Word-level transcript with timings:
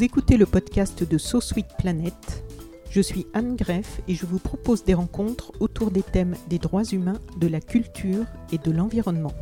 Vous 0.00 0.06
écoutez 0.06 0.38
le 0.38 0.46
podcast 0.46 1.06
de 1.06 1.18
So 1.18 1.40
Planet. 1.76 2.14
Je 2.88 3.02
suis 3.02 3.26
Anne 3.34 3.54
Greff 3.54 4.00
et 4.08 4.14
je 4.14 4.24
vous 4.24 4.38
propose 4.38 4.82
des 4.82 4.94
rencontres 4.94 5.52
autour 5.60 5.90
des 5.90 6.02
thèmes 6.02 6.36
des 6.48 6.58
droits 6.58 6.84
humains, 6.84 7.20
de 7.36 7.46
la 7.46 7.60
culture 7.60 8.24
et 8.50 8.56
de 8.56 8.70
l'environnement. 8.70 9.34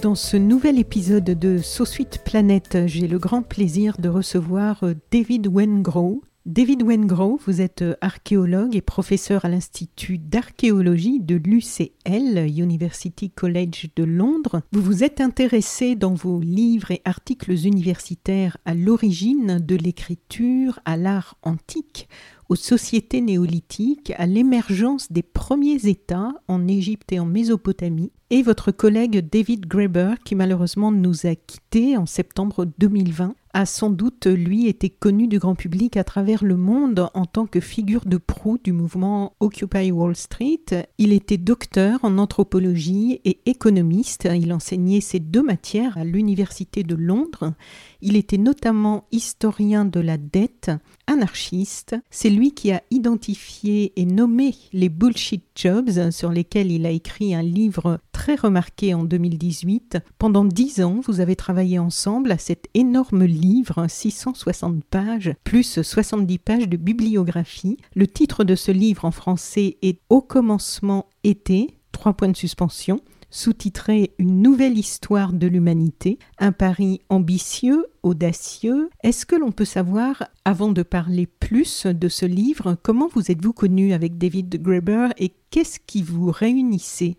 Dans 0.00 0.14
ce 0.14 0.38
nouvel 0.38 0.78
épisode 0.78 1.24
de 1.24 1.58
So 1.58 1.84
Planet, 2.24 2.86
j'ai 2.86 3.06
le 3.06 3.18
grand 3.18 3.42
plaisir 3.42 3.98
de 3.98 4.08
recevoir 4.08 4.82
David 5.10 5.46
Wengrow, 5.46 6.22
David 6.46 6.82
Wengrow, 6.82 7.38
vous 7.44 7.60
êtes 7.60 7.82
euh, 7.82 7.96
archéologue 8.00 8.74
et 8.74 8.80
professeur 8.80 9.44
à 9.44 9.50
l'Institut 9.50 10.16
d'archéologie 10.16 11.20
de 11.20 11.34
l'UCL, 11.36 12.48
University 12.48 13.28
College 13.28 13.90
de 13.94 14.04
Londres. 14.04 14.62
Vous 14.72 14.80
vous 14.80 15.04
êtes 15.04 15.20
intéressé 15.20 15.96
dans 15.96 16.14
vos 16.14 16.40
livres 16.40 16.92
et 16.92 17.02
articles 17.04 17.52
universitaires 17.66 18.56
à 18.64 18.72
l'origine 18.72 19.58
de 19.58 19.76
l'écriture, 19.76 20.80
à 20.86 20.96
l'art 20.96 21.36
antique, 21.42 22.08
aux 22.48 22.56
sociétés 22.56 23.20
néolithiques, 23.20 24.14
à 24.16 24.24
l'émergence 24.24 25.12
des 25.12 25.22
premiers 25.22 25.86
États 25.88 26.32
en 26.48 26.66
Égypte 26.66 27.12
et 27.12 27.20
en 27.20 27.26
Mésopotamie, 27.26 28.12
et 28.30 28.42
votre 28.42 28.72
collègue 28.72 29.28
David 29.30 29.66
Graeber, 29.66 30.14
qui 30.24 30.36
malheureusement 30.36 30.90
nous 30.90 31.26
a 31.26 31.34
quittés 31.34 31.98
en 31.98 32.06
septembre 32.06 32.66
2020, 32.78 33.34
a 33.52 33.66
sans 33.66 33.90
doute, 33.90 34.26
lui, 34.26 34.68
été 34.68 34.90
connu 34.90 35.26
du 35.26 35.38
grand 35.38 35.54
public 35.54 35.96
à 35.96 36.04
travers 36.04 36.44
le 36.44 36.56
monde 36.56 37.08
en 37.14 37.26
tant 37.26 37.46
que 37.46 37.60
figure 37.60 38.04
de 38.06 38.16
proue 38.16 38.58
du 38.62 38.72
mouvement 38.72 39.34
Occupy 39.40 39.90
Wall 39.90 40.16
Street. 40.16 40.88
Il 40.98 41.12
était 41.12 41.36
docteur 41.36 42.00
en 42.02 42.18
anthropologie 42.18 43.20
et 43.24 43.40
économiste. 43.46 44.28
Il 44.32 44.52
enseignait 44.52 45.00
ces 45.00 45.20
deux 45.20 45.42
matières 45.42 45.98
à 45.98 46.04
l'Université 46.04 46.82
de 46.82 46.94
Londres. 46.94 47.54
Il 48.02 48.16
était 48.16 48.38
notamment 48.38 49.04
historien 49.12 49.84
de 49.84 50.00
la 50.00 50.16
dette, 50.16 50.70
anarchiste. 51.06 51.96
C'est 52.10 52.30
lui 52.30 52.52
qui 52.52 52.70
a 52.70 52.82
identifié 52.90 53.92
et 53.96 54.04
nommé 54.04 54.54
les 54.72 54.88
bullshit 54.88 55.44
jobs 55.54 56.10
sur 56.10 56.30
lesquels 56.30 56.70
il 56.70 56.86
a 56.86 56.90
écrit 56.90 57.34
un 57.34 57.42
livre 57.42 57.98
très 58.12 58.36
remarqué 58.36 58.94
en 58.94 59.04
2018. 59.04 59.98
Pendant 60.18 60.44
dix 60.44 60.82
ans, 60.82 61.00
vous 61.06 61.20
avez 61.20 61.36
travaillé 61.36 61.78
ensemble 61.78 62.32
à 62.32 62.38
cet 62.38 62.66
énorme 62.74 63.24
livre, 63.24 63.39
660 63.88 64.84
pages, 64.84 65.34
plus 65.44 65.82
70 65.82 66.38
pages 66.38 66.68
de 66.68 66.76
bibliographie. 66.76 67.76
Le 67.94 68.06
titre 68.06 68.44
de 68.44 68.54
ce 68.54 68.72
livre 68.72 69.04
en 69.04 69.10
français 69.10 69.76
est 69.82 70.00
Au 70.08 70.20
commencement 70.20 71.06
été, 71.24 71.78
trois 71.92 72.14
points 72.14 72.28
de 72.28 72.36
suspension 72.36 73.00
sous-titré 73.30 74.12
Une 74.18 74.42
nouvelle 74.42 74.76
histoire 74.76 75.32
de 75.32 75.46
l'humanité, 75.46 76.18
un 76.38 76.52
pari 76.52 77.00
ambitieux, 77.08 77.86
audacieux. 78.02 78.90
Est-ce 79.02 79.24
que 79.24 79.36
l'on 79.36 79.52
peut 79.52 79.64
savoir, 79.64 80.24
avant 80.44 80.72
de 80.72 80.82
parler 80.82 81.26
plus 81.26 81.86
de 81.86 82.08
ce 82.08 82.26
livre, 82.26 82.76
comment 82.82 83.08
vous 83.08 83.30
êtes-vous 83.30 83.52
connu 83.52 83.92
avec 83.92 84.18
David 84.18 84.60
Graeber 84.60 85.08
et 85.16 85.32
qu'est-ce 85.50 85.78
qui 85.78 86.02
vous 86.02 86.30
réunissait? 86.30 87.16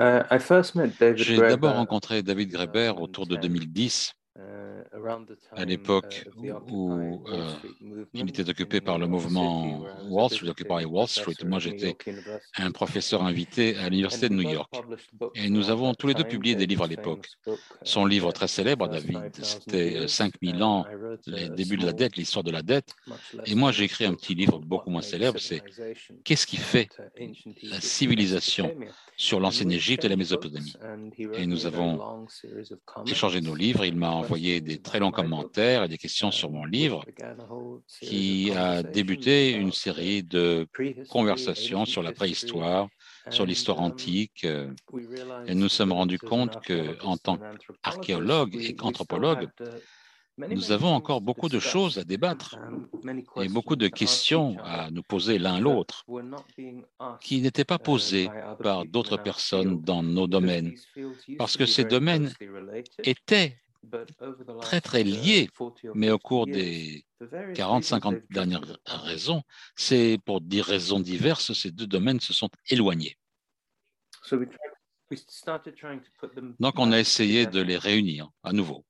Euh, 0.00 0.22
J'ai 1.16 1.36
d'abord 1.36 1.74
rencontré 1.74 2.22
David 2.22 2.50
Graeber 2.50 2.94
autour 2.98 3.26
de 3.26 3.36
2010 3.36 4.14
à 5.56 5.64
l'époque 5.64 6.28
uh, 6.36 6.52
où 6.70 7.24
euh, 7.28 7.52
il 8.14 8.28
était 8.28 8.48
occupé 8.48 8.80
par 8.80 8.98
le 8.98 9.06
mouvement 9.08 9.84
Wall 10.08 10.30
Street, 10.30 10.48
Occupy 10.48 10.84
Wall 10.84 11.08
Street, 11.08 11.34
moi 11.44 11.58
j'étais 11.58 11.96
un 12.56 12.70
professeur 12.70 13.24
invité 13.24 13.76
à 13.76 13.88
l'Université 13.88 14.28
de 14.28 14.34
New 14.34 14.48
York. 14.48 14.72
Et 15.34 15.48
nous 15.50 15.70
avons 15.70 15.94
tous 15.94 16.06
les 16.06 16.14
deux 16.14 16.24
publié 16.24 16.54
des 16.54 16.66
livres 16.66 16.84
à 16.84 16.86
l'époque. 16.86 17.28
Son 17.82 18.06
livre 18.06 18.32
très 18.32 18.48
célèbre, 18.48 18.88
David, 18.88 19.20
c'était 19.42 20.06
5000 20.06 20.62
ans, 20.62 20.86
les 21.26 21.48
débuts 21.48 21.76
de 21.76 21.86
la 21.86 21.92
dette, 21.92 22.16
l'histoire 22.16 22.44
de 22.44 22.52
la 22.52 22.62
dette. 22.62 22.94
Et 23.46 23.54
moi 23.54 23.72
j'ai 23.72 23.84
écrit 23.84 24.04
un 24.04 24.14
petit 24.14 24.34
livre 24.34 24.60
beaucoup 24.60 24.90
moins 24.90 25.02
célèbre, 25.02 25.40
c'est 25.40 25.62
Qu'est-ce 26.24 26.46
qui 26.46 26.56
fait 26.56 26.88
la 27.62 27.80
civilisation 27.80 28.74
sur 29.16 29.40
l'ancienne 29.40 29.72
Égypte 29.72 30.04
et 30.04 30.08
la 30.08 30.16
Mésopotamie? 30.16 30.74
Et 31.34 31.46
nous 31.46 31.66
avons 31.66 32.26
échangé 33.06 33.40
nos 33.40 33.54
livres, 33.54 33.84
il 33.84 33.96
m'a 33.96 34.19
envoyé 34.20 34.60
des 34.60 34.78
très 34.78 34.98
longs 35.00 35.10
commentaires 35.10 35.84
et 35.84 35.88
des 35.88 35.98
questions 35.98 36.30
sur 36.30 36.50
mon 36.50 36.64
livre 36.64 37.04
qui 38.00 38.52
a 38.52 38.82
débuté 38.82 39.52
une 39.52 39.72
série 39.72 40.22
de 40.22 40.66
conversations 41.08 41.84
sur 41.84 42.02
la 42.02 42.12
préhistoire, 42.12 42.88
sur 43.30 43.46
l'histoire 43.46 43.80
antique. 43.80 44.46
Et 45.46 45.54
nous 45.54 45.68
sommes 45.68 45.92
rendus 45.92 46.18
compte 46.18 46.54
qu'en 46.66 47.16
tant 47.16 47.38
qu'archéologue 47.82 48.54
et 48.56 48.74
qu'anthropologue, 48.74 49.48
nous 50.48 50.72
avons 50.72 50.88
encore 50.88 51.20
beaucoup 51.20 51.48
de 51.48 51.58
choses 51.58 51.98
à 51.98 52.04
débattre 52.04 52.58
et 53.42 53.48
beaucoup 53.48 53.76
de 53.76 53.88
questions 53.88 54.56
à 54.64 54.90
nous 54.90 55.02
poser 55.02 55.38
l'un 55.38 55.60
l'autre 55.60 56.04
qui 57.20 57.40
n'étaient 57.42 57.64
pas 57.64 57.78
posées 57.78 58.28
par 58.62 58.86
d'autres 58.86 59.16
personnes 59.16 59.82
dans 59.82 60.02
nos 60.02 60.26
domaines, 60.26 60.72
parce 61.36 61.56
que 61.56 61.66
ces 61.66 61.84
domaines 61.84 62.32
étaient 63.04 63.58
très 64.60 64.80
très 64.80 65.02
liés, 65.02 65.48
mais 65.94 66.10
au 66.10 66.18
cours 66.18 66.46
des 66.46 67.04
40-50 67.20 68.22
dernières 68.30 68.78
raisons, 68.86 69.42
c'est 69.76 70.18
pour 70.24 70.40
des 70.40 70.60
raisons 70.60 71.00
diverses, 71.00 71.52
ces 71.52 71.70
deux 71.70 71.86
domaines 71.86 72.20
se 72.20 72.32
sont 72.32 72.50
éloignés. 72.68 73.16
Donc 76.58 76.78
on 76.78 76.92
a 76.92 76.98
essayé 76.98 77.46
de 77.46 77.60
les 77.60 77.76
réunir 77.76 78.30
à 78.42 78.52
nouveau. 78.52 78.84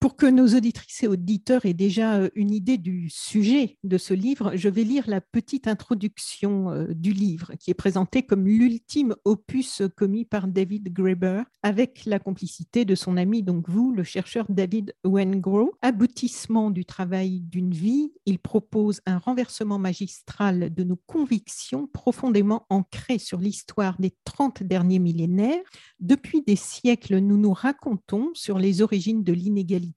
Pour 0.00 0.16
que 0.16 0.24
nos 0.24 0.56
auditrices 0.56 1.02
et 1.02 1.08
auditeurs 1.08 1.66
aient 1.66 1.74
déjà 1.74 2.14
euh, 2.14 2.30
une 2.34 2.52
idée 2.52 2.78
du 2.78 3.10
sujet 3.10 3.76
de 3.84 3.98
ce 3.98 4.14
livre, 4.14 4.52
je 4.54 4.70
vais 4.70 4.82
lire 4.82 5.04
la 5.06 5.20
petite 5.20 5.68
introduction 5.68 6.70
euh, 6.70 6.86
du 6.94 7.12
livre 7.12 7.52
qui 7.60 7.70
est 7.70 7.74
présenté 7.74 8.22
comme 8.22 8.46
l'ultime 8.46 9.14
opus 9.26 9.82
commis 9.94 10.24
par 10.24 10.48
David 10.48 10.90
Graeber 10.90 11.42
avec 11.62 12.06
la 12.06 12.18
complicité 12.18 12.86
de 12.86 12.94
son 12.94 13.18
ami, 13.18 13.42
donc 13.42 13.68
vous, 13.68 13.92
le 13.92 14.02
chercheur 14.02 14.46
David 14.48 14.94
Wengrow. 15.04 15.74
Aboutissement 15.82 16.70
du 16.70 16.86
travail 16.86 17.40
d'une 17.40 17.74
vie, 17.74 18.14
il 18.24 18.38
propose 18.38 19.02
un 19.04 19.18
renversement 19.18 19.78
magistral 19.78 20.72
de 20.72 20.82
nos 20.82 20.98
convictions 21.06 21.86
profondément 21.86 22.64
ancrées 22.70 23.18
sur 23.18 23.38
l'histoire 23.38 23.96
des 23.98 24.14
30 24.24 24.62
derniers 24.62 24.98
millénaires. 24.98 25.60
Depuis 25.98 26.40
des 26.40 26.56
siècles, 26.56 27.18
nous 27.18 27.36
nous 27.36 27.52
racontons 27.52 28.30
sur 28.32 28.58
les 28.58 28.80
origines 28.80 29.22
de 29.22 29.34
l'inégalité 29.34 29.89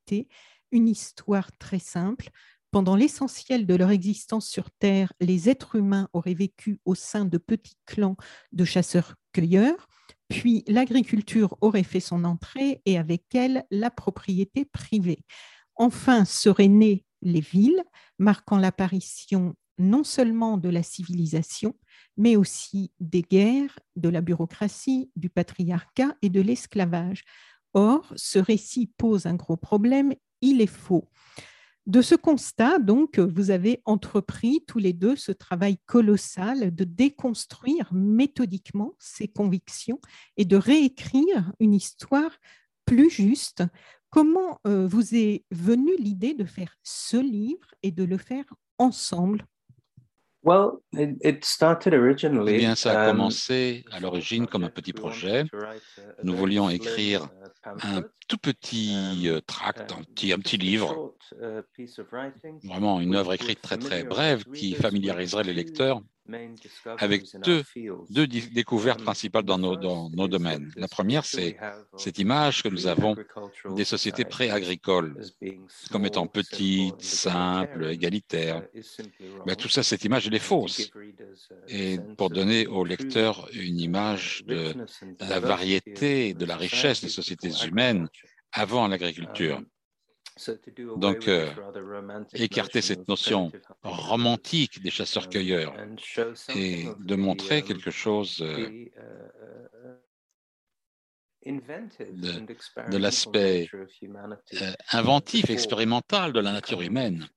une 0.71 0.87
histoire 0.87 1.51
très 1.57 1.79
simple. 1.79 2.29
Pendant 2.71 2.95
l'essentiel 2.95 3.67
de 3.67 3.75
leur 3.75 3.91
existence 3.91 4.47
sur 4.47 4.71
Terre, 4.71 5.13
les 5.19 5.47
êtres 5.49 5.75
humains 5.75 6.09
auraient 6.13 6.33
vécu 6.33 6.79
au 6.85 6.95
sein 6.95 7.25
de 7.25 7.37
petits 7.37 7.77
clans 7.85 8.17
de 8.51 8.65
chasseurs-cueilleurs, 8.65 9.87
puis 10.27 10.63
l'agriculture 10.67 11.55
aurait 11.61 11.83
fait 11.83 11.99
son 11.99 12.23
entrée 12.23 12.81
et 12.85 12.97
avec 12.97 13.35
elle 13.35 13.65
la 13.69 13.91
propriété 13.91 14.65
privée. 14.65 15.23
Enfin 15.75 16.25
seraient 16.25 16.67
nées 16.67 17.05
les 17.21 17.41
villes, 17.41 17.83
marquant 18.17 18.57
l'apparition 18.57 19.55
non 19.77 20.03
seulement 20.03 20.57
de 20.57 20.69
la 20.69 20.83
civilisation, 20.83 21.75
mais 22.17 22.35
aussi 22.35 22.91
des 22.99 23.21
guerres, 23.21 23.77
de 23.95 24.09
la 24.09 24.21
bureaucratie, 24.21 25.11
du 25.15 25.29
patriarcat 25.29 26.15
et 26.21 26.29
de 26.29 26.41
l'esclavage. 26.41 27.23
Or, 27.73 28.13
ce 28.15 28.39
récit 28.39 28.91
pose 28.97 29.25
un 29.25 29.35
gros 29.35 29.57
problème, 29.57 30.13
il 30.41 30.61
est 30.61 30.67
faux. 30.67 31.09
De 31.85 32.01
ce 32.01 32.15
constat, 32.15 32.79
donc, 32.79 33.19
vous 33.19 33.51
avez 33.51 33.81
entrepris 33.83 34.63
tous 34.65 34.79
les 34.79 34.93
deux 34.93 35.17
ce 35.17 35.33
travail 35.33 35.77
colossal 35.85 36.73
de 36.73 36.83
déconstruire 36.85 37.93
méthodiquement 37.93 38.93
ces 38.99 39.27
convictions 39.27 39.99
et 40.37 40.45
de 40.45 40.55
réécrire 40.55 41.51
une 41.59 41.73
histoire 41.73 42.31
plus 42.85 43.09
juste. 43.09 43.63
Comment 44.09 44.61
euh, 44.65 44.87
vous 44.87 45.15
est 45.15 45.43
venue 45.51 45.97
l'idée 45.97 46.33
de 46.33 46.45
faire 46.45 46.77
ce 46.83 47.17
livre 47.17 47.73
et 47.81 47.91
de 47.91 48.05
le 48.05 48.17
faire 48.17 48.45
ensemble? 48.77 49.45
Eh 52.55 52.57
bien, 52.57 52.75
ça 52.75 52.99
a 52.99 53.09
um, 53.09 53.15
commencé 53.15 53.85
à 53.91 53.99
l'origine 53.99 54.45
comme 54.45 54.65
un 54.65 54.69
petit 54.69 54.93
projet. 54.93 55.45
Nous 56.23 56.35
voulions 56.35 56.69
écrire 56.69 57.29
un 57.63 58.01
tout 58.27 58.37
petit 58.37 59.29
euh, 59.29 59.39
tract, 59.41 59.93
un 59.93 60.03
petit, 60.03 60.33
un 60.33 60.39
petit 60.39 60.57
livre, 60.57 61.15
vraiment 62.63 62.99
une 62.99 63.15
œuvre 63.15 63.33
écrite 63.33 63.61
très 63.61 63.77
très 63.77 64.03
brève 64.03 64.43
qui 64.53 64.73
familiariserait 64.73 65.43
les 65.43 65.53
lecteurs 65.53 66.01
avec 66.99 67.25
deux, 67.43 67.63
deux 68.09 68.27
découvertes 68.27 69.03
principales 69.03 69.43
dans 69.43 69.57
nos, 69.57 69.75
dans 69.75 70.09
nos 70.09 70.27
domaines. 70.27 70.71
La 70.77 70.87
première, 70.87 71.25
c'est 71.25 71.57
cette 71.97 72.17
image 72.17 72.63
que 72.63 72.69
nous 72.69 72.87
avons 72.87 73.15
des 73.75 73.83
sociétés 73.83 74.23
pré-agricoles 74.23 75.21
comme 75.91 76.05
étant 76.05 76.27
petites, 76.27 77.01
simples, 77.01 77.89
égalitaires. 77.91 78.63
Mais 79.45 79.55
tout 79.55 79.69
ça, 79.69 79.83
cette 79.83 80.05
image, 80.05 80.27
elle 80.27 80.35
est 80.35 80.39
fausse. 80.39 80.91
Et 81.67 81.99
pour 82.17 82.29
donner 82.29 82.67
au 82.67 82.85
lecteur 82.85 83.49
une 83.53 83.79
image 83.79 84.43
de 84.45 84.73
la 85.19 85.39
variété, 85.39 86.33
de 86.33 86.45
la 86.45 86.55
richesse 86.55 87.01
des 87.01 87.09
sociétés 87.09 87.51
humaines 87.67 88.07
avant 88.53 88.87
l'agriculture. 88.87 89.61
Donc, 90.97 91.27
euh, 91.27 91.51
écarter 92.33 92.81
cette 92.81 93.07
notion 93.07 93.51
romantique 93.83 94.81
des 94.81 94.89
chasseurs-cueilleurs 94.89 95.75
et 96.55 96.85
de 96.99 97.15
montrer 97.15 97.61
quelque 97.61 97.91
chose 97.91 98.41
euh, 98.41 98.85
de, 101.45 102.97
l'aspect 102.97 103.69
euh, 103.73 104.71
inventif, 104.91 105.49
expérimental 105.51 106.33
de 106.33 106.39
la 106.39 106.51
nature 106.51 106.81
humaine 106.81 107.27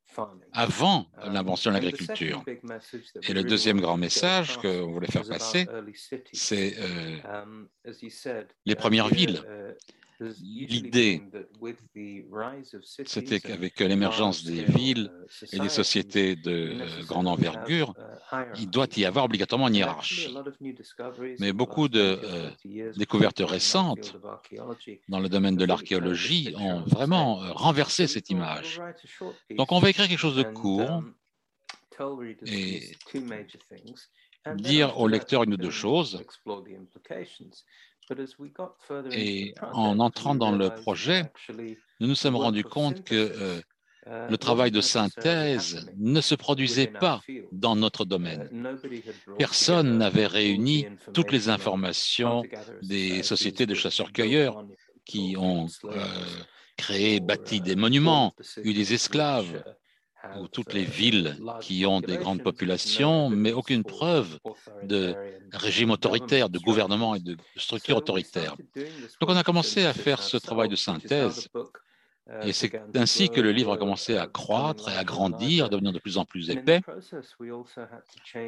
avant 0.52 1.06
l'invention 1.22 1.70
de 1.72 1.76
l'agriculture. 1.76 2.42
Et 3.28 3.34
le 3.34 3.42
deuxième 3.44 3.82
grand 3.82 3.98
message 3.98 4.56
qu'on 4.56 4.90
voulait 4.90 5.10
faire 5.10 5.28
passer, 5.28 5.66
c'est 6.32 6.76
les 8.64 8.74
premières 8.74 9.08
villes. 9.08 9.42
L'idée, 10.20 11.22
c'était 13.04 13.40
qu'avec 13.40 13.78
l'émergence 13.80 14.44
des 14.44 14.64
villes 14.64 15.10
et 15.52 15.58
des 15.58 15.68
sociétés 15.68 16.36
de 16.36 16.72
euh, 16.80 17.04
grande 17.04 17.28
envergure, 17.28 17.92
il 18.56 18.70
doit 18.70 18.86
y 18.96 19.04
avoir 19.04 19.26
obligatoirement 19.26 19.68
une 19.68 19.74
hiérarchie. 19.74 20.34
Mais 21.38 21.52
beaucoup 21.52 21.88
de 21.88 22.18
euh, 22.22 22.92
découvertes 22.96 23.42
récentes 23.44 24.16
dans 25.08 25.20
le 25.20 25.28
domaine 25.28 25.56
de 25.56 25.64
l'archéologie 25.64 26.54
ont 26.58 26.80
vraiment 26.80 27.42
euh, 27.42 27.52
renversé 27.52 28.06
cette 28.06 28.30
image. 28.30 28.80
Donc 29.50 29.72
on 29.72 29.80
va 29.80 29.90
écrire 29.90 30.08
quelque 30.08 30.18
chose 30.18 30.36
de 30.36 30.44
court 30.44 31.02
et 32.46 32.92
dire 34.54 34.98
au 34.98 35.08
lecteur 35.08 35.42
une 35.42 35.54
ou 35.54 35.56
deux 35.56 35.70
choses 35.70 36.24
et 39.12 39.54
en 39.72 39.98
entrant 39.98 40.34
dans 40.34 40.52
le 40.52 40.70
projet, 40.70 41.24
nous 42.00 42.06
nous 42.06 42.14
sommes 42.14 42.36
rendus 42.36 42.64
compte 42.64 43.04
que 43.04 43.14
euh, 43.14 43.60
uh, 44.06 44.30
le 44.30 44.36
travail 44.36 44.70
de 44.70 44.80
synthèse 44.80 45.90
ne 45.96 46.20
se 46.20 46.34
produisait 46.34 46.86
pas 46.86 47.20
dans 47.52 47.74
notre 47.76 48.04
domaine. 48.04 48.48
Uh, 48.52 49.34
Personne 49.38 49.98
n'avait 49.98 50.26
réuni 50.26 50.86
toutes 51.12 51.32
les 51.32 51.48
informations 51.48 52.42
des 52.82 53.22
sociétés 53.22 53.66
de 53.66 53.74
chasseurs-cueilleurs 53.74 54.64
qui 55.04 55.36
ont 55.38 55.66
euh, 55.84 56.04
créé, 56.76 57.20
bâti 57.20 57.60
des 57.60 57.76
monuments, 57.76 58.34
eu 58.62 58.72
des 58.72 58.94
esclaves, 58.94 59.62
ou 60.38 60.48
toutes 60.48 60.72
les 60.72 60.84
villes 60.84 61.36
qui 61.60 61.86
ont 61.86 62.00
des 62.00 62.16
grandes 62.16 62.42
populations, 62.42 63.30
mais 63.30 63.52
aucune 63.52 63.84
preuve 63.84 64.38
de 64.82 65.14
régime 65.52 65.90
autoritaire, 65.90 66.48
de 66.48 66.58
gouvernement 66.58 67.14
et 67.14 67.20
de 67.20 67.36
structure 67.56 67.96
autoritaire. 67.98 68.56
Donc 69.20 69.30
on 69.30 69.36
a 69.36 69.42
commencé 69.42 69.84
à 69.84 69.92
faire 69.92 70.22
ce 70.22 70.36
travail 70.36 70.68
de 70.68 70.76
synthèse. 70.76 71.48
Et 72.42 72.52
c'est 72.52 72.72
ainsi 72.96 73.28
que 73.28 73.40
le 73.40 73.52
livre 73.52 73.72
a 73.72 73.76
commencé 73.76 74.16
à 74.16 74.26
croître 74.26 74.88
et 74.88 74.96
à 74.96 75.04
grandir, 75.04 75.66
à 75.66 75.68
devenir 75.68 75.92
de 75.92 76.00
plus 76.00 76.18
en 76.18 76.24
plus 76.24 76.50
épais. 76.50 76.80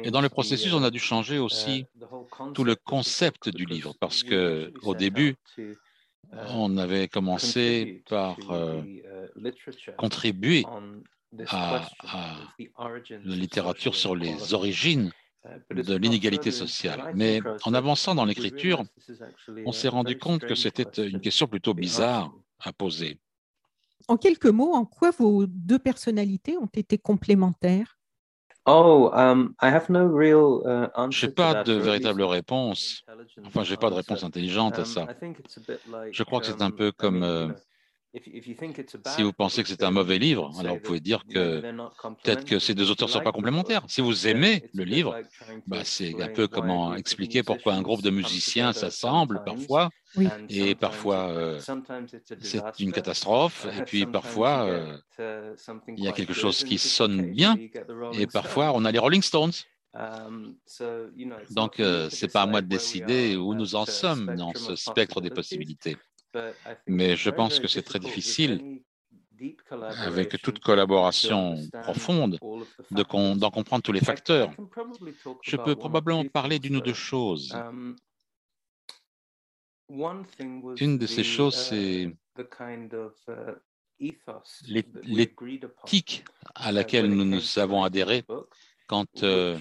Et 0.03 0.11
dans 0.11 0.19
le 0.19 0.27
processus, 0.27 0.73
on 0.73 0.83
a 0.83 0.91
dû 0.91 0.99
changer 0.99 1.37
aussi 1.39 1.85
tout 2.53 2.65
le 2.65 2.75
concept 2.75 3.47
du 3.47 3.65
livre, 3.65 3.93
parce 3.99 4.23
que 4.23 4.73
au 4.83 4.95
début, 4.95 5.35
on 6.49 6.77
avait 6.77 7.07
commencé 7.07 8.03
par 8.09 8.37
euh, 8.51 8.81
contribuer 9.97 10.65
à, 11.47 11.81
la 13.09 13.35
littérature 13.35 13.95
sur 13.95 14.15
les 14.15 14.53
origines 14.53 15.11
uh, 15.45 15.73
de 15.73 15.95
l'inégalité 15.95 16.51
sociale. 16.51 17.11
Mais 17.15 17.41
en 17.63 17.73
avançant 17.73 18.15
dans 18.15 18.25
l'écriture, 18.25 18.83
on 19.65 19.71
s'est 19.71 19.87
rendu 19.87 20.17
compte 20.17 20.45
que 20.45 20.55
c'était 20.55 21.07
une 21.07 21.21
question 21.21 21.47
plutôt 21.47 21.73
bizarre 21.73 22.33
à 22.59 22.73
poser. 22.73 23.19
En 24.07 24.17
quelques 24.17 24.47
mots, 24.47 24.73
en 24.73 24.85
quoi 24.85 25.11
vos 25.11 25.45
deux 25.45 25.79
personnalités 25.79 26.57
ont 26.57 26.69
été 26.73 26.97
complémentaires? 26.97 27.99
Oh, 28.65 29.09
um, 29.13 29.55
uh, 29.63 29.69
je 31.09 31.25
n'ai 31.25 31.31
pas 31.31 31.63
de 31.63 31.73
véritable 31.73 32.23
réponse. 32.23 33.03
Enfin, 33.45 33.63
je 33.63 33.71
n'ai 33.71 33.77
pas 33.77 33.89
de 33.89 33.95
réponse 33.95 34.23
intelligente 34.23 34.77
à 34.77 34.81
um, 34.81 34.85
ça. 34.85 35.07
Je 36.11 36.23
crois 36.23 36.39
que 36.39 36.45
c'est 36.45 36.61
un 36.61 36.67
um, 36.67 36.75
peu 36.75 36.91
comme 36.91 37.23
euh, 37.23 37.47
si 39.05 39.21
vous 39.21 39.33
pensez 39.33 39.61
que 39.61 39.69
c'est 39.69 39.83
un 39.83 39.91
mauvais 39.91 40.17
livre, 40.17 40.51
alors 40.59 40.75
vous 40.75 40.81
pouvez 40.81 40.99
dire 40.99 41.23
que 41.29 41.61
peut-être 42.23 42.43
que 42.43 42.57
ces 42.57 42.73
deux 42.73 42.89
auteurs 42.89 43.07
ne 43.07 43.13
sont 43.13 43.21
pas 43.21 43.31
complémentaires. 43.31 43.83
Si 43.87 44.01
vous 44.01 44.27
aimez 44.27 44.69
le 44.73 44.83
livre, 44.83 45.15
bah, 45.67 45.83
c'est 45.83 46.19
un 46.19 46.29
peu 46.29 46.47
comment 46.47 46.95
expliquer 46.95 47.43
pourquoi 47.43 47.73
un 47.75 47.81
groupe 47.83 48.01
de 48.01 48.09
musiciens 48.09 48.73
s'assemble 48.73 49.43
parfois, 49.45 49.89
et 50.49 50.73
parfois 50.73 51.29
euh, 51.29 51.59
c'est 52.39 52.79
une 52.79 52.91
catastrophe, 52.91 53.67
et 53.77 53.83
puis 53.83 54.07
parfois 54.07 54.65
euh, 54.67 54.97
il 55.95 56.03
y 56.03 56.07
a 56.07 56.11
quelque 56.11 56.33
chose 56.33 56.63
qui 56.63 56.79
sonne 56.79 57.31
bien, 57.31 57.57
et 58.13 58.25
parfois 58.25 58.71
on 58.73 58.85
a 58.85 58.91
les 58.91 58.99
Rolling 58.99 59.21
Stones. 59.21 59.53
Donc, 61.51 61.79
euh, 61.79 62.09
ce 62.09 62.25
n'est 62.25 62.31
pas 62.31 62.43
à 62.43 62.45
moi 62.45 62.61
de 62.61 62.67
décider 62.67 63.35
où 63.35 63.55
nous 63.55 63.73
en 63.75 63.85
sommes 63.85 64.35
dans 64.35 64.53
ce 64.53 64.75
spectre 64.75 65.19
des 65.19 65.31
possibilités. 65.31 65.97
Mais 66.87 67.15
je 67.15 67.29
pense 67.29 67.59
que 67.59 67.67
c'est 67.67 67.81
très 67.81 67.99
difficile, 67.99 68.81
avec 69.79 70.41
toute 70.41 70.59
collaboration 70.59 71.57
profonde, 71.83 72.37
d'en 72.91 73.51
comprendre 73.51 73.83
tous 73.83 73.91
les 73.91 74.01
facteurs. 74.01 74.51
Je 75.41 75.57
peux 75.57 75.75
probablement 75.75 76.25
parler 76.25 76.59
d'une 76.59 76.77
ou 76.77 76.81
deux 76.81 76.93
choses. 76.93 77.53
Um, 77.53 77.95
Une 80.79 80.99
de 80.99 81.07
ces 81.07 81.23
choses, 81.23 81.55
uh, 81.55 81.59
c'est 81.65 82.13
uh, 83.97 84.13
l'éthique 85.03 86.25
à 86.53 86.69
uh, 86.69 86.73
laquelle 86.75 87.07
nous 87.07 87.25
nous 87.25 87.59
avons 87.59 87.83
adhéré 87.83 88.23
quand 88.89 89.23
euh, 89.23 89.57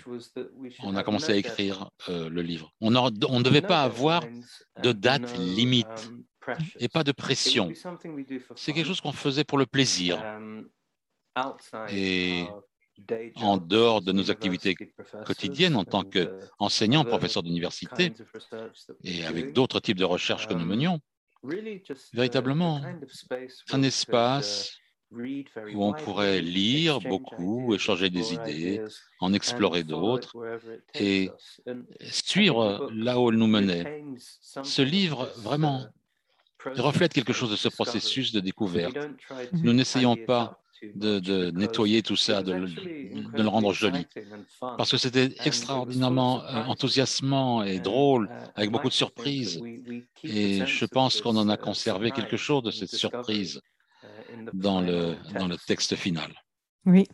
on 0.82 0.96
a 0.96 1.02
commencé 1.02 1.32
à 1.32 1.36
écrire 1.36 1.90
euh, 2.08 2.30
le 2.30 2.40
livre. 2.40 2.72
On 2.80 2.90
ne 2.90 3.42
devait 3.42 3.62
pas 3.62 3.82
avoir 3.82 4.24
de 4.82 4.92
date 4.92 5.36
limite 5.38 6.10
et 6.78 6.88
pas 6.88 7.04
de 7.04 7.12
pression. 7.12 7.72
C'est 8.56 8.72
quelque 8.72 8.86
chose 8.86 9.00
qu'on 9.00 9.12
faisait 9.12 9.44
pour 9.44 9.58
le 9.58 9.66
plaisir. 9.66 10.22
Um, 10.24 10.68
et 11.90 12.44
en 13.36 13.58
dehors 13.58 14.02
de 14.02 14.12
nos 14.12 14.30
activités 14.30 14.74
quotidiennes 15.24 15.76
en 15.76 15.84
tant 15.84 16.02
qu'enseignant, 16.02 17.04
professeur 17.04 17.42
d'université, 17.42 18.12
et 19.04 19.24
avec 19.24 19.52
d'autres 19.52 19.80
types 19.80 19.98
de 19.98 20.04
recherches 20.04 20.48
que 20.48 20.54
nous 20.54 20.62
um, 20.62 20.68
menions, 20.68 21.00
véritablement 22.12 22.82
un 23.70 23.82
espace 23.82 24.76
où 25.10 25.84
on 25.84 25.94
pourrait 25.94 26.42
lire 26.42 27.00
beaucoup, 27.00 27.74
échanger 27.74 28.10
des 28.10 28.34
idées, 28.34 28.82
en 29.20 29.32
explorer 29.32 29.82
d'autres 29.82 30.36
et 30.94 31.30
suivre 32.02 32.90
là 32.92 33.18
où 33.18 33.30
elle 33.30 33.36
nous 33.36 33.46
menait. 33.46 34.04
Ce 34.62 34.82
livre, 34.82 35.30
vraiment, 35.38 35.86
reflète 36.76 37.12
quelque 37.12 37.32
chose 37.32 37.50
de 37.50 37.56
ce 37.56 37.68
processus 37.68 38.32
de 38.32 38.40
découverte. 38.40 38.96
Nous 39.52 39.72
n'essayons 39.72 40.16
pas 40.16 40.60
de, 40.94 41.50
nettoyer 41.50 42.02
tout 42.02 42.16
ça, 42.16 42.42
de, 42.42 42.52
le 42.52 43.48
rendre 43.48 43.72
joli, 43.72 44.06
parce 44.60 44.90
que 44.90 44.96
c'était 44.96 45.34
extraordinairement 45.44 46.44
euh, 46.44 46.64
enthousiasmant 46.64 47.62
et 47.62 47.80
drôle, 47.80 48.28
avec 48.54 48.70
beaucoup 48.70 48.88
de 48.88 48.94
surprises. 48.94 49.60
Et 50.22 50.64
je 50.66 50.84
pense 50.84 51.20
qu'on 51.20 51.36
en 51.36 51.48
a 51.48 51.56
conservé 51.56 52.10
quelque 52.10 52.36
chose 52.36 52.62
de 52.62 52.70
cette 52.70 52.94
surprise 52.94 53.60
dans 54.52 54.80
le, 54.80 55.16
dans 55.38 55.48
le 55.48 55.56
texte 55.56 55.96
final. 55.96 56.32
Oui. 56.86 57.06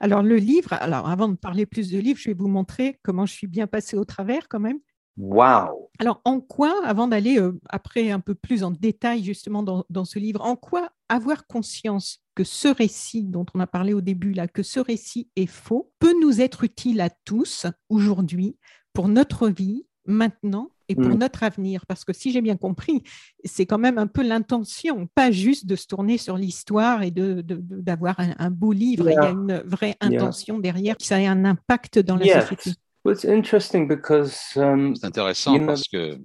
Alors 0.00 0.22
le 0.22 0.36
livre, 0.36 0.72
alors 0.72 1.08
avant 1.08 1.28
de 1.28 1.36
parler 1.36 1.66
plus 1.66 1.90
de 1.90 1.98
livre, 1.98 2.18
je 2.18 2.30
vais 2.30 2.34
vous 2.34 2.48
montrer 2.48 2.98
comment 3.02 3.26
je 3.26 3.34
suis 3.34 3.46
bien 3.46 3.66
passé 3.66 3.96
au 3.96 4.04
travers 4.04 4.48
quand 4.48 4.60
même. 4.60 4.78
Wow 5.18 5.90
Alors, 5.98 6.20
en 6.24 6.40
quoi, 6.40 6.80
avant 6.84 7.08
d'aller 7.08 7.38
euh, 7.38 7.58
après 7.68 8.12
un 8.12 8.20
peu 8.20 8.34
plus 8.34 8.62
en 8.62 8.70
détail 8.70 9.24
justement 9.24 9.62
dans, 9.62 10.04
ce 10.04 10.18
livre, 10.18 10.42
en 10.42 10.54
quoi 10.54 10.90
avoir 11.08 11.46
conscience 11.46 12.22
que 12.36 12.44
ce 12.44 12.68
récit 12.68 13.24
dont 13.24 13.44
on 13.54 13.60
a 13.60 13.66
parlé 13.66 13.94
au 13.94 14.00
début, 14.00 14.32
là, 14.32 14.46
que 14.46 14.62
ce 14.62 14.78
récit 14.78 15.28
est 15.34 15.46
faux, 15.46 15.90
peut 15.98 16.14
nous 16.22 16.40
être 16.40 16.62
utile 16.62 17.00
à 17.00 17.10
tous 17.10 17.66
aujourd'hui 17.88 18.56
pour 18.92 19.08
notre 19.08 19.48
vie, 19.48 19.86
maintenant 20.06 20.70
et 20.88 20.94
pour 20.94 21.10
mm. 21.10 21.18
notre 21.18 21.42
avenir? 21.42 21.84
Parce 21.86 22.04
que 22.04 22.12
si 22.12 22.32
j'ai 22.32 22.40
bien 22.40 22.56
compris, 22.56 23.02
c'est 23.44 23.66
quand 23.66 23.78
même 23.78 23.98
un 23.98 24.06
peu 24.06 24.22
l'intention, 24.22 25.08
pas 25.14 25.30
juste 25.30 25.66
de 25.66 25.76
se 25.76 25.86
tourner 25.86 26.16
sur 26.16 26.36
l'histoire 26.36 27.02
et 27.02 27.10
d'avoir 27.10 28.16
de, 28.16 28.32
un, 28.38 28.50
beau 28.50 28.72
livre. 28.72 29.08
Il 29.10 29.14
y 29.14 29.18
a 29.18 29.30
une 29.30 29.62
vraie 29.66 29.96
intention 30.00 30.58
derrière, 30.58 30.96
que 30.96 31.04
ça 31.04 31.20
ait 31.20 31.26
un 31.26 31.44
impact 31.44 31.98
dans 31.98 32.16
la 32.16 32.40
société. 32.40 32.78
Um, 33.04 34.94
c'est 34.94 35.04
intéressant 35.04 35.66
parce 35.66 35.88
que 35.88 36.18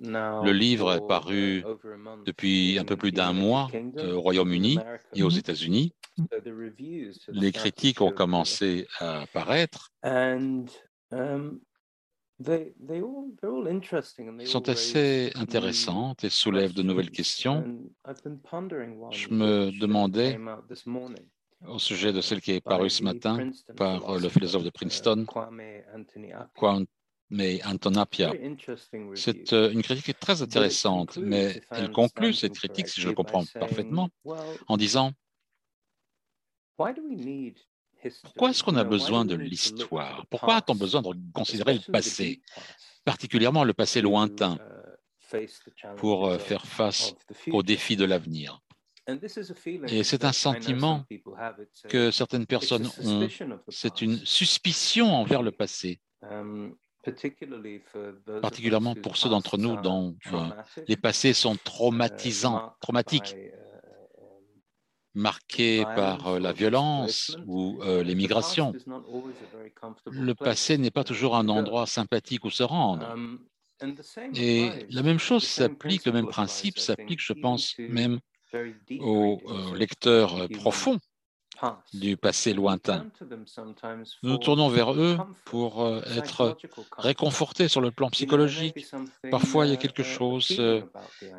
le 0.00 0.52
livre 0.52 0.92
est 0.94 1.06
paru 1.06 1.64
depuis 2.24 2.78
un 2.78 2.84
peu 2.84 2.96
plus 2.96 3.12
d'un 3.12 3.32
mois 3.32 3.68
euh, 3.74 4.14
au 4.14 4.20
Royaume-Uni 4.20 4.78
et 5.14 5.22
aux 5.22 5.30
États-Unis. 5.30 5.94
Les 7.28 7.52
critiques 7.52 8.00
ont 8.00 8.10
commencé 8.10 8.86
à 8.98 9.22
apparaître. 9.22 9.90
Um, 10.02 10.66
sont 14.44 14.68
assez 14.68 15.32
intéressantes 15.36 16.24
et 16.24 16.28
soulèvent 16.28 16.74
de 16.74 16.82
nouvelles 16.82 17.10
questions. 17.10 17.64
Je 19.10 19.28
me 19.30 19.78
demandais 19.78 20.38
au 21.66 21.78
sujet 21.78 22.12
de 22.12 22.20
celle 22.20 22.40
qui 22.40 22.52
est 22.52 22.60
parue 22.60 22.90
ce 22.90 23.02
matin 23.02 23.50
par 23.76 24.18
le 24.18 24.28
philosophe 24.28 24.64
de 24.64 24.70
Princeton, 24.70 25.26
Kwame 26.54 26.86
Antonapia. 27.64 28.32
C'est 29.14 29.52
euh, 29.52 29.70
une 29.70 29.82
critique 29.82 30.18
très 30.20 30.42
intéressante, 30.42 31.16
mais 31.16 31.60
elle 31.70 31.90
conclut 31.90 32.32
cette 32.34 32.54
critique, 32.54 32.88
si 32.88 33.00
je 33.00 33.08
le 33.08 33.14
comprends 33.14 33.44
parfaitement, 33.58 34.10
en 34.68 34.76
disant 34.76 35.12
pourquoi 38.22 38.50
est-ce 38.50 38.62
qu'on 38.62 38.76
a 38.76 38.84
besoin 38.84 39.24
de 39.24 39.34
l'histoire? 39.34 40.26
Pourquoi 40.30 40.56
a-t-on 40.56 40.74
besoin 40.74 41.02
de 41.02 41.14
considérer 41.32 41.74
le 41.74 41.92
passé, 41.92 42.42
particulièrement 43.04 43.64
le 43.64 43.72
passé 43.72 44.02
lointain, 44.02 44.58
uh, 45.32 45.46
pour 45.96 46.26
euh, 46.26 46.38
faire 46.38 46.66
face 46.66 47.14
aux 47.50 47.62
défis 47.62 47.96
de 47.96 48.04
l'avenir? 48.04 48.60
Et 49.88 50.02
c'est 50.02 50.24
un 50.24 50.32
sentiment 50.32 51.04
que 51.88 52.10
certaines 52.10 52.46
personnes 52.46 52.88
ont. 53.04 53.28
C'est 53.68 54.02
une 54.02 54.16
suspicion 54.18 55.14
envers 55.14 55.42
le 55.42 55.52
passé, 55.52 56.00
um, 56.22 56.74
particulièrement 58.42 58.94
pour 58.94 59.16
ceux 59.16 59.28
d'entre 59.28 59.58
nous 59.58 59.80
dont 59.80 60.16
euh, 60.32 60.48
les 60.88 60.96
passés 60.96 61.32
sont 61.32 61.54
uh, 61.54 61.58
traumatisants, 61.64 62.74
traumatiques, 62.80 63.36
uh, 63.36 63.50
marqués 65.16 65.82
par 65.84 66.28
euh, 66.28 66.38
la 66.38 66.52
violence 66.52 67.36
ou 67.46 67.78
euh, 67.82 68.04
les 68.04 68.14
migrations. 68.14 68.74
Le 70.10 70.34
passé 70.34 70.78
n'est 70.78 70.90
pas 70.90 71.04
toujours 71.04 71.36
un 71.36 71.48
endroit 71.48 71.86
sympathique 71.86 72.44
où 72.44 72.50
se 72.50 72.62
rendre. 72.62 73.08
Um, 73.10 73.40
et 74.34 74.70
la 74.90 75.02
même 75.02 75.18
chose 75.18 75.44
s'applique, 75.44 76.06
le 76.06 76.12
même 76.12 76.28
principe 76.28 76.78
s'applique, 76.78 77.20
je 77.20 77.34
pense, 77.34 77.74
même 77.78 78.20
aux 79.00 79.40
euh, 79.46 79.76
lecteurs 79.76 80.48
profonds 80.50 80.98
du 81.92 82.16
passé 82.16 82.52
lointain. 82.52 83.06
Nous 84.22 84.30
nous 84.30 84.38
tournons 84.38 84.68
vers 84.68 84.92
eux 84.92 85.16
pour 85.44 85.82
euh, 85.82 86.02
être 86.16 86.56
réconfortés 86.98 87.68
sur 87.68 87.80
le 87.80 87.90
plan 87.90 88.10
psychologique. 88.10 88.86
Parfois, 89.30 89.66
il 89.66 89.70
y 89.70 89.72
a 89.72 89.76
quelque 89.76 90.02
uh, 90.02 90.04
chose 90.04 90.56
euh, 90.58 90.82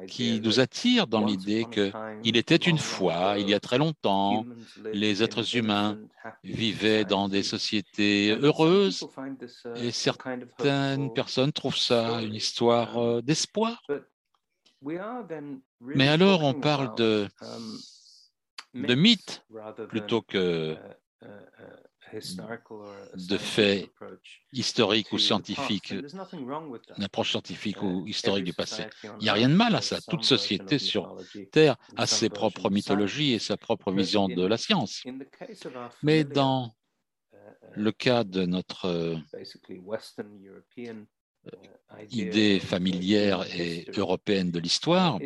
qui 0.08 0.42
nous 0.42 0.60
attire 0.60 1.08
dans 1.08 1.24
l'idée 1.24 1.66
qu'il 1.66 2.38
était 2.38 2.56
une 2.56 2.80
fois, 2.80 3.36
il 3.38 3.50
y 3.50 3.54
a 3.54 3.60
très 3.60 3.78
longtemps, 3.78 4.46
les 4.92 5.24
êtres 5.24 5.56
humains 5.56 6.00
vivaient 6.44 7.06
dans 7.06 7.30
des 7.30 7.44
sociétés 7.44 8.32
heureuses 8.42 9.08
et 9.76 9.92
certaines 9.92 11.14
personnes 11.14 11.52
trouvent 11.52 11.78
ça 11.78 12.22
une 12.22 12.36
histoire 12.36 12.98
um, 12.98 13.22
d'espoir. 13.22 13.82
Mais 15.82 16.08
alors, 16.08 16.44
on 16.44 16.54
parle 16.54 16.96
de 16.96 17.28
um, 17.42 17.78
de 18.74 18.96
mythes 18.96 19.44
plutôt 19.90 20.22
que 20.22 20.74
uh, 20.74 21.26
uh, 21.26 21.28
uh, 21.28 21.88
de 23.28 23.38
faits 23.38 23.90
historiques 24.54 25.12
ou 25.12 25.18
scientifiques, 25.18 25.92
une 25.92 27.04
approche 27.04 27.32
scientifique 27.32 27.82
ou 27.82 28.06
historique 28.08 28.46
du 28.46 28.54
passé. 28.54 28.86
Il 29.04 29.24
n'y 29.24 29.30
a 29.30 29.34
rien 29.34 29.50
de 29.50 29.56
mal 29.56 29.76
à 29.76 29.82
ça. 29.82 30.00
Toute 30.02 30.24
société 30.24 30.80
sur 30.80 31.18
Terre 31.52 31.76
a 31.96 32.08
ses 32.08 32.30
propres 32.30 32.70
mythologies 32.70 33.34
et 33.34 33.40
sa 33.40 33.58
propre 33.58 33.92
vision 33.92 34.28
de 34.30 34.46
la 34.46 34.58
science. 34.58 35.04
Mais 36.02 36.24
dans 36.24 36.74
le 37.74 37.92
cas 37.92 38.24
de 38.24 38.46
notre 38.46 39.18
idée 42.12 42.60
familière 42.60 43.46
et 43.56 43.86
européenne 43.96 44.52
de 44.52 44.60
l'histoire, 44.60 45.20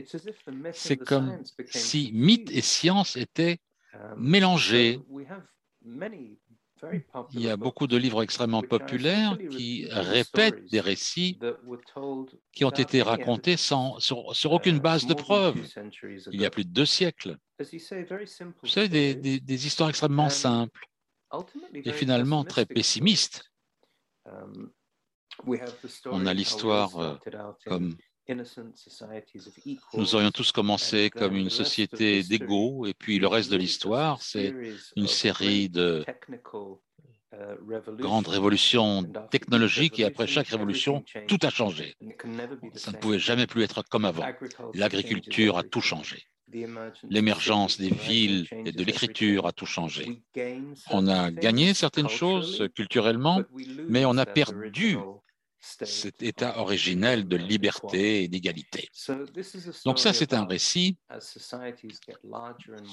c'est 0.73 0.97
comme 0.97 1.41
si 1.67 2.11
mythe 2.13 2.51
et 2.51 2.61
science 2.61 3.15
étaient 3.15 3.59
mélangés. 4.17 4.99
Il 7.33 7.41
y 7.41 7.49
a 7.49 7.57
beaucoup 7.57 7.85
de 7.85 7.95
livres 7.95 8.23
extrêmement 8.23 8.63
populaires 8.63 9.37
qui 9.51 9.87
répètent 9.89 10.65
des 10.71 10.79
récits 10.79 11.37
qui 12.51 12.65
ont 12.65 12.71
été 12.71 13.01
racontés 13.01 13.57
sans, 13.57 13.99
sur, 13.99 14.51
aucune 14.51 14.79
base 14.79 15.05
de 15.05 15.13
preuve 15.13 15.55
il 16.31 16.41
y 16.41 16.45
a 16.45 16.49
plus 16.49 16.65
de 16.65 16.71
deux 16.71 16.85
siècles. 16.85 17.37
Vous 17.59 18.69
savez, 18.69 18.89
des, 19.15 19.39
des 19.39 19.67
histoires 19.67 19.89
extrêmement 19.89 20.29
simples 20.29 20.87
et 21.73 21.93
finalement 21.93 22.43
très 22.43 22.65
pessimistes. 22.65 23.51
On 26.05 26.25
a 26.25 26.33
l'histoire 26.33 26.97
euh, 26.99 27.15
comme 27.65 27.95
nous 29.93 30.15
aurions 30.15 30.31
tous 30.31 30.51
commencé 30.51 31.09
comme 31.09 31.35
une 31.35 31.49
société 31.49 32.23
d'égaux, 32.23 32.85
et 32.85 32.93
puis 32.93 33.19
le 33.19 33.27
reste 33.27 33.51
de 33.51 33.57
l'histoire, 33.57 34.21
c'est 34.21 34.53
une 34.95 35.07
série 35.07 35.69
de 35.69 36.05
grandes 37.97 38.27
révolutions 38.27 39.03
technologiques, 39.29 39.99
et 39.99 40.05
après 40.05 40.27
chaque 40.27 40.47
révolution, 40.47 41.03
tout 41.27 41.39
a 41.43 41.49
changé. 41.49 41.95
Ça 42.75 42.91
ne 42.91 42.97
pouvait 42.97 43.19
jamais 43.19 43.47
plus 43.47 43.63
être 43.63 43.83
comme 43.83 44.05
avant. 44.05 44.25
L'agriculture 44.73 45.57
a 45.57 45.63
tout 45.63 45.81
changé. 45.81 46.23
L'émergence 47.09 47.77
des 47.77 47.89
villes 47.89 48.45
et 48.65 48.73
de 48.73 48.83
l'écriture 48.83 49.47
a 49.47 49.53
tout 49.53 49.65
changé. 49.65 50.21
On 50.89 51.07
a 51.07 51.31
gagné 51.31 51.73
certaines 51.73 52.09
choses 52.09 52.67
culturellement, 52.75 53.41
mais 53.87 54.03
on 54.05 54.17
a 54.17 54.25
perdu 54.25 54.97
cet 55.61 56.23
état 56.23 56.57
originel 56.59 57.27
de 57.27 57.37
liberté 57.37 58.23
et 58.23 58.27
d'égalité. 58.27 58.89
Donc 59.85 59.99
ça, 59.99 60.11
c'est 60.11 60.33
un 60.33 60.45
récit 60.45 60.97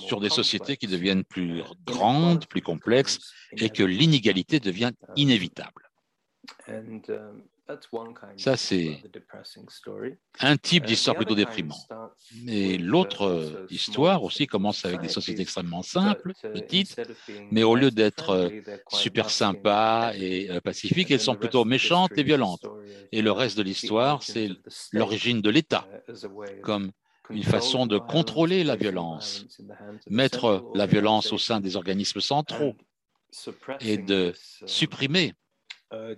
sur 0.07 0.21
des 0.21 0.29
sociétés 0.29 0.77
qui 0.77 0.87
deviennent 0.87 1.25
plus 1.25 1.63
grandes, 1.85 2.47
plus 2.47 2.63
complexes, 2.63 3.19
et 3.53 3.71
que 3.71 3.83
l'inégalité 3.83 4.61
devient 4.61 4.93
inévitable. 5.17 5.91
Ça, 8.37 8.57
c'est 8.57 9.03
un 10.41 10.57
type 10.57 10.87
d'histoire 10.87 11.17
plutôt 11.17 11.35
déprimant. 11.35 11.79
Mais 12.45 12.79
l'autre 12.79 13.67
histoire 13.71 14.23
aussi 14.23 14.47
commence 14.47 14.85
avec 14.85 15.01
des 15.01 15.09
sociétés 15.09 15.43
extrêmement 15.43 15.83
simples, 15.83 16.33
uh, 16.45 16.53
petites, 16.53 17.01
mais 17.51 17.63
au 17.63 17.75
lieu 17.75 17.91
d'être 17.91 18.31
euh, 18.31 18.49
super 18.89 19.29
sympas 19.29 20.13
et 20.15 20.51
euh, 20.51 20.61
pacifiques, 20.61 21.11
elles 21.11 21.21
sont 21.21 21.37
plutôt 21.37 21.65
méchantes 21.65 22.13
et 22.17 22.23
violentes. 22.23 22.67
Et 23.13 23.23
le 23.23 23.33
reste 23.33 23.59
de 23.59 23.63
l'histoire, 23.63 24.23
c'est 24.23 24.49
l'origine 24.93 25.43
de 25.43 25.51
l'État, 25.51 25.87
uh, 26.09 26.61
comme 26.63 26.91
une 27.31 27.43
façon 27.43 27.87
de 27.87 27.99
contrôler 27.99 28.65
la 28.65 28.77
violence, 28.77 29.45
mettre 30.09 30.71
la 30.75 30.87
violence 30.87 31.33
au 31.33 31.39
sein 31.39 31.61
des 31.61 31.77
organismes 31.77 32.21
centraux 32.21 32.75
et 33.81 33.99
de 33.99 34.33
uh, 34.33 34.67
supprimer 34.67 35.35
euh, 35.95 36.15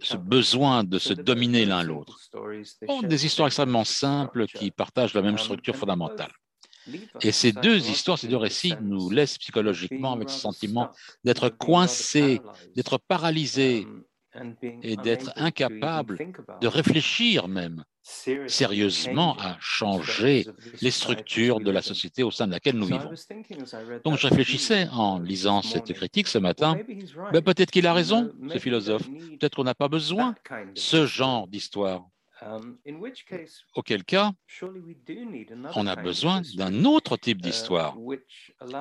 ce 0.00 0.16
besoin 0.16 0.82
de 0.82 0.98
se 0.98 1.12
dominer 1.12 1.66
l'un 1.66 1.82
l'autre. 1.82 2.18
des 3.02 3.26
histoires 3.26 3.48
extrêmement 3.48 3.84
simples 3.84 4.46
qui 4.46 4.70
partagent 4.70 5.14
la 5.14 5.22
même 5.22 5.36
structure 5.36 5.76
fondamentale. 5.76 6.32
Et 7.20 7.32
ces 7.32 7.52
deux 7.52 7.88
histoires, 7.90 8.18
ces 8.18 8.28
deux 8.28 8.36
récits 8.36 8.74
nous 8.80 9.10
laissent 9.10 9.38
psychologiquement 9.38 10.12
avec 10.12 10.30
ce 10.30 10.38
sentiment 10.38 10.90
d'être 11.24 11.48
coincés, 11.48 12.40
d'être 12.74 12.98
paralysés 12.98 13.84
um, 13.84 14.04
et 14.82 14.96
d'être 14.96 15.32
incapables 15.36 16.18
de 16.60 16.66
réfléchir 16.66 17.48
même 17.48 17.84
sérieusement 18.46 19.36
à 19.38 19.56
changer 19.58 20.46
les 20.80 20.92
structures 20.92 21.60
de 21.60 21.70
la 21.70 21.82
société 21.82 22.22
au 22.22 22.30
sein 22.30 22.46
de 22.46 22.52
laquelle 22.52 22.76
nous 22.76 22.86
vivons. 22.86 23.10
Donc 24.04 24.18
je 24.18 24.28
réfléchissais 24.28 24.88
en 24.92 25.18
lisant 25.18 25.62
cette 25.62 25.92
critique 25.92 26.28
ce 26.28 26.38
matin, 26.38 26.78
ben, 27.32 27.42
peut-être 27.42 27.70
qu'il 27.70 27.86
a 27.86 27.92
raison, 27.92 28.32
ce 28.52 28.58
philosophe, 28.58 29.08
peut-être 29.08 29.56
qu'on 29.56 29.64
n'a 29.64 29.74
pas 29.74 29.88
besoin 29.88 30.34
de 30.50 30.78
ce 30.78 31.06
genre 31.06 31.48
d'histoire. 31.48 32.06
Um, 32.46 32.78
Auquel 33.74 34.04
cas, 34.04 34.32
on 35.74 35.86
a 35.86 35.96
besoin 35.96 36.42
d'un 36.56 36.84
autre 36.84 37.16
type 37.16 37.38
uh, 37.38 37.42
d'histoire 37.42 37.96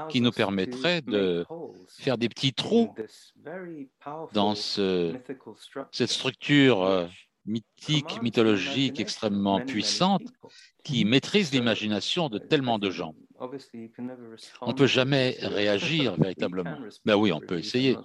qui 0.10 0.22
nous 0.22 0.32
permettrait 0.32 1.02
de 1.02 1.46
faire 1.88 2.18
des 2.18 2.30
petits 2.30 2.54
trous 2.54 2.94
dans 4.34 4.56
cette 4.56 6.10
structure 6.10 6.84
euh, 6.84 7.08
mythique, 7.46 8.22
mythologique 8.22 9.00
extrêmement 9.00 9.60
puissante 9.62 10.24
qui 10.84 11.06
maîtrise 11.06 11.52
l'imagination 11.52 12.30
de 12.30 12.38
tellement 12.38 12.78
de 12.78 12.92
gens. 12.92 13.16
On 13.40 14.68
ne 14.68 14.74
peut 14.74 14.88
jamais 14.88 15.38
réagir 15.42 16.16
véritablement. 16.20 16.78
Ben 17.06 17.16
oui, 17.16 17.32
on 17.32 17.40
peut 17.40 17.58
essayer, 17.58 17.98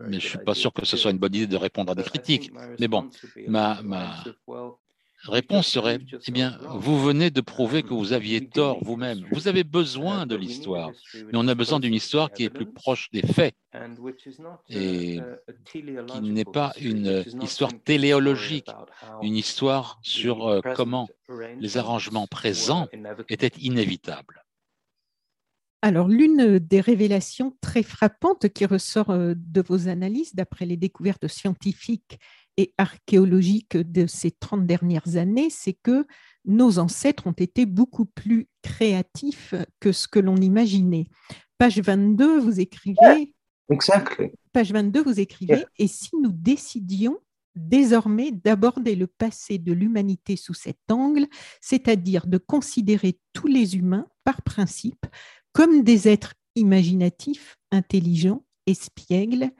mais 0.00 0.20
je 0.20 0.26
ne 0.26 0.30
suis 0.30 0.38
pas 0.38 0.54
sûr 0.54 0.72
que 0.72 0.84
ce 0.84 0.96
soit 0.96 1.10
une 1.10 1.18
bonne 1.18 1.34
idée 1.34 1.46
de 1.46 1.56
répondre 1.56 1.92
à 1.92 1.94
des 1.94 2.04
critiques. 2.04 2.52
Mais 2.78 2.88
bon, 2.88 3.10
ma, 3.46 3.82
ma, 3.82 4.24
réponse 5.24 5.66
serait, 5.66 5.98
eh 6.26 6.30
bien, 6.30 6.58
vous 6.76 7.00
venez 7.00 7.30
de 7.30 7.40
prouver 7.40 7.82
que 7.82 7.94
vous 7.94 8.12
aviez 8.12 8.46
tort 8.46 8.78
vous-même. 8.82 9.26
Vous 9.32 9.48
avez 9.48 9.64
besoin 9.64 10.26
de 10.26 10.36
l'histoire, 10.36 10.90
mais 11.14 11.34
on 11.34 11.48
a 11.48 11.54
besoin 11.54 11.80
d'une 11.80 11.94
histoire 11.94 12.30
qui 12.30 12.44
est 12.44 12.50
plus 12.50 12.66
proche 12.66 13.10
des 13.10 13.22
faits 13.22 13.54
et 14.68 15.20
qui 15.70 15.82
n'est 15.82 16.44
pas 16.44 16.72
une 16.80 17.24
histoire 17.42 17.72
téléologique, 17.84 18.70
une 19.22 19.36
histoire 19.36 19.98
sur 20.02 20.46
euh, 20.46 20.60
comment 20.74 21.08
les 21.58 21.76
arrangements 21.76 22.26
présents 22.26 22.88
étaient 23.28 23.52
inévitables. 23.58 24.44
Alors, 25.80 26.08
l'une 26.08 26.58
des 26.58 26.80
révélations 26.80 27.56
très 27.60 27.84
frappantes 27.84 28.48
qui 28.48 28.66
ressort 28.66 29.10
euh, 29.10 29.34
de 29.36 29.62
vos 29.62 29.86
analyses, 29.86 30.34
d'après 30.34 30.66
les 30.66 30.76
découvertes 30.76 31.28
scientifiques 31.28 32.18
et 32.58 32.74
archéologiques 32.76 33.76
de 33.76 34.06
ces 34.06 34.32
30 34.32 34.66
dernières 34.66 35.16
années, 35.16 35.48
c'est 35.48 35.78
que 35.80 36.06
nos 36.44 36.78
ancêtres 36.80 37.28
ont 37.28 37.32
été 37.32 37.64
beaucoup 37.64 38.04
plus 38.04 38.48
créatifs 38.62 39.54
que 39.80 39.92
ce 39.92 40.08
que 40.08 40.18
l'on 40.18 40.36
imaginait. 40.36 41.06
Page 41.56 41.78
22, 41.78 42.40
vous 42.40 42.60
écrivez. 42.60 43.32
Page 44.52 44.72
22, 44.72 45.02
vous 45.02 45.20
écrivez 45.20 45.64
Et 45.78 45.86
si 45.86 46.10
nous 46.20 46.32
décidions 46.32 47.18
désormais 47.54 48.32
d'aborder 48.32 48.96
le 48.96 49.06
passé 49.06 49.58
de 49.58 49.72
l'humanité 49.72 50.36
sous 50.36 50.54
cet 50.54 50.78
angle, 50.90 51.26
c'est-à-dire 51.60 52.26
de 52.26 52.38
considérer 52.38 53.20
tous 53.32 53.46
les 53.46 53.76
humains, 53.76 54.06
par 54.24 54.42
principe, 54.42 55.06
comme 55.52 55.82
des 55.82 56.08
êtres 56.08 56.34
imaginatifs, 56.56 57.56
intelligents, 57.70 58.44
espiègles, 58.66 59.50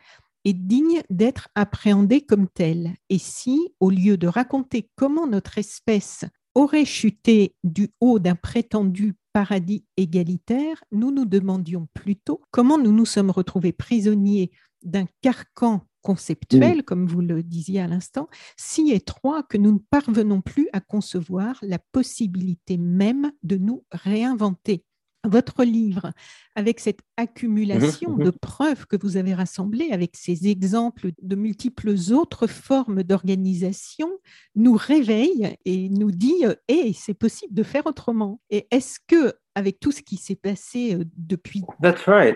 est 0.45 0.55
digne 0.55 1.03
d'être 1.11 1.49
appréhendé 1.55 2.23
comme 2.23 2.49
tel. 2.49 2.95
Et 3.09 3.19
si, 3.19 3.75
au 3.81 3.91
lieu 3.91 4.17
de 4.17 4.27
raconter 4.27 4.91
comment 4.97 5.27
notre 5.27 5.59
espèce 5.59 6.25
aurait 6.55 6.85
chuté 6.85 7.55
du 7.65 7.91
haut 8.01 8.19
d'un 8.19 8.35
prétendu 8.35 9.15
paradis 9.33 9.85
égalitaire, 9.97 10.83
nous 10.91 11.11
nous 11.11 11.25
demandions 11.25 11.87
plutôt 11.95 12.41
comment 12.51 12.79
nous 12.79 12.93
nous 12.93 13.07
sommes 13.07 13.31
retrouvés 13.31 13.73
prisonniers 13.73 14.51
d'un 14.83 15.07
carcan 15.21 15.85
conceptuel, 16.03 16.85
comme 16.85 17.07
vous 17.07 17.21
le 17.21 17.43
disiez 17.43 17.81
à 17.81 17.87
l'instant, 17.87 18.29
si 18.57 18.93
étroit 18.93 19.43
que 19.43 19.59
nous 19.59 19.73
ne 19.73 19.79
parvenons 19.91 20.41
plus 20.41 20.69
à 20.73 20.81
concevoir 20.81 21.59
la 21.63 21.79
possibilité 21.79 22.79
même 22.79 23.33
de 23.43 23.57
nous 23.57 23.85
réinventer 23.93 24.85
votre 25.29 25.65
livre, 25.65 26.13
avec 26.55 26.81
cette 26.81 27.01
accumulation 27.17 28.17
mmh 28.17 28.25
de 28.25 28.31
preuves 28.31 28.87
que 28.87 28.97
vous 29.01 29.17
avez 29.17 29.35
rassemblées, 29.35 29.91
avec 29.93 30.17
ces 30.17 30.49
exemples 30.49 31.11
de 31.23 31.37
multiples 31.37 31.95
autres 32.13 32.47
formes 32.47 33.03
d'organisation, 33.03 34.11
nous 34.55 34.75
réveille 34.75 35.57
et 35.65 35.89
nous 35.89 36.11
dit 36.11 36.45
"Eh, 36.69 36.93
c'est 36.93 37.15
possible 37.15 37.55
de 37.55 37.63
faire 37.63 37.87
autrement." 37.87 38.41
Et 38.51 38.67
est-ce 38.71 38.99
que 39.07 39.35
avec 39.55 39.81
tout 39.81 39.91
ce 39.93 40.03
qui 40.03 40.17
s'est 40.17 40.37
passé 40.37 40.97
depuis 41.17 41.63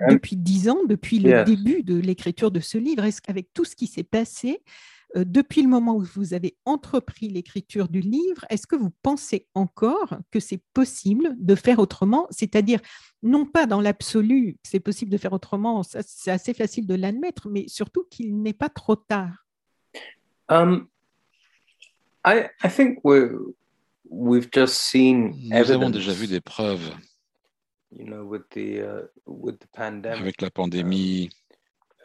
depuis 0.08 0.36
dix 0.36 0.68
ans, 0.68 0.78
depuis 0.88 1.18
le 1.18 1.44
début 1.44 1.82
de 1.82 1.96
l'écriture 1.96 2.50
de 2.50 2.60
ce 2.60 2.78
livre, 2.78 3.04
est-ce 3.04 3.22
qu'avec 3.22 3.52
tout 3.54 3.64
ce 3.64 3.76
qui 3.76 3.86
s'est 3.86 4.02
passé, 4.02 4.58
euh, 4.58 4.60
depuis 5.14 5.62
le 5.62 5.68
moment 5.68 5.96
où 5.96 6.02
vous 6.02 6.34
avez 6.34 6.56
entrepris 6.64 7.28
l'écriture 7.28 7.88
du 7.88 8.00
livre, 8.00 8.44
est-ce 8.48 8.66
que 8.66 8.76
vous 8.76 8.90
pensez 9.02 9.46
encore 9.54 10.16
que 10.30 10.40
c'est 10.40 10.62
possible 10.72 11.34
de 11.38 11.54
faire 11.54 11.78
autrement? 11.78 12.26
C'est-à-dire, 12.30 12.80
non 13.22 13.44
pas 13.44 13.66
dans 13.66 13.80
l'absolu, 13.80 14.56
c'est 14.62 14.80
possible 14.80 15.10
de 15.10 15.18
faire 15.18 15.32
autrement, 15.32 15.82
c'est 15.82 16.30
assez 16.30 16.54
facile 16.54 16.86
de 16.86 16.94
l'admettre, 16.94 17.48
mais 17.48 17.68
surtout 17.68 18.04
qu'il 18.10 18.40
n'est 18.40 18.52
pas 18.54 18.68
trop 18.68 18.96
tard. 18.96 19.44
Um, 20.48 20.88
I, 22.24 22.48
I 22.62 22.68
think 22.68 22.98
we've 23.04 24.48
just 24.52 24.74
seen 24.74 25.34
Nous 25.48 25.70
avons 25.70 25.90
déjà 25.90 26.12
vu 26.12 26.26
des 26.26 26.40
preuves. 26.40 26.90
You 27.94 28.06
know, 28.06 28.24
with 28.24 28.48
the, 28.50 28.80
uh, 28.80 29.06
with 29.26 29.58
the 29.58 29.66
pandemic, 29.66 30.20
Avec 30.20 30.40
la 30.40 30.50
pandémie, 30.50 31.28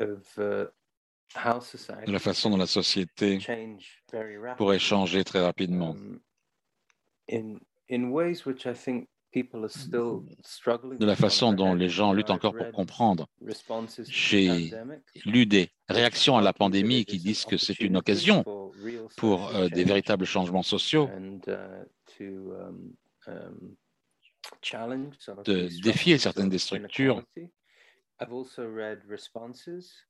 uh, 0.02 0.18
uh, 0.38 0.66
de 1.36 2.12
la 2.12 2.20
façon 2.20 2.50
dont 2.50 2.58
la 2.58 2.68
société 2.68 3.40
pourrait 4.58 4.80
changer 4.80 5.24
très 5.24 5.42
rapidement. 5.42 5.96
Um, 7.32 7.60
de 11.00 11.06
la 11.06 11.16
façon 11.16 11.54
dont 11.54 11.74
les 11.74 11.90
gens 11.90 12.14
luttent 12.14 12.30
encore 12.32 12.56
pour 12.56 12.72
comprendre. 12.72 13.28
J'ai 14.06 14.72
lu 15.26 15.46
des 15.46 15.70
réactions 15.90 16.38
à 16.38 16.42
la 16.42 16.54
pandémie 16.54 17.06
qui 17.06 17.20
disent 17.20 17.46
que 17.46 17.58
c'est 17.58 17.80
une 17.80 17.98
occasion 17.98 18.44
pour 19.18 19.54
euh, 19.56 19.68
des 19.68 19.84
véritables 19.84 20.26
changements 20.26 20.64
sociaux, 20.64 21.10
uh, 21.10 22.24
um, 22.24 22.94
um, 23.28 23.76
de 25.46 25.82
défier 25.82 26.18
certaines 26.18 26.50
des 26.50 26.58
structures 26.58 27.24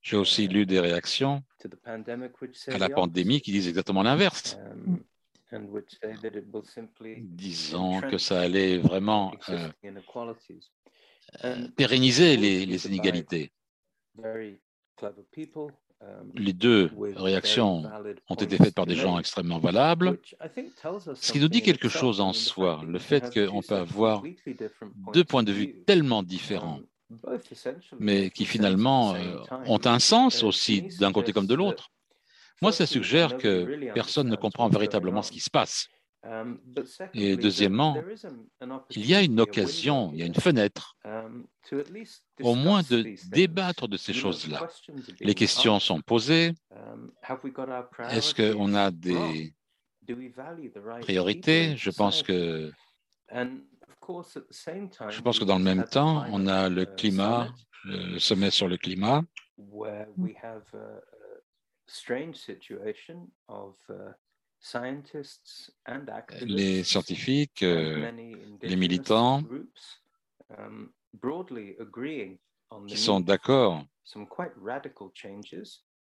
j'ai 0.02 0.18
aussi 0.18 0.48
lu 0.48 0.66
des 0.66 0.80
réactions 0.80 1.44
à 2.68 2.78
la 2.78 2.90
pandémie 2.90 3.42
qui 3.42 3.52
disent 3.52 3.68
exactement 3.68 4.04
l'inverse, 4.04 4.58
um, 5.52 5.70
disant 7.20 8.02
que 8.02 8.18
ça 8.18 8.42
allait 8.42 8.78
vraiment 8.78 9.34
euh, 9.50 9.70
pérenniser 11.76 12.38
les, 12.38 12.88
inégalités. 12.88 13.52
Um, 16.00 16.32
les 16.36 16.54
deux 16.54 16.92
réactions 17.16 17.84
ont 18.30 18.36
été 18.36 18.58
faites 18.58 18.76
par 18.76 18.86
des 18.86 18.96
gens 18.96 19.18
extrêmement 19.18 19.58
valables, 19.58 20.20
ce 21.16 21.32
qui 21.32 21.40
nous 21.40 21.50
dit 21.50 21.62
quelque 21.62 21.90
chose 21.90 22.22
en 22.22 22.34
soi, 22.34 22.84
le 22.88 23.00
fait 23.00 23.34
qu'on 23.34 23.62
peut 23.62 23.76
avoir 23.76 24.24
deux 25.14 25.24
points 25.24 25.44
de 25.44 25.52
vue 25.52 25.84
tellement 25.86 26.24
différents. 26.24 26.78
Um, 26.78 26.86
mais 28.00 28.30
qui 28.30 28.46
finalement 28.46 29.16
euh, 29.16 29.38
ont 29.66 29.86
un 29.86 30.00
sens 30.00 30.44
aussi 30.44 30.84
d'un 31.00 31.12
côté 31.12 31.34
comme 31.34 31.48
de 31.48 31.56
l'autre. 31.56 31.92
Moi, 32.62 32.72
ça 32.72 32.86
suggère 32.86 33.38
que 33.38 33.94
personne 33.94 34.30
ne 34.30 34.36
comprend 34.36 34.68
véritablement 34.68 35.22
ce 35.22 35.32
qui 35.32 35.40
se 35.40 35.50
passe. 35.50 35.88
Et 37.14 37.38
deuxièmement, 37.38 37.96
il 38.90 39.06
y 39.06 39.16
a 39.16 39.22
une 39.22 39.40
occasion, 39.40 40.12
il 40.14 40.20
y 40.20 40.24
a 40.24 40.26
une 40.26 40.36
fenêtre, 40.36 40.98
au 42.42 42.56
moins 42.56 42.82
de 42.82 43.16
débattre 43.30 43.88
de 43.88 43.98
ces 43.98 44.14
choses-là. 44.14 44.68
Les 45.22 45.36
questions 45.36 45.80
sont 45.80 46.02
posées. 46.02 46.54
Est-ce 48.10 48.34
qu'on 48.34 48.74
a 48.74 48.92
des 48.92 49.54
priorités? 51.02 51.78
Je 51.78 51.92
pense 51.92 52.24
que 52.24 52.72
je 55.10 55.22
pense 55.22 55.40
que 55.40 55.46
dans 55.46 55.58
le 55.58 55.64
même 55.64 55.84
temps, 55.86 56.26
on 56.32 56.48
a 56.48 56.70
le 56.70 56.86
climat, 56.86 57.54
le 57.84 58.20
sommet 58.20 58.52
sur 58.52 58.68
le 58.68 58.78
climat, 58.78 59.24
les 66.42 66.84
scientifiques, 66.84 67.64
euh, 67.64 68.12
les 68.62 68.76
militants, 68.76 69.44
um, 70.58 70.92
qui 72.88 72.98
sont 72.98 73.20
d'accord. 73.20 73.84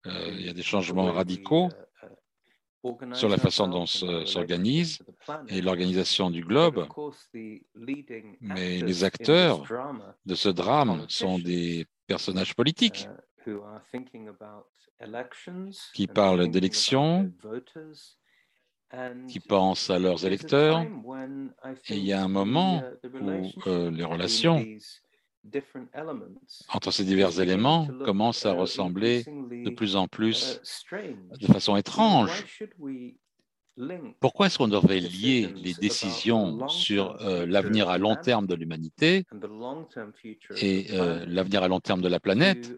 Euh, 0.08 0.32
il 0.32 0.46
y 0.46 0.50
a 0.50 0.54
des 0.54 0.64
changements 0.64 1.12
radicaux 1.12 1.70
uh, 1.70 2.06
uh, 2.06 2.10
sur 3.14 3.30
la 3.30 3.38
façon 3.38 3.68
dont 3.68 3.84
on 3.84 4.26
s'organise 4.26 5.00
et 5.48 5.62
l'organisation 5.62 6.30
du 6.30 6.44
globe. 6.44 6.88
Mais 8.42 8.80
les 8.80 9.04
acteurs 9.04 9.64
de 10.26 10.36
ce 10.36 10.50
drame 10.50 11.06
sont 11.08 11.40
des 11.40 11.86
personnages 12.08 12.56
politiques 12.56 13.08
qui 15.94 16.08
parlent 16.08 16.50
d'élections, 16.50 17.32
qui 19.28 19.40
pensent 19.40 19.90
à 19.90 20.00
leurs 20.00 20.26
électeurs. 20.26 20.86
Et 21.90 21.98
il 21.98 22.06
y 22.06 22.14
a 22.14 22.22
un 22.22 22.28
moment 22.28 22.84
où 23.22 23.52
euh, 23.68 23.90
les 23.90 24.04
relations 24.04 24.66
entre 26.74 26.92
ces 26.92 27.04
divers 27.04 27.40
éléments 27.40 27.88
commencent 28.06 28.46
à 28.46 28.54
ressembler 28.54 29.24
de 29.24 29.70
plus 29.70 29.96
en 29.96 30.08
plus 30.08 30.62
de 31.40 31.48
façon 31.48 31.76
étrange. 31.76 32.46
Pourquoi 34.20 34.48
est-ce 34.48 34.58
qu'on 34.58 34.68
devrait 34.68 35.00
lier 35.00 35.50
les 35.56 35.74
décisions 35.74 36.68
sur 36.68 37.22
euh, 37.22 37.46
l'avenir 37.46 37.90
à 37.90 37.98
long 37.98 38.16
terme 38.16 38.46
de 38.46 38.54
l'humanité 38.54 39.26
et 40.58 40.88
euh, 40.92 41.26
l'avenir 41.26 41.64
à 41.64 41.68
long 41.68 41.80
terme 41.80 42.02
de 42.02 42.10
la 42.10 42.20
planète 42.20 42.72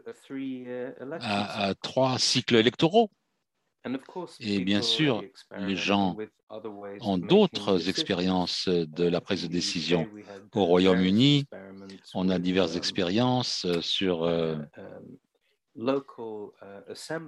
à 1.20 1.74
trois 1.82 2.20
cycles 2.20 2.56
électoraux 2.56 3.10
et 4.40 4.60
bien 4.60 4.82
sûr, 4.82 5.22
les 5.58 5.76
gens 5.76 6.16
ont 7.02 7.18
d'autres 7.18 7.90
expériences 7.90 8.68
de 8.70 9.04
la 9.04 9.22
prise 9.22 9.44
de 9.44 9.48
décision. 9.48 10.08
Au 10.54 10.66
Royaume-Uni, 10.66 11.46
on 12.14 12.30
a 12.30 12.40
diverses 12.40 12.76
expériences 12.76 13.66
sur 13.82 14.24
euh, 14.24 14.56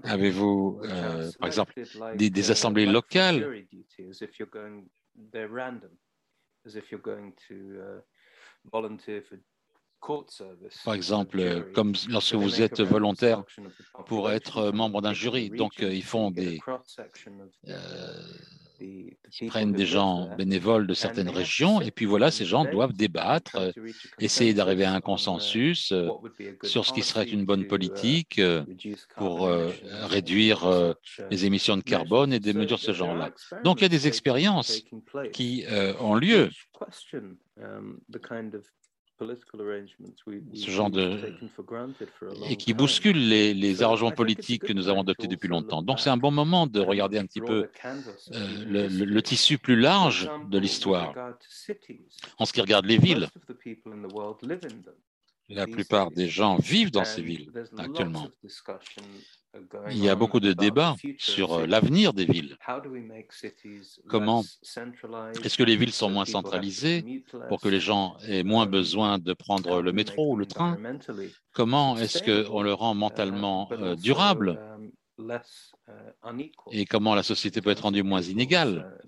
Avez-vous, 0.03 0.79
par 1.39 1.47
exemple, 1.47 1.73
des, 2.13 2.29
des 2.29 2.51
assemblées 2.51 2.85
locales? 2.85 3.65
Par 10.83 10.93
exemple, 10.93 11.71
comme 11.73 11.93
lorsque 12.09 12.35
vous 12.35 12.61
êtes 12.61 12.81
volontaire 12.81 13.43
pour 14.05 14.31
être 14.31 14.71
membre 14.71 15.01
d'un 15.01 15.13
jury. 15.13 15.49
Donc, 15.49 15.79
ils 15.79 16.03
font 16.03 16.31
des, 16.31 16.59
ils 18.79 19.47
prennent 19.47 19.73
des 19.73 19.85
gens 19.85 20.29
bénévoles 20.37 20.87
de 20.87 20.93
certaines 20.93 21.29
régions 21.29 21.81
et 21.81 21.91
puis 21.91 22.05
voilà, 22.05 22.31
ces 22.31 22.45
gens 22.45 22.65
doivent 22.65 22.93
débattre, 22.93 23.55
euh, 23.55 23.71
essayer 24.19 24.53
d'arriver 24.53 24.85
à 24.85 24.93
un 24.93 25.01
consensus 25.01 25.91
euh, 25.91 26.09
sur 26.63 26.85
ce 26.85 26.93
qui 26.93 27.01
serait 27.01 27.29
une 27.29 27.45
bonne 27.45 27.67
politique 27.67 28.39
euh, 28.39 28.63
pour 29.15 29.49
réduire 30.03 30.95
les 31.29 31.45
émissions 31.45 31.77
de 31.77 31.83
carbone 31.83 32.33
et 32.33 32.39
des 32.39 32.53
mesures 32.53 32.77
de 32.77 32.81
ce 32.81 32.93
genre-là. 32.93 33.31
Donc 33.63 33.79
il 33.79 33.83
y 33.83 33.85
a 33.85 33.89
des 33.89 34.07
expériences 34.07 34.83
qui 35.31 35.65
ont 35.99 36.15
lieu 36.15 36.49
ce 39.17 40.69
genre 40.69 40.89
de 40.89 41.19
et 42.49 42.55
qui 42.57 42.73
bouscule 42.73 43.29
les, 43.29 43.53
les, 43.53 43.81
arrangements 43.81 44.11
politiques 44.11 44.63
que 44.63 44.73
nous 44.73 44.89
avons 44.89 45.01
adoptés 45.01 45.27
depuis 45.27 45.47
longtemps. 45.47 45.81
Donc 45.81 45.99
c'est 45.99 46.09
un 46.09 46.17
bon 46.17 46.31
moment 46.31 46.67
de 46.67 46.81
regarder 46.81 47.17
un 47.17 47.25
petit 47.25 47.41
peu 47.41 47.69
euh, 47.85 48.65
le, 48.67 48.87
le, 48.87 49.21
tissu 49.21 49.57
plus 49.57 49.79
large 49.79 50.29
de 50.49 50.57
l'histoire 50.59 51.13
en 52.39 52.45
ce 52.45 52.51
qui 52.51 52.61
regarde 52.61 52.85
les 52.85 52.97
villes. 52.97 53.29
La 55.49 55.67
plupart 55.67 56.11
des 56.11 56.27
gens 56.27 56.57
vivent 56.57 56.91
dans 56.91 57.05
ces 57.05 57.21
villes 57.21 57.51
actuellement. 57.77 58.27
Il 59.89 60.03
y 60.03 60.09
a 60.09 60.15
beaucoup 60.15 60.39
de 60.39 60.53
débats 60.53 60.95
sur 61.17 61.53
euh, 61.53 61.65
l'avenir 61.65 62.13
des 62.13 62.25
villes. 62.25 62.57
Comment 64.07 64.43
est-ce 65.43 65.57
que 65.57 65.63
les 65.63 65.77
villes 65.77 65.93
sont 65.93 66.09
moins 66.09 66.25
centralisées 66.25 67.23
pour 67.47 67.61
que 67.61 67.69
les 67.69 67.79
gens 67.79 68.17
aient 68.27 68.43
moins 68.43 68.65
besoin 68.65 69.17
de 69.17 69.33
prendre 69.33 69.81
le 69.81 69.93
métro 69.93 70.33
ou 70.33 70.35
le 70.35 70.45
train 70.45 70.77
Comment 71.53 71.97
est-ce 71.97 72.21
qu'on 72.23 72.61
le 72.61 72.73
rend 72.73 72.95
mentalement 72.95 73.69
euh, 73.71 73.95
durable 73.95 74.59
et 76.71 76.85
comment 76.85 77.15
la 77.15 77.23
société 77.23 77.61
peut 77.61 77.69
être 77.69 77.83
rendue 77.83 78.03
moins 78.03 78.21
inégale 78.21 78.99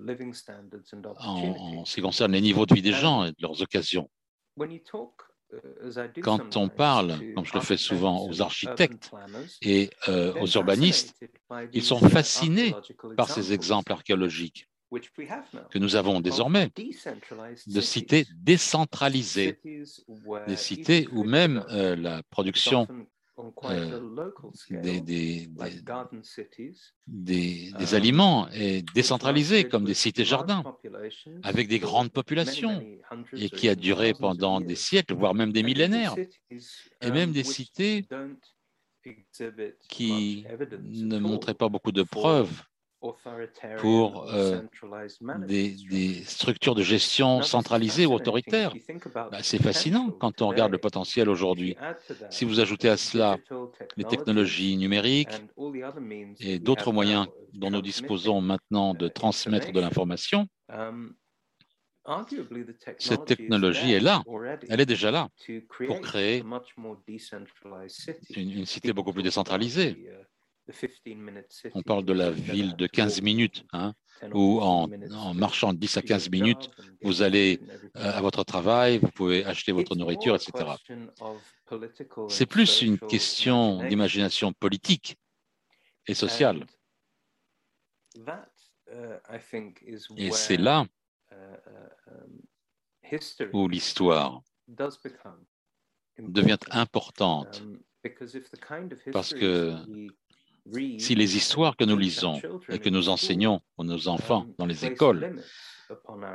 en, 1.20 1.84
ce 1.84 1.96
qui 1.96 2.02
concerne 2.02 2.32
les 2.32 2.42
niveaux 2.42 2.66
de 2.66 2.74
vie 2.74 2.82
des 2.82 2.94
gens 2.94 3.26
et 3.26 3.32
de 3.32 3.36
leurs 3.42 3.62
occasions. 3.62 4.10
Quand 6.22 6.58
on 6.58 6.68
parle, 6.68 7.20
comme 7.34 7.46
je 7.46 7.54
le 7.54 7.62
fais 7.62 7.78
souvent, 7.78 8.28
aux 8.28 8.42
architectes 8.42 9.12
et 9.62 9.90
euh, 10.10 10.34
aux 10.42 10.48
urbanistes, 10.48 11.16
ils 11.74 11.84
sont 11.84 12.00
fascinés 12.10 12.76
par 13.16 13.30
ces 13.30 13.54
exemples 13.54 13.94
archéologiques 13.94 14.68
que 15.70 15.80
nous 15.80 15.96
avons 15.96 16.22
désormais 16.22 16.72
de 17.68 17.82
cités 17.82 18.26
décentralisées, 18.36 19.60
des 20.48 20.56
cités 20.56 21.08
où 21.12 21.24
même 21.24 21.66
euh, 21.70 21.96
la 21.96 22.24
production 22.30 22.88
euh, 22.90 23.04
des, 24.70 25.02
des, 25.02 25.48
des, 27.08 27.72
des, 27.72 27.96
aliments 27.96 28.48
est 28.50 28.84
décentralisé 28.94 29.68
comme 29.68 29.86
des 29.86 29.94
cités-jardins, 29.94 30.64
avec 31.44 31.68
des 31.68 31.80
grandes 31.80 32.12
populations, 32.12 32.84
et 33.34 33.50
qui 33.50 33.70
a 33.70 33.76
duré 33.76 34.14
pendant 34.14 34.60
des 34.60 34.76
siècles, 34.76 35.14
voire 35.14 35.36
même 35.36 35.52
des 35.52 35.64
millénaires, 35.64 36.16
et 37.02 37.12
même 37.12 37.32
des 37.32 37.44
cités 37.44 38.08
qui 39.88 40.46
ne 40.84 41.20
montraient 41.20 41.54
pas 41.54 41.70
beaucoup 41.70 41.92
de 41.92 42.04
preuves 42.04 42.64
pour 43.80 44.30
euh, 44.34 44.62
des, 45.46 46.24
structures 46.26 46.76
de 46.76 46.84
gestion 46.84 47.42
centralisées 47.42 48.06
ou 48.06 48.14
autoritaires. 48.14 48.74
Bah, 49.14 49.40
c'est 49.42 49.62
fascinant 49.62 50.12
quand 50.12 50.42
on 50.42 50.48
regarde 50.48 50.72
le 50.72 50.78
potentiel 50.78 51.30
aujourd'hui. 51.30 51.76
Si 52.30 52.46
vous 52.46 52.60
ajoutez 52.60 52.90
à 52.90 52.98
cela 52.98 53.38
les 53.96 54.04
technologies 54.04 54.78
numériques 54.78 55.44
et 56.40 56.60
d'autres 56.60 56.92
moyens 56.92 57.28
dont 57.54 57.72
nous 57.72 57.82
disposons 57.82 58.42
maintenant 58.42 58.94
de 58.94 59.08
transmettre 59.08 59.72
de 59.72 59.80
l'information, 59.80 60.48
cette 63.00 63.26
technologie 63.26 63.94
est 63.94 64.00
là, 64.00 64.24
elle 64.70 64.80
est 64.80 64.86
déjà 64.86 65.12
là 65.12 65.28
pour 65.86 66.00
créer 66.02 66.44
une 68.36 68.66
cité 68.66 68.94
beaucoup 68.94 69.14
plus 69.14 69.24
décentralisée. 69.24 70.10
On 71.74 71.82
parle 71.82 72.04
de 72.04 72.14
la 72.14 72.32
ville 72.32 72.76
de 72.76 72.88
15 72.88 73.22
minutes, 73.22 73.66
hein, 73.72 73.94
où 74.34 74.60
en, 74.62 74.88
marchant 75.34 75.74
de 75.74 75.78
10 75.80 75.98
à 75.98 76.02
15 76.02 76.30
minutes, 76.30 76.70
vous 77.02 77.22
allez 77.22 77.60
euh, 77.96 78.12
à 78.12 78.22
votre 78.22 78.44
travail, 78.44 78.98
vous 78.98 79.12
pouvez 79.12 79.46
acheter 79.46 79.72
votre 79.72 79.96
nourriture, 79.96 80.36
etc. 80.36 80.72
C'est 82.28 82.46
plus 82.46 82.82
une 82.82 83.00
question 83.00 83.88
d'imagination 83.88 84.52
politique 84.54 85.18
et 86.08 86.14
sociale. 86.14 86.66
Et 90.18 90.32
c'est 90.32 90.58
là 90.58 90.86
où 93.54 93.68
l'histoire 93.68 94.42
devient 96.18 96.58
importante. 96.72 97.64
Parce 99.12 99.34
que 99.34 99.76
si 101.00 101.16
les 101.16 101.36
histoires 101.38 101.76
que 101.78 101.86
nous 101.86 101.98
lisons 101.98 102.42
et 102.70 102.80
que 102.80 102.90
nous 102.90 103.10
enseignons 103.10 103.62
à 103.78 103.84
nos 103.84 104.08
enfants 104.08 104.44
um, 104.44 104.54
dans 104.58 104.66
les 104.66 104.86
écoles 104.86 105.42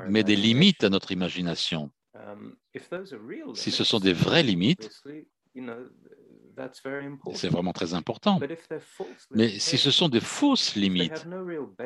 mettent 0.08 0.26
des 0.26 0.36
limites 0.36 0.84
à 0.84 0.88
notre 0.88 1.12
imagination, 1.12 1.90
um, 2.14 2.56
si 3.54 3.70
ce 3.70 3.84
sont 3.84 4.00
des 4.00 4.12
vraies 4.12 4.42
limites, 4.42 4.90
c'est 7.34 7.48
vraiment 7.48 7.72
très 7.72 7.94
important. 7.94 8.38
Mais 9.30 9.48
si 9.48 9.78
ce 9.78 9.90
sont 9.90 10.08
des 10.08 10.20
fausses 10.20 10.76
limites, 10.76 11.26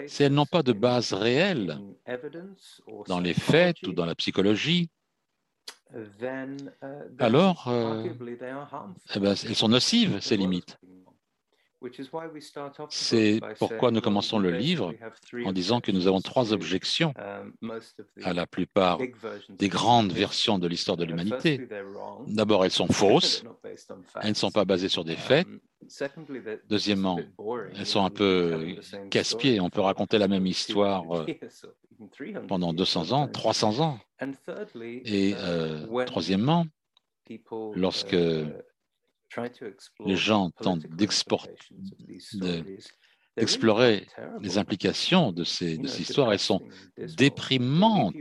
si 0.07 0.23
elles 0.23 0.33
n'ont 0.33 0.47
pas 0.47 0.63
de 0.63 0.73
base 0.73 1.13
réelle 1.13 1.81
dans 3.07 3.21
les 3.21 3.35
faits 3.35 3.83
ou 3.87 3.93
dans 3.93 4.07
la 4.07 4.15
psychologie, 4.15 4.91
uh, 5.95 5.99
alors 7.19 7.69
euh, 7.69 8.09
eh 9.15 9.21
ben, 9.21 9.35
elles 9.45 9.55
sont 9.55 9.69
nocives, 9.69 10.21
ces 10.21 10.37
limites. 10.37 10.79
C'est 12.91 13.41
pourquoi 13.59 13.91
nous 13.91 14.01
commençons 14.01 14.39
le 14.39 14.51
livre 14.51 14.95
en 15.45 15.53
disant 15.53 15.81
que 15.81 15.93
nous 15.93 16.07
avons 16.07 16.21
trois 16.21 16.53
objections 16.53 17.13
um, 17.63 17.81
à 18.23 18.33
la 18.33 18.47
plupart 18.47 18.99
des 19.51 19.69
grandes 19.69 20.13
versions 20.13 20.59
de 20.59 20.67
l'histoire 20.67 20.97
de 20.97 21.05
l'humanité. 21.05 21.69
D'abord, 22.27 22.65
elles 22.65 22.71
sont 22.71 22.87
fausses, 22.91 23.45
elles 24.23 24.31
ne 24.31 24.35
sont 24.35 24.51
pas 24.51 24.65
basées 24.65 24.89
sur 24.89 25.05
des 25.05 25.15
um, 25.15 25.19
faits. 25.19 25.47
Deuxièmement, 26.69 27.19
elles 27.77 27.87
sont 27.87 28.05
un 28.05 28.11
peu 28.11 28.77
casse-pieds. 29.11 29.61
On 29.61 29.71
peut 29.71 29.83
raconter 29.83 30.19
la 30.19 30.29
même 30.29 30.47
histoire 30.57 31.05
euh, 31.13 31.27
pendant 32.49 32.73
200 32.73 33.13
ans, 33.13 33.29
300 33.29 33.81
ans. 33.81 33.99
Et 35.05 35.31
uh, 35.31 35.35
euh, 35.37 36.05
troisièmement, 36.07 36.65
lorsque 37.75 38.15
uh, 38.15 38.47
les 40.05 40.17
gens 40.17 40.51
tentent 40.51 40.87
d'explorer 40.87 41.55
les 44.41 44.59
implications 44.59 45.33
de 45.33 45.45
ces, 45.45 45.75
histoires. 45.75 46.33
Elles 46.33 46.39
sont 46.39 46.67
déprimantes. 46.97 48.15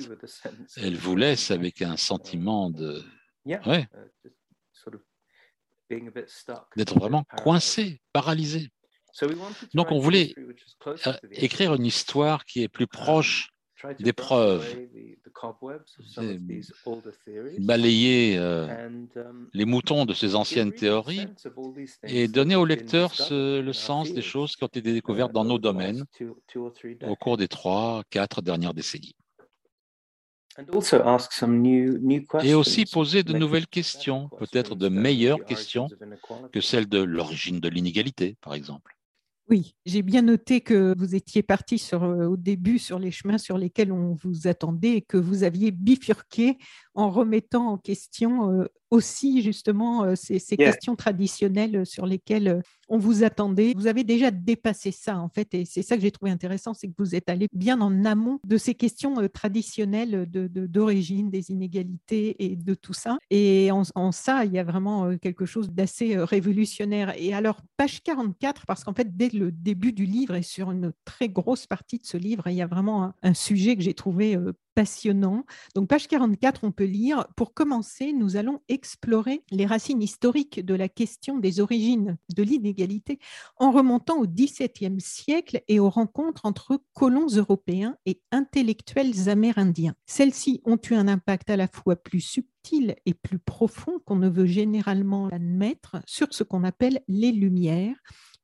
Elles 0.77 0.97
vous 0.97 1.15
laissent 1.15 1.51
avec 1.51 1.81
un 1.81 1.97
sentiment 1.97 2.69
de... 2.69 3.03
Ouais, 3.65 3.87
d'être 6.75 6.97
vraiment 6.97 7.23
coincé, 7.37 8.01
paralysé. 8.11 8.69
Donc 9.73 9.91
on 9.91 9.99
voulait 9.99 10.33
euh, 10.37 11.13
écrire 11.31 11.73
une 11.73 11.85
histoire 11.85 12.43
qui 12.43 12.63
est 12.63 12.67
plus 12.67 12.83
um, 12.83 12.87
proche 12.87 13.49
des 13.99 14.13
preuves, 14.13 14.65
balayer 17.59 18.37
euh, 18.37 18.87
um, 18.87 19.49
les 19.53 19.65
moutons 19.65 20.05
de 20.05 20.13
ces 20.13 20.35
anciennes 20.35 20.71
théories 20.71 21.27
et 22.03 22.27
donner 22.27 22.55
au 22.55 22.65
lecteur 22.65 23.13
le 23.29 23.71
sens 23.73 24.13
des 24.13 24.21
choses 24.21 24.55
qui 24.55 24.63
ont 24.63 24.67
été 24.67 24.81
découvertes 24.81 25.33
dans 25.33 25.45
nos 25.45 25.59
domaines 25.59 26.05
au 27.03 27.15
cours 27.15 27.37
des 27.37 27.47
trois, 27.47 28.03
quatre 28.09 28.41
dernières 28.41 28.73
décennies. 28.73 29.15
Et 32.43 32.53
aussi 32.53 32.85
poser 32.85 33.23
de 33.23 33.33
nouvelles 33.33 33.67
questions, 33.67 34.29
peut-être 34.39 34.75
de 34.75 34.87
meilleures 34.87 35.43
questions 35.43 35.89
que 36.53 36.61
celles 36.61 36.87
de 36.87 36.99
l'origine 36.99 37.59
de 37.59 37.67
l'inégalité, 37.67 38.37
par 38.41 38.53
exemple. 38.53 38.94
Oui, 39.47 39.75
j'ai 39.85 40.01
bien 40.01 40.23
noté 40.23 40.61
que 40.61 40.95
vous 40.97 41.13
étiez 41.13 41.43
parti 41.43 41.87
euh, 41.93 42.25
au 42.27 42.35
début 42.35 42.79
sur 42.79 42.97
les 42.97 43.11
chemins 43.11 43.37
sur 43.37 43.59
lesquels 43.59 43.91
on 43.91 44.15
vous 44.15 44.47
attendait 44.47 44.93
et 44.97 45.01
que 45.03 45.17
vous 45.17 45.43
aviez 45.43 45.69
bifurqué 45.69 46.57
en 46.95 47.11
remettant 47.11 47.67
en 47.67 47.77
question 47.77 48.51
euh, 48.51 48.65
aussi 48.91 49.41
justement 49.41 50.03
euh, 50.03 50.15
ces, 50.15 50.39
questions 50.57 50.95
traditionnelles 50.95 51.85
sur 51.85 52.05
lesquelles 52.05 52.61
on 52.87 52.97
vous 52.97 53.23
attendait. 53.23 53.73
Vous 53.75 53.87
avez 53.87 54.03
déjà 54.03 54.31
dépassé 54.31 54.91
ça, 54.91 55.17
en 55.17 55.29
fait, 55.29 55.53
et 55.53 55.65
c'est 55.65 55.81
ça 55.81 55.95
que 55.95 56.01
j'ai 56.01 56.11
trouvé 56.11 56.31
intéressant, 56.31 56.73
c'est 56.73 56.87
que 56.87 56.93
vous 56.97 57.15
êtes 57.15 57.29
allé 57.29 57.47
bien 57.53 57.81
en 57.81 58.05
amont 58.05 58.39
de 58.45 58.57
ces 58.57 58.75
questions 58.75 59.19
euh, 59.19 59.27
traditionnelles 59.27 60.25
d'origine, 60.29 61.29
des 61.29 61.51
inégalités 61.51 62.35
et 62.43 62.55
de 62.55 62.73
tout 62.73 62.93
ça. 62.93 63.17
Et 63.29 63.69
en, 63.71 64.11
ça, 64.11 64.45
il 64.45 64.53
y 64.53 64.59
a 64.59 64.63
vraiment 64.63 65.05
euh, 65.05 65.17
quelque 65.17 65.45
chose 65.45 65.69
d'assez 65.69 66.15
euh, 66.15 66.25
révolutionnaire. 66.25 67.13
Et 67.17 67.33
alors, 67.33 67.61
page 67.77 68.01
44, 68.03 68.65
parce 68.65 68.83
qu'en 68.83 68.93
fait, 68.93 69.15
dès 69.15 69.29
le 69.29 69.51
début 69.51 69.93
du 69.93 70.05
livre 70.05 70.35
et 70.35 70.43
sur 70.43 70.71
une 70.71 70.93
très 71.05 71.29
grosse 71.29 71.67
partie 71.67 71.97
de 71.97 72.05
ce 72.05 72.17
livre, 72.17 72.47
il 72.47 72.55
y 72.55 72.61
a 72.61 72.67
vraiment 72.67 73.13
un, 73.21 73.33
sujet 73.33 73.75
que 73.75 73.81
j'ai 73.81 73.93
trouvé 73.93 74.37
passionnant. 74.75 75.45
Donc, 75.73 75.87
page 75.87 76.07
44, 76.07 76.63
on 76.63 76.71
peut 76.71 76.83
lire 76.83 77.25
Pour 77.35 77.53
commencer, 77.53 78.13
nous 78.13 78.35
allons 78.35 78.61
explorer 78.67 79.43
les 79.49 79.65
racines 79.65 80.01
historiques 80.01 80.63
de 80.63 80.75
la 80.75 80.89
question 80.89 81.39
des 81.39 81.59
origines 81.59 82.17
de 82.35 82.43
l'inégalité 82.43 83.19
en 83.57 83.71
remontant 83.71 84.17
au 84.17 84.27
XVIIe 84.27 84.99
siècle 84.99 85.63
et 85.67 85.79
aux 85.79 85.89
rencontres 85.89 86.45
entre 86.45 86.81
colons 86.93 87.27
européens 87.27 87.97
et 88.05 88.21
intellectuels 88.31 89.29
amérindiens. 89.29 89.95
Celles-ci 90.05 90.61
ont 90.65 90.79
eu 90.89 90.93
un 90.93 91.07
impact 91.07 91.49
à 91.49 91.57
la 91.57 91.67
fois 91.67 91.95
plus 91.95 92.21
subtil 92.21 92.95
et 93.05 93.13
plus 93.13 93.39
profond 93.39 93.99
qu'on 94.05 94.17
ne 94.17 94.29
veut 94.29 94.45
généralement 94.45 95.27
admettre 95.27 95.97
sur 96.05 96.27
ce 96.31 96.43
qu'on 96.43 96.63
appelle 96.63 97.01
les 97.07 97.31
Lumières 97.31 97.95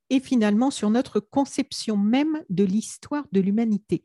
et 0.09 0.19
finalement 0.19 0.71
sur 0.71 0.89
notre 0.89 1.19
conception 1.19 1.97
même 1.97 2.41
de 2.49 2.63
l'histoire 2.63 3.25
de 3.31 3.41
l'humanité 3.41 4.03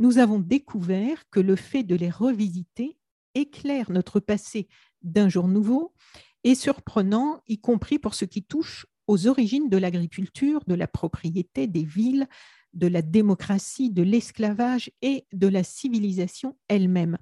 nous 0.00 0.18
avons 0.18 0.40
découvert 0.40 1.28
que 1.30 1.40
le 1.40 1.54
fait 1.54 1.84
de 1.84 1.94
les 1.94 2.10
revisiter 2.10 2.96
éclaire 3.34 3.92
notre 3.92 4.18
passé 4.18 4.66
d'un 5.02 5.28
jour 5.28 5.46
nouveau 5.46 5.94
et 6.42 6.54
surprenant, 6.54 7.42
y 7.46 7.58
compris 7.58 7.98
pour 7.98 8.14
ce 8.14 8.24
qui 8.24 8.42
touche 8.42 8.86
aux 9.06 9.26
origines 9.26 9.68
de 9.68 9.76
l'agriculture, 9.76 10.62
de 10.66 10.74
la 10.74 10.88
propriété, 10.88 11.66
des 11.66 11.84
villes, 11.84 12.26
de 12.72 12.86
la 12.86 13.02
démocratie, 13.02 13.90
de 13.90 14.02
l'esclavage 14.02 14.90
et 15.02 15.26
de 15.32 15.48
la 15.48 15.62
civilisation 15.62 16.56
elle-même. 16.68 17.18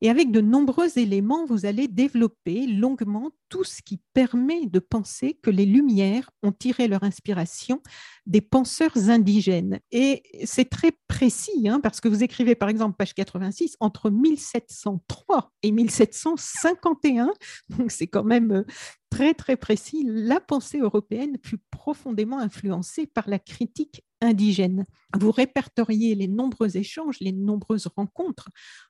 Et 0.00 0.10
avec 0.10 0.30
de 0.30 0.40
nombreux 0.40 0.98
éléments, 0.98 1.46
vous 1.46 1.66
allez 1.66 1.88
développer 1.88 2.66
longuement 2.66 3.32
tout 3.48 3.64
ce 3.64 3.82
qui 3.82 4.00
permet 4.12 4.66
de 4.66 4.78
penser 4.78 5.38
que 5.42 5.50
les 5.50 5.66
Lumières 5.66 6.30
ont 6.42 6.52
tiré 6.52 6.88
leur 6.88 7.04
inspiration 7.04 7.80
des 8.26 8.40
penseurs 8.40 9.10
indigènes. 9.10 9.80
Et 9.92 10.22
c'est 10.44 10.68
très 10.68 10.92
précis, 11.08 11.68
hein, 11.68 11.80
parce 11.80 12.00
que 12.00 12.08
vous 12.08 12.22
écrivez 12.22 12.54
par 12.54 12.68
exemple, 12.68 12.96
page 12.96 13.14
86, 13.14 13.76
entre 13.80 14.10
1703 14.10 15.52
et 15.62 15.70
1751, 15.70 17.30
donc 17.70 17.90
c'est 17.90 18.06
quand 18.06 18.24
même 18.24 18.52
euh, 18.52 18.64
très 19.10 19.34
très 19.34 19.56
précis, 19.56 20.04
la 20.08 20.40
pensée 20.40 20.78
européenne 20.78 21.38
fut 21.44 21.60
profondément 21.70 22.38
influencée 22.38 23.06
par 23.06 23.28
la 23.28 23.38
critique 23.38 24.04
indigène. 24.24 24.84
Vous 25.18 25.30
répertoriez 25.30 26.14
les 26.14 26.28
nombreux 26.28 26.76
échanges, 26.76 27.20
les 27.20 27.32
nombreuses 27.32 27.88
rencontres 27.94 28.48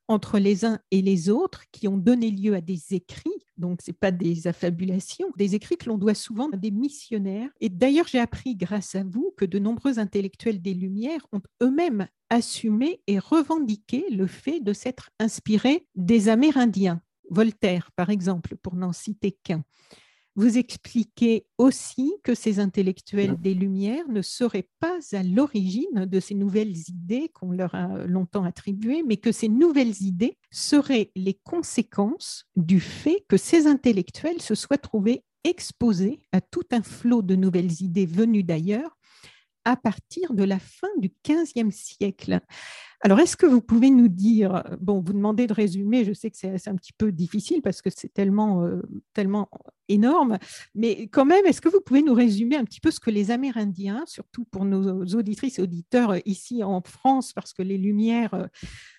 entre 0.09 0.38
les 0.38 0.64
uns 0.64 0.79
et 0.90 1.03
les 1.03 1.29
autres 1.29 1.64
qui 1.73 1.88
ont 1.88 1.97
donné 1.97 2.31
lieu 2.31 2.55
à 2.55 2.61
des 2.61 2.94
écrits, 2.94 3.31
donc 3.57 3.83
ce 3.83 3.90
n'est 3.90 3.97
pas 3.97 4.11
des 4.11 4.47
affabulations, 4.47 5.31
des 5.37 5.55
écrits 5.55 5.77
que 5.77 5.88
l'on 5.88 5.99
doit 5.99 6.14
souvent 6.14 6.51
à 6.51 6.57
des 6.57 6.70
missionnaires. 6.70 7.51
Et 7.61 7.68
d'ailleurs, 7.68 8.09
j'ai 8.09 8.18
appris 8.18 8.57
grâce 8.57 8.94
à 8.94 9.05
vous 9.05 9.33
que 9.37 9.44
de 9.44 9.59
nombreux 9.59 9.99
intellectuels 9.99 10.61
des 10.61 10.75
Lumières 10.75 11.27
ont 11.33 11.42
eux-mêmes 11.62 12.09
assumé 12.31 13.01
et 13.07 13.18
revendiqué 13.18 14.05
le 14.11 14.27
fait 14.27 14.61
de 14.61 14.73
s'être 14.73 15.11
inspirés 15.20 15.87
des 15.94 16.29
Amérindiens. 16.29 17.01
Voltaire, 17.31 17.90
par 17.97 18.11
exemple, 18.11 18.57
pour 18.57 18.77
n'en 18.77 18.92
citer 18.92 19.33
qu'un. 19.42 19.64
Vous 20.37 20.59
expliquez 20.59 21.47
aussi 21.59 22.12
que 22.25 22.35
ces 22.35 22.59
intellectuels 22.59 23.40
des 23.40 23.55
Lumières 23.55 24.09
ne 24.09 24.20
seraient 24.20 24.68
pas 24.81 24.99
à 25.12 25.23
l'origine 25.23 26.07
de 26.07 26.18
ces 26.18 26.35
nouvelles 26.35 26.77
idées 26.88 27.31
qu'on 27.33 27.53
leur 27.53 27.77
a 27.77 28.05
longtemps 28.07 28.42
attribuées, 28.42 29.05
mais 29.07 29.16
que 29.16 29.31
ces 29.31 29.49
nouvelles 29.49 30.03
idées 30.03 30.37
seraient 30.51 31.12
les 31.14 31.35
conséquences 31.35 32.47
du 32.57 32.81
fait 32.81 33.25
que 33.29 33.37
ces 33.37 33.68
intellectuels 33.68 34.42
se 34.42 34.57
soient 34.57 34.77
trouvés 34.77 35.23
exposés 35.44 36.20
à 36.33 36.40
tout 36.40 36.64
un 36.73 36.83
flot 36.83 37.23
de 37.23 37.37
nouvelles 37.37 37.83
idées 37.83 38.07
venues 38.07 38.42
d'ailleurs 38.42 38.97
à 39.64 39.77
partir 39.77 40.35
de 40.35 40.44
la 40.44 40.59
fin 40.59 40.88
du 40.98 41.12
XVe 41.27 41.70
siècle. 41.70 42.40
Alors, 43.05 43.20
est-ce 43.20 43.37
que 43.37 43.44
vous 43.44 43.61
pouvez 43.61 43.90
nous 43.90 44.09
dire, 44.09 44.64
bon, 44.81 45.03
vous 45.05 45.12
demandez 45.12 45.46
de 45.46 45.53
résumer, 45.53 46.07
je 46.07 46.14
sais 46.14 46.31
que 46.31 46.37
c'est 46.38 46.68
un 46.68 46.77
petit 46.77 46.94
peu 46.94 47.12
difficile 47.12 47.61
parce 47.61 47.83
que 47.83 47.90
c'est 47.94 48.12
tellement, 48.12 48.64
euh, 48.64 48.81
tellement 49.12 49.50
énorme, 49.88 50.38
mais 50.74 51.09
quand 51.09 51.27
même, 51.27 51.44
est-ce 51.44 51.61
que 51.61 51.68
vous 51.68 51.83
pouvez 51.83 52.00
nous 52.00 52.14
résumer 52.14 52.57
un 52.57 52.64
petit 52.64 52.81
peu 52.81 52.90
ce 52.90 53.00
que 53.00 53.11
les 53.11 53.31
Amérindiens, 53.31 54.05
surtout 54.07 54.46
pour 54.46 54.64
nos 54.64 55.05
auditrices 55.14 55.59
et 55.59 55.62
auditeurs 55.62 56.12
euh, 56.12 56.18
ici 56.24 56.64
en 56.64 56.81
France, 56.81 57.35
parce 57.35 57.53
que 57.53 57.62
les 57.62 57.77
Lumières, 57.77 58.33
euh, 58.33 58.46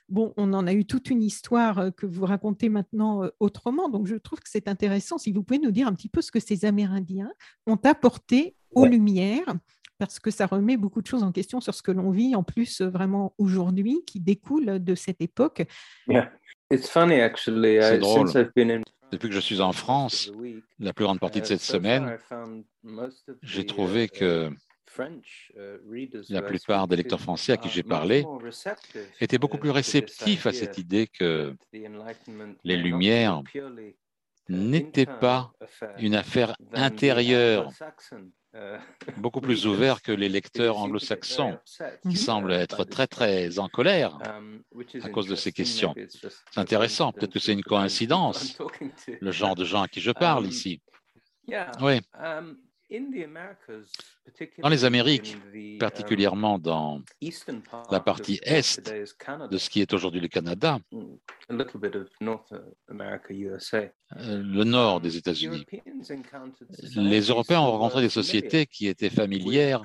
bon, 0.07 0.35
on 0.37 0.53
en 0.53 0.67
a 0.67 0.73
eu 0.73 0.85
toute 0.85 1.09
une 1.09 1.23
histoire 1.23 1.89
que 1.97 2.05
vous 2.05 2.25
racontez 2.25 2.69
maintenant 2.69 3.27
autrement, 3.39 3.89
donc 3.89 4.05
je 4.05 4.17
trouve 4.17 4.39
que 4.39 4.49
c'est 4.49 4.67
intéressant 4.67 5.17
si 5.17 5.31
vous 5.31 5.41
pouvez 5.41 5.59
nous 5.59 5.71
dire 5.71 5.87
un 5.87 5.93
petit 5.93 6.09
peu 6.09 6.21
ce 6.21 6.31
que 6.31 6.39
ces 6.39 6.65
Amérindiens 6.65 7.31
ont 7.65 7.79
apporté 7.83 8.55
aux 8.75 8.85
Lumières 8.85 9.55
parce 9.97 10.19
que 10.19 10.31
ça 10.31 10.45
remet 10.45 10.77
beaucoup 10.77 11.01
de 11.01 11.07
choses 11.07 11.23
en 11.23 11.31
question 11.31 11.61
sur 11.61 11.73
ce 11.73 11.81
que 11.81 11.91
l'on 11.91 12.11
vit 12.11 12.35
en 12.35 12.43
plus 12.43 12.81
euh, 12.81 12.89
vraiment 12.89 13.33
aujourd'hui, 13.37 14.03
qui 14.05 14.19
découle 14.19 14.83
de 14.83 14.95
cette 14.95 15.21
époque. 15.21 15.63
C'est 17.81 17.99
drôle. 17.99 18.29
Depuis 19.11 19.29
que 19.29 19.35
je 19.35 19.39
suis 19.39 19.61
en 19.61 19.71
France, 19.71 20.31
la 20.79 20.93
plus 20.93 21.05
grande 21.05 21.19
partie 21.19 21.39
de 21.39 21.45
uh, 21.45 21.47
cette 21.47 21.61
semaine, 21.61 22.17
j'ai 23.43 23.65
trouvé 23.65 24.05
uh, 24.05 24.09
que 24.09 24.49
uh, 24.49 26.09
la 26.29 26.41
plupart 26.41 26.87
des 26.87 26.95
lecteurs 26.95 27.21
français 27.21 27.53
à 27.53 27.57
qui 27.57 27.69
j'ai 27.69 27.83
parlé 27.83 28.25
étaient 29.21 29.37
beaucoup 29.37 29.57
plus 29.57 29.69
réceptifs 29.69 30.47
à 30.47 30.53
cette 30.53 30.77
idée 30.77 31.07
que 31.07 31.55
les 32.63 32.77
Lumières 32.77 33.43
n'étaient 34.49 35.05
pas 35.05 35.53
une 35.99 36.15
affaire 36.15 36.55
intérieure 36.73 37.71
beaucoup 39.17 39.41
plus 39.41 39.65
ouvert 39.65 40.01
que 40.01 40.11
les 40.11 40.29
lecteurs 40.29 40.77
anglo-saxons, 40.77 41.57
qui 42.09 42.17
semblent 42.17 42.53
être 42.53 42.83
très 42.83 43.07
très 43.07 43.59
en 43.59 43.67
colère 43.67 44.17
à 45.01 45.09
cause 45.09 45.27
de 45.27 45.35
ces 45.35 45.51
questions. 45.51 45.93
C'est 46.51 46.59
intéressant, 46.59 47.11
peut-être 47.11 47.33
que 47.33 47.39
c'est 47.39 47.53
une 47.53 47.63
coïncidence, 47.63 48.57
le 49.19 49.31
genre 49.31 49.55
de 49.55 49.65
gens 49.65 49.83
à 49.83 49.87
qui 49.87 50.01
je 50.01 50.11
parle 50.11 50.47
ici. 50.47 50.81
Oui. 51.81 51.99
Dans 54.59 54.69
les 54.69 54.85
Amériques, 54.85 55.37
um, 55.53 55.77
particulièrement 55.79 56.59
dans 56.59 57.01
la 57.89 57.99
partie 57.99 58.39
est 58.43 58.79
de 59.49 59.57
ce 59.57 59.69
qui 59.71 59.81
est 59.81 59.91
aujourd'hui 59.93 60.21
le 60.21 60.27
Canada, 60.27 60.77
mm, 60.91 61.15
euh, 61.49 61.63
le 64.43 64.63
nord 64.63 65.01
des 65.01 65.17
États-Unis, 65.17 65.65
les 66.95 67.21
Européens 67.21 67.61
ont 67.61 67.71
rencontré 67.71 68.01
des 68.01 68.09
sociétés 68.09 68.67
qui 68.67 68.87
étaient 68.87 69.09
familières 69.09 69.81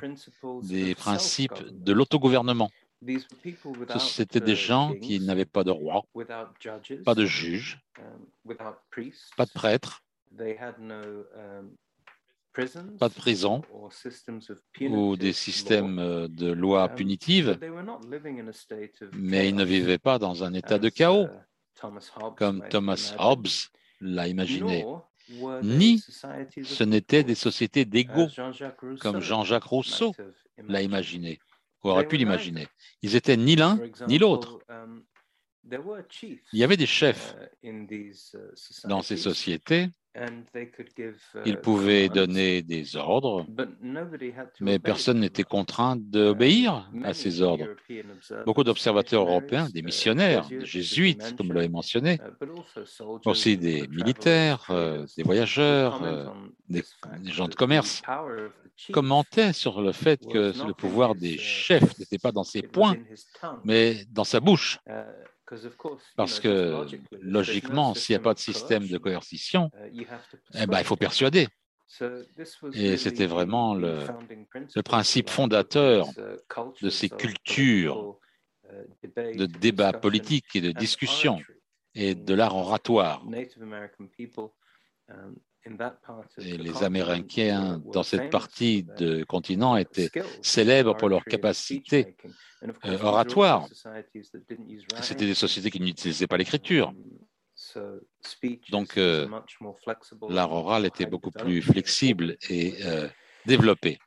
des 0.62 0.94
principes 0.94 1.62
de 1.70 1.92
l'autogouvernement. 1.92 2.70
C'était 3.98 4.40
des 4.40 4.56
gens 4.56 4.92
qui 5.00 5.20
n'avaient 5.20 5.46
pas 5.46 5.64
de 5.64 5.70
roi, 5.70 6.02
pas 7.04 7.14
de 7.14 7.24
juge, 7.24 7.80
um, 7.98 8.26
pas 9.38 9.46
de 9.46 9.52
prêtre, 9.54 10.02
pas 12.98 13.08
de 13.08 13.14
prison 13.14 13.62
ou 14.80 15.16
des 15.16 15.32
systèmes 15.32 15.98
euh, 15.98 16.28
de 16.28 16.50
loi 16.50 16.88
punitives, 16.88 17.58
mais 19.12 19.48
ils 19.48 19.54
ne 19.54 19.64
vivaient 19.64 19.98
pas 19.98 20.18
dans 20.18 20.44
un 20.44 20.54
état 20.54 20.78
de 20.78 20.88
chaos, 20.88 21.26
uh, 21.26 21.88
comme 22.36 22.66
Thomas 22.68 23.14
Hobbes 23.18 23.48
l'a 24.00 24.28
imaginé, 24.28 24.86
ni 25.62 25.98
ce 25.98 26.84
n'étaient 26.84 27.24
des 27.24 27.34
sociétés 27.34 27.84
d'égaux, 27.84 28.28
comme 29.00 29.20
Jean-Jacques 29.20 29.64
Rousseau 29.64 30.14
l'a 30.68 30.82
imaginé, 30.82 31.38
ou 31.82 31.90
aurait 31.90 32.08
pu 32.08 32.16
l'imaginer. 32.16 32.66
Ils 33.02 33.16
étaient 33.16 33.36
ni 33.36 33.56
l'un 33.56 33.78
ni 34.08 34.18
l'autre. 34.18 34.58
Um, 34.68 35.04
Il 36.52 36.58
y 36.58 36.64
avait 36.64 36.78
des 36.78 36.86
chefs 36.86 37.36
uh, 37.62 37.68
uh, 37.68 38.12
dans 38.84 39.02
ces 39.02 39.16
sociétés 39.16 39.88
ils 41.46 41.54
uh, 41.54 41.56
pouvaient 41.56 42.08
donner 42.08 42.62
des 42.62 42.96
ordres, 42.96 43.46
mais 44.60 44.80
personne 44.80 45.20
n'était 45.20 45.44
contraint 45.44 45.96
d'obéir 45.96 46.90
uh, 46.92 47.04
à 47.04 47.14
ces 47.14 47.42
ordres. 47.42 47.66
Beaucoup 48.44 48.64
d'observateurs 48.64 49.22
européens, 49.22 49.68
des 49.72 49.80
uh, 49.80 49.84
missionnaires, 49.84 50.48
des 50.48 50.66
jésuites, 50.66 51.36
comme 51.36 51.46
vous 51.46 51.52
l'avez 51.52 51.68
mentionné, 51.68 52.18
aussi 53.24 53.56
des 53.56 53.86
militaires, 53.86 54.66
euh, 54.70 55.06
des 55.16 55.22
voyageurs, 55.22 56.02
euh, 56.02 56.26
des, 56.68 56.82
gens 57.26 57.46
de 57.46 57.54
commerce, 57.54 58.02
commentaient 58.92 59.52
sur 59.52 59.80
le 59.80 59.92
fait 59.92 60.20
que 60.26 60.52
le 60.66 60.74
pouvoir 60.74 61.14
des 61.14 61.38
chefs 61.38 61.98
n'était 62.00 62.18
pas 62.18 62.32
dans 62.32 62.44
ses 62.44 62.62
poings, 62.62 62.96
mais 63.64 64.04
dans 64.10 64.24
sa 64.24 64.40
bouche. 64.40 64.80
Parce 66.16 66.40
que 66.40 66.86
logiquement, 67.20 67.94
s'il 67.94 68.14
n'y 68.14 68.20
a 68.20 68.22
pas 68.22 68.34
de 68.34 68.38
système 68.38 68.86
de 68.86 68.98
coercition, 68.98 69.70
uh, 69.92 70.06
eh 70.54 70.66
ben, 70.66 70.78
il 70.78 70.84
faut 70.84 70.96
persuader. 70.96 71.48
Et 72.74 72.96
c'était 72.96 73.26
vraiment 73.26 73.74
le, 73.74 73.98
le, 74.76 74.82
principe 74.82 75.28
fondateur 75.28 76.06
de 76.80 76.88
ces 76.88 77.08
cultures 77.08 78.16
de 79.16 79.46
débat 79.46 79.92
politique 79.92 80.54
et 80.54 80.60
de 80.60 80.70
discussion 80.70 81.40
et 81.94 82.14
de 82.14 82.34
l'art 82.34 82.56
oratoire. 82.56 83.24
Et 86.38 86.56
les 86.56 86.82
Amérindiens 86.82 87.82
dans 87.92 88.02
cette 88.02 88.30
partie 88.30 88.84
du 88.98 89.26
continent 89.26 89.76
étaient 89.76 90.10
célèbres 90.42 90.96
pour 90.96 91.08
leur 91.08 91.24
capacité 91.24 92.16
euh, 92.84 92.98
oratoire. 93.02 93.66
C'était 95.02 95.26
des 95.26 95.34
sociétés 95.34 95.70
qui 95.70 95.80
n'utilisaient 95.80 96.26
pas 96.26 96.38
l'écriture. 96.38 96.94
Donc, 98.70 98.96
euh, 98.96 99.28
l'art 100.28 100.52
oral 100.52 100.86
était 100.86 101.06
beaucoup 101.06 101.30
plus 101.30 101.60
flexible 101.60 102.36
et 102.48 102.74
euh, 102.84 103.08
développé. 103.44 103.98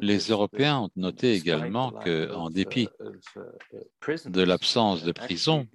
Les 0.00 0.18
Européens 0.28 0.78
ont 0.80 0.90
noté 0.96 1.32
également 1.32 1.90
qu'en 1.90 2.50
dépit 2.50 2.88
de 4.26 4.42
l'absence 4.42 5.02
de 5.02 5.12
prison, 5.12 5.66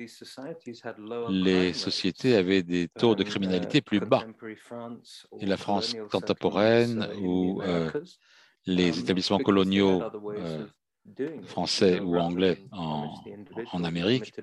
les 1.29 1.73
sociétés 1.73 2.36
avaient 2.36 2.63
des 2.63 2.88
taux 2.88 3.15
de 3.15 3.23
criminalité 3.23 3.81
plus 3.81 3.99
bas. 3.99 4.25
Et 5.39 5.45
la 5.45 5.58
France 5.58 5.95
contemporaine 6.10 7.10
ou 7.21 7.62
euh, 7.62 7.91
les 8.65 8.99
établissements 8.99 9.39
coloniaux 9.39 10.01
euh, 10.29 10.65
français 11.43 11.99
ou 11.99 12.17
anglais 12.17 12.63
en, 12.71 13.13
en 13.71 13.84
Amérique 13.84 14.34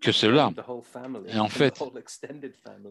que 0.00 0.12
cela. 0.12 0.52
Et 1.28 1.38
en 1.38 1.48
fait, 1.48 1.82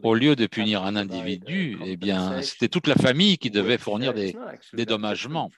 au 0.04 0.16
lieu 0.16 0.36
de 0.36 0.48
punir 0.48 0.84
un 0.84 0.96
individu, 0.96 1.78
eh 1.86 1.98
bien, 1.98 2.42
c'était 2.42 2.68
toute 2.68 2.88
la 2.88 2.96
famille 2.96 3.38
qui 3.38 3.50
devait 3.50 3.78
fournir 3.78 4.14
des 4.14 4.36
dédommagements. 4.74 5.50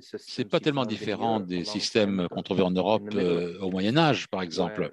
Ce 0.00 0.40
n'est 0.40 0.48
pas 0.48 0.60
tellement 0.60 0.86
différent 0.86 1.40
des 1.40 1.64
systèmes 1.64 2.28
qu'on 2.30 2.42
trouvait 2.42 2.62
en 2.62 2.70
Europe 2.70 3.08
euh, 3.14 3.58
au 3.60 3.70
Moyen 3.70 3.96
Âge, 3.96 4.28
par 4.28 4.42
exemple, 4.42 4.92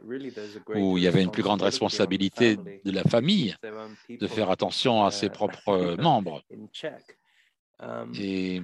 où 0.76 0.98
il 0.98 1.04
y 1.04 1.08
avait 1.08 1.24
une 1.24 1.32
plus 1.32 1.44
grande 1.44 1.62
responsabilité 1.62 2.58
de 2.58 2.92
la 2.92 3.04
famille 3.04 3.56
de 4.10 4.28
faire 4.28 4.50
attention 4.50 5.04
à 5.04 5.12
ses 5.12 5.30
propres 5.30 5.96
membres. 6.00 6.44
Et 8.20 8.62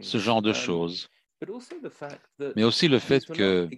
ce 0.00 0.18
genre 0.18 0.42
de 0.42 0.52
choses 0.52 1.08
mais 2.56 2.64
aussi 2.64 2.88
le 2.88 2.98
fait 2.98 3.24
que 3.26 3.68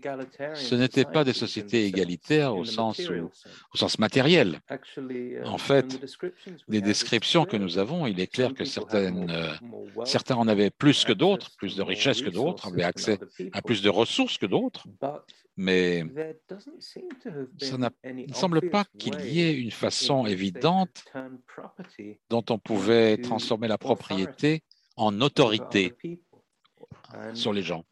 ce 0.55 0.75
n'étaient 0.75 1.05
pas 1.05 1.25
des 1.25 1.33
sociétés 1.33 1.87
égalitaires 1.87 2.55
au 2.55 2.65
sens, 2.65 3.01
au 3.01 3.77
sens 3.77 3.99
matériel. 3.99 4.61
Uh, 4.97 5.43
en 5.45 5.59
fait, 5.59 6.01
les 6.69 6.81
descriptions 6.81 7.45
que 7.45 7.57
nous 7.57 7.79
avons, 7.79 8.07
il 8.07 8.21
est 8.21 8.27
clair 8.27 8.55
que 8.55 8.65
certaines, 8.65 9.31
euh, 9.31 10.05
certains 10.05 10.37
en 10.37 10.49
avaient 10.49 10.71
plus 10.71 11.05
que 11.05 11.13
d'autres, 11.13 11.51
plus 11.57 11.77
de 11.77 11.83
richesses 11.83 12.23
que 12.23 12.31
d'autres, 12.31 12.69
avaient 12.69 12.85
accès 12.85 13.19
à 13.53 13.63
plus 13.63 13.83
de 13.83 13.91
ressources 13.91 14.39
que 14.39 14.47
d'autres, 14.47 14.87
mais 15.57 16.05
ça 17.59 17.77
ne 17.79 18.35
semble 18.35 18.71
pas 18.71 18.85
qu'il 18.99 19.21
y 19.21 19.41
ait 19.41 19.55
une 19.55 19.71
façon 19.71 20.27
évidente 20.27 21.05
dont 22.29 22.45
on 22.51 22.59
pouvait 22.59 23.17
transformer 23.19 23.69
la 23.69 23.79
propriété 23.79 24.63
en 24.97 25.21
autorité 25.21 25.95
sur 27.35 27.53
les 27.53 27.63
gens. 27.63 27.85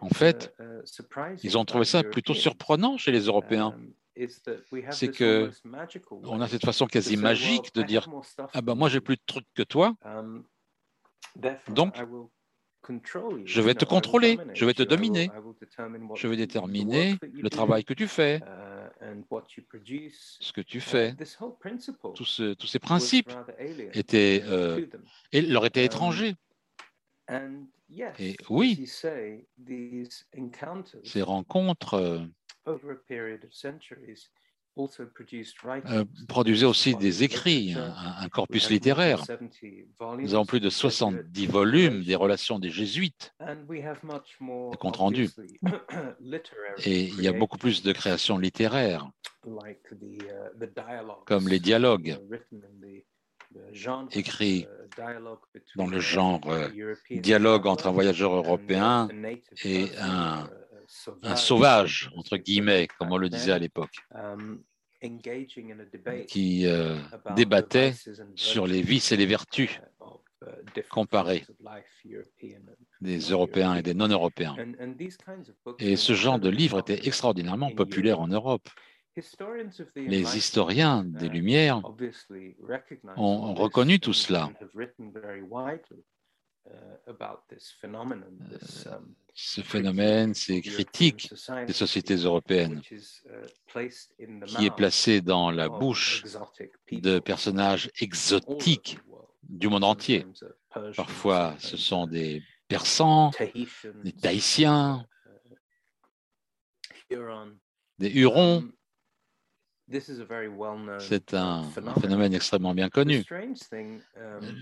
En 0.00 0.08
fait, 0.08 0.54
uh, 0.58 1.36
ils 1.42 1.58
ont 1.58 1.64
trouvé 1.64 1.84
ça 1.84 2.02
plutôt 2.02 2.34
surprenant 2.34 2.96
chez 2.96 3.12
les 3.12 3.26
Européens. 3.26 3.74
Um, 3.76 3.92
C'est 4.90 5.10
que 5.10 5.50
on 6.08 6.40
a 6.40 6.48
cette 6.48 6.64
façon 6.64 6.86
quasi 6.86 7.16
magique 7.16 7.74
de 7.74 7.82
dire 7.82 8.08
ah 8.52 8.62
ben 8.62 8.76
moi 8.76 8.88
j'ai 8.88 9.00
plus 9.00 9.16
de 9.16 9.22
trucs 9.26 9.52
que 9.54 9.64
toi, 9.64 9.96
um, 10.04 10.44
donc 11.70 11.96
je 13.44 13.60
vais 13.60 13.74
te 13.74 13.84
contrôler, 13.84 14.38
je 14.52 14.64
vais 14.64 14.74
te 14.74 14.82
dominer, 14.82 15.30
je 16.14 16.28
vais 16.28 16.36
déterminer 16.36 17.16
le 17.22 17.50
travail 17.50 17.84
que 17.84 17.94
tu 17.94 18.06
fais, 18.06 18.36
uh, 18.36 19.22
ce 20.40 20.52
que 20.52 20.60
tu 20.60 20.80
fais. 20.80 21.16
Tous, 22.14 22.66
ces 22.66 22.78
principes 22.78 23.32
étaient, 23.94 24.42
euh, 24.46 24.86
leur 25.32 25.66
étaient 25.66 25.80
um, 25.80 25.86
étrangers. 25.86 26.34
Et 28.18 28.36
oui, 28.50 28.86
ces 31.04 31.22
rencontres 31.22 31.94
euh, 31.94 32.20
euh, 35.86 36.04
produisaient 36.28 36.66
aussi 36.66 36.96
des 36.96 37.22
écrits, 37.22 37.74
un, 37.74 38.28
corpus 38.28 38.68
littéraire. 38.70 39.22
Nous 40.18 40.34
avons 40.34 40.44
plus 40.44 40.60
de 40.60 40.68
70 40.68 41.46
volumes 41.46 42.02
des 42.02 42.14
relations 42.14 42.58
des 42.58 42.70
jésuites, 42.70 43.34
des 43.40 44.76
comptes 44.78 44.96
rendus. 44.96 45.30
Et 46.84 47.04
il 47.04 47.22
y 47.22 47.28
a 47.28 47.32
beaucoup 47.32 47.58
plus 47.58 47.82
de 47.82 47.92
créations 47.92 48.36
littéraires, 48.36 49.08
uh, 49.46 49.76
comme 51.24 51.48
les 51.48 51.60
dialogues 51.60 52.18
écrit 54.12 54.66
dans 55.76 55.86
le 55.86 56.00
genre 56.00 56.40
euh, 56.46 56.68
dialogue 57.10 57.66
entre 57.66 57.86
un 57.88 57.92
voyageur 57.92 58.34
européen 58.34 59.08
et 59.64 59.88
un, 59.98 60.48
un 61.22 61.36
sauvage, 61.36 62.10
entre 62.16 62.36
guillemets, 62.36 62.88
comme 62.98 63.12
on 63.12 63.16
le 63.16 63.28
disait 63.28 63.52
à 63.52 63.58
l'époque, 63.58 63.96
qui 66.28 66.66
euh, 66.66 66.96
débattait 67.36 67.94
sur 68.34 68.66
les 68.66 68.82
vices 68.82 69.12
et 69.12 69.16
les 69.16 69.26
vertus 69.26 69.80
comparées 70.90 71.44
des 73.00 73.18
Européens 73.18 73.74
et 73.74 73.82
des 73.82 73.94
non-Européens. 73.94 74.56
Et 75.78 75.96
ce 75.96 76.12
genre 76.14 76.38
de 76.38 76.48
livre 76.48 76.80
était 76.80 77.06
extraordinairement 77.06 77.70
populaire 77.70 78.20
en 78.20 78.28
Europe. 78.28 78.68
Les 79.96 80.36
historiens 80.36 81.04
des 81.04 81.26
uh, 81.26 81.30
Lumières 81.30 81.80
ont 83.16 83.54
reconnu 83.54 84.00
tout 84.00 84.12
cela. 84.12 84.50
Uh, 86.66 87.10
um, 88.86 89.14
ce 89.34 89.60
phénomène, 89.60 90.34
ces 90.34 90.62
critiques 90.62 91.32
des 91.66 91.72
sociétés 91.72 92.16
européennes, 92.16 92.80
uh, 92.90 93.88
qui 94.46 94.66
est 94.66 94.74
placé 94.74 95.20
dans 95.20 95.50
la 95.50 95.68
bouche 95.68 96.24
de 96.90 97.18
personnages 97.18 97.90
exotiques 98.00 98.98
du 99.42 99.68
monde 99.68 99.84
entier. 99.84 100.26
Parfois, 100.96 101.54
ce 101.58 101.76
sont 101.76 102.06
des 102.06 102.42
Persans, 102.66 103.30
des 104.02 104.12
Tahitiens, 104.12 105.06
des 107.98 108.10
Hurons. 108.10 108.64
C'est 110.98 111.34
un, 111.34 111.62
phénomène 112.00 112.32
extrêmement 112.32 112.74
bien 112.74 112.88
connu. 112.88 113.22
Um, 113.30 114.00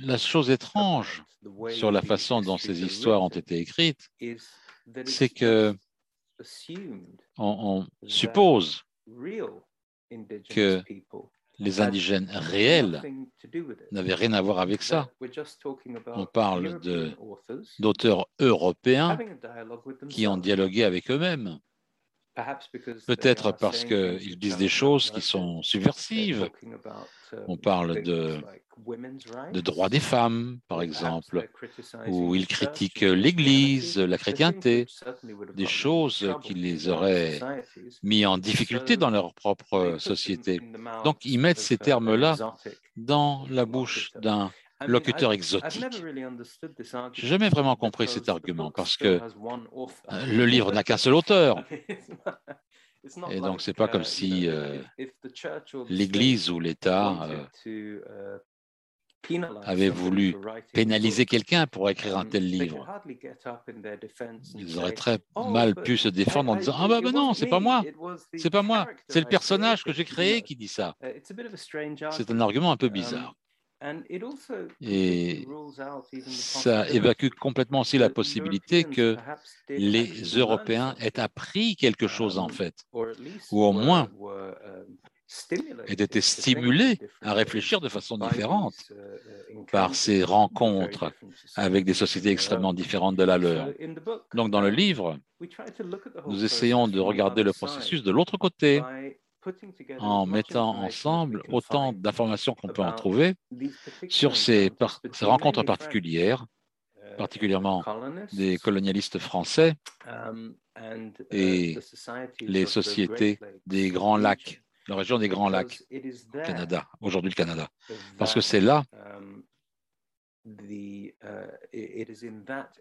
la 0.03 0.19
chose 0.19 0.51
étrange 0.51 1.25
sur 1.71 1.93
la 1.93 2.03
façon 2.03 2.41
dont 2.41 2.59
ces 2.59 2.83
histoires 2.83 3.23
ont 3.23 3.29
été 3.29 3.59
écrites, 3.59 4.09
c'est 5.05 5.29
que 5.29 5.75
on, 7.39 7.87
suppose 8.07 8.83
que 10.51 10.83
les 11.59 11.81
indigènes 11.81 12.29
réels 12.33 13.01
n'avaient 13.93 14.15
rien 14.15 14.33
à 14.33 14.43
voir 14.43 14.59
avec 14.59 14.83
ça. 14.83 15.09
On 16.07 16.27
parle 16.27 16.81
d'auteurs 17.79 18.27
européens 18.41 19.19
qui 20.09 20.27
ont 20.27 20.37
dialogué 20.37 20.83
avec 20.83 21.11
eux-mêmes. 21.11 21.61
Peut-être 23.07 23.53
parce 23.53 23.85
qu'ils 23.85 24.39
disent 24.39 24.57
des 24.57 24.69
choses 24.69 25.11
qui 25.11 25.21
sont 25.21 25.63
subversives. 25.63 26.49
Uh, 26.63 27.37
On 27.47 27.57
parle 27.57 28.03
de, 28.03 28.39
de 29.53 29.61
droits 29.61 29.89
des 29.89 30.01
femmes, 30.01 30.59
par 30.67 30.81
exemple, 30.83 31.49
ou 32.07 32.35
ils 32.35 32.47
critiquent 32.47 33.01
l'Église, 33.01 33.99
la 33.99 34.19
chrétienté, 34.19 34.87
des 35.55 35.67
choses 35.67 36.35
qui 36.43 36.55
les 36.55 36.89
auraient 36.89 37.41
mis 38.03 38.25
en 38.25 38.39
difficulté 38.39 38.97
dans 38.97 39.11
leur 39.11 39.35
propre 39.35 39.97
société. 39.99 40.61
Donc, 41.05 41.25
ils 41.25 41.39
mettent 41.39 41.59
ces 41.59 41.79
termes-là 41.79 42.37
dans 42.97 43.47
la 43.51 43.67
bouche 43.67 44.11
d'un 44.17 44.51
locuteur 44.87 45.33
exotique. 45.33 45.85
Je 45.93 47.25
n'ai 47.25 47.29
jamais 47.29 47.49
vraiment 47.49 47.77
compris 47.77 48.09
cet 48.09 48.29
argument 48.29 48.71
parce 48.71 48.97
que 48.97 49.21
euh, 49.21 50.27
le 50.27 50.47
livre 50.47 50.73
n'a 50.73 50.83
qu'un 50.83 50.97
seul 50.97 51.15
auteur. 51.15 51.65
Et 53.31 53.41
donc, 53.41 53.61
ce 53.61 53.71
n'est 53.71 53.75
pas 53.75 53.89
comme 53.89 54.05
si 54.05 54.45
uh, 54.45 54.51
euh, 54.51 54.79
l'Église 55.89 56.51
ou 56.51 56.61
l'État 56.61 57.29
euh, 57.67 57.99
avait 59.65 59.89
voulu 59.89 60.37
pénaliser 60.73 61.27
quelqu'un 61.27 61.67
pour 61.67 61.91
écrire 61.91 62.17
un 62.17 62.23
um, 62.23 62.29
tel 62.29 62.49
livre. 62.49 62.87
Ils 64.55 64.79
auraient 64.79 64.93
très 64.93 65.19
oh, 65.35 65.49
mal 65.49 65.75
pu 65.75 65.97
se 65.97 66.09
défendre 66.09 66.53
en 66.53 66.57
disant 66.57 66.75
Ah 66.79 66.89
bah, 66.89 67.01
bah 67.01 67.11
non, 67.13 67.35
c'est 67.35 67.47
pas 67.47 67.61
moi, 67.61 67.83
c'est 68.37 68.51
pas 68.51 68.63
moi, 68.63 68.87
c'est 69.09 69.21
le 69.21 69.27
personnage 69.27 69.83
que 69.83 69.93
j'ai 69.93 70.05
créé 70.05 70.43
qui 70.43 70.55
dit 70.55 70.69
ça. 70.69 70.95
Uh, 71.03 71.21
c'est 72.11 72.31
un 72.31 72.41
argument 72.41 72.71
un 72.71 72.77
peu 72.77 72.87
um, 72.87 72.93
bizarre. 72.93 73.35
Et 74.81 75.47
ça 76.29 76.89
évacue 76.91 77.29
complètement 77.29 77.81
aussi 77.81 77.99
la 77.99 78.11
possibilité 78.11 78.85
que 78.85 79.17
les 79.69 80.07
Européens 80.37 80.95
aient 81.01 81.19
appris 81.19 81.77
quelque 81.77 82.07
chose 82.07 82.39
en 82.39 82.47
um, 82.47 82.53
fait, 82.53 82.75
ou 83.51 83.65
au 83.65 83.73
moins 83.73 84.09
aient 85.87 85.95
été 85.95 86.21
stimulés 86.21 86.99
à 87.23 87.33
réfléchir 87.33 87.81
de 87.81 87.89
façon 87.89 88.19
différente 88.19 88.75
uh, 88.91 89.65
par 89.71 89.95
ces 89.95 90.23
rencontres 90.23 91.13
avec 91.57 91.85
des 91.85 91.95
sociétés 91.95 92.31
extrêmement 92.31 92.75
différentes 92.75 93.17
de 93.17 93.25
la 93.25 93.39
leur. 93.39 93.69
Donc 94.35 94.51
dans 94.51 94.61
le 94.61 94.71
livre, 94.71 95.19
nous 96.27 96.45
essayons 96.45 96.87
de 96.87 97.01
regarder 97.01 97.43
le 97.43 97.53
processus 97.53 98.03
de 98.03 98.11
l'autre 98.11 98.37
côté 98.37 98.83
en 99.99 100.27
mettant 100.27 100.77
ensemble 100.77 101.43
autant 101.49 101.93
d'informations 101.93 102.55
qu'on 102.55 102.69
peut 102.69 102.83
en 102.83 102.93
trouver 102.93 103.35
sur 104.09 104.37
ces, 104.37 104.71
ces 105.13 105.25
rencontres 105.25 105.63
particulières, 105.63 106.47
uh, 106.97 107.17
particulièrement 107.17 107.85
des 108.33 108.59
colonialistes 108.59 109.19
français 109.19 109.75
um, 110.07 110.55
uh, 110.79 111.11
et 111.31 111.79
les 112.41 112.67
sociétés 112.67 113.39
des 113.67 113.91
Grands 113.91 114.17
Lacs, 114.17 114.63
la 114.89 114.97
région 114.97 115.19
des 115.19 115.29
Grands 115.29 115.49
Lacs, 115.49 115.83
Canada, 116.45 116.89
aujourd'hui 117.01 117.31
le 117.31 117.37
Canada. 117.37 117.69
Parce 118.19 118.35
que 118.35 118.41
c'est 118.41 118.61
là 118.61 118.85
um, 118.93 119.43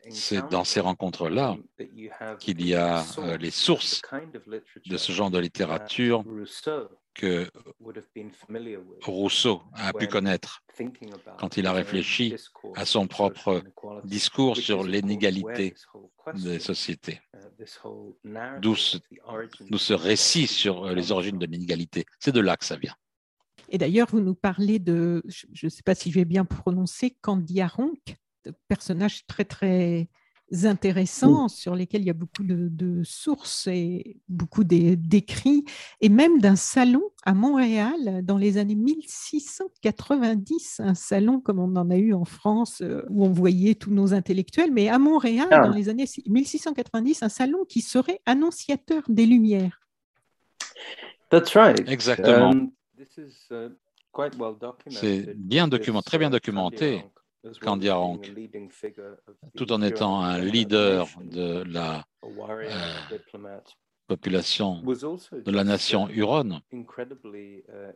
C'est 0.09 0.49
dans 0.49 0.63
ces 0.63 0.79
rencontres-là 0.79 1.57
qu'il 2.39 2.65
y 2.65 2.73
a 2.73 3.03
euh, 3.19 3.37
les 3.37 3.51
sources 3.51 4.01
de 4.85 4.97
ce 4.97 5.11
genre 5.11 5.29
de 5.29 5.37
littérature 5.37 6.23
que 7.13 7.47
Rousseau 9.05 9.61
a 9.73 9.93
pu 9.93 10.07
connaître 10.07 10.63
quand 11.37 11.57
il 11.57 11.67
a 11.67 11.73
réfléchi 11.73 12.35
à 12.75 12.85
son 12.85 13.07
propre 13.07 13.61
discours 14.05 14.57
sur 14.57 14.83
l'inégalité 14.83 15.75
des 16.33 16.59
sociétés. 16.59 17.19
Uh, 17.33 18.59
d'où 18.59 18.75
ce 18.75 19.93
récit 19.93 20.47
sur 20.47 20.85
euh, 20.85 20.93
les 20.93 21.11
origines 21.11 21.37
de 21.37 21.45
l'inégalité. 21.45 22.05
C'est 22.19 22.31
de 22.31 22.39
là 22.39 22.57
que 22.57 22.65
ça 22.65 22.75
vient. 22.75 22.95
Et 23.71 23.77
d'ailleurs, 23.77 24.09
vous 24.11 24.19
nous 24.19 24.35
parlez 24.35 24.79
de, 24.79 25.23
je 25.25 25.65
ne 25.65 25.69
sais 25.69 25.81
pas 25.81 25.95
si 25.95 26.11
je 26.11 26.15
vais 26.15 26.25
bien 26.25 26.43
prononcer, 26.43 27.15
Candiaronc, 27.21 27.95
personnage 28.67 29.25
très 29.27 29.45
très 29.45 30.09
intéressant 30.63 31.47
sur 31.47 31.75
lesquels 31.75 32.01
il 32.01 32.07
y 32.07 32.09
a 32.09 32.13
beaucoup 32.13 32.43
de, 32.43 33.01
sources 33.05 33.67
et 33.67 34.17
beaucoup 34.27 34.65
d'écrits, 34.65 35.63
et 36.01 36.09
même 36.09 36.41
d'un 36.41 36.57
salon 36.57 37.01
à 37.23 37.33
Montréal 37.33 38.25
dans 38.25 38.37
les 38.37 38.57
années 38.57 38.75
1690, 38.75 40.81
un 40.83 40.93
salon 40.93 41.39
comme 41.39 41.59
on 41.59 41.73
en 41.77 41.89
a 41.89 41.95
eu 41.95 42.13
en 42.13 42.25
France 42.25 42.81
euh, 42.81 43.05
où 43.09 43.23
on 43.23 43.31
voyait 43.31 43.75
tous 43.75 43.91
nos 43.91 44.13
intellectuels, 44.13 44.71
mais 44.73 44.89
à 44.89 44.99
Montréal 44.99 45.47
ah. 45.51 45.61
dans 45.61 45.73
les 45.73 45.87
années 45.87 46.07
1690, 46.27 47.23
un 47.23 47.29
salon 47.29 47.63
qui 47.63 47.79
serait 47.79 48.19
annonciateur 48.25 49.03
des 49.07 49.25
Lumières. 49.25 49.79
That's 51.29 51.55
right. 51.55 51.87
Exactement. 51.87 52.51
Um, 52.51 52.71
C'est 54.89 55.35
bien 55.37 55.67
documenté, 55.67 56.05
très 56.05 56.17
bien 56.17 56.29
documenté, 56.29 57.03
Candiaronc, 57.61 58.21
tout 59.55 59.71
en 59.71 59.81
étant 59.81 60.21
un 60.21 60.39
leader 60.39 61.07
de 61.23 61.63
la 61.63 62.05
population 64.07 64.81
de 64.81 65.51
la 65.51 65.63
nation 65.63 66.09
Huron 66.09 66.59
uh, 66.73 66.83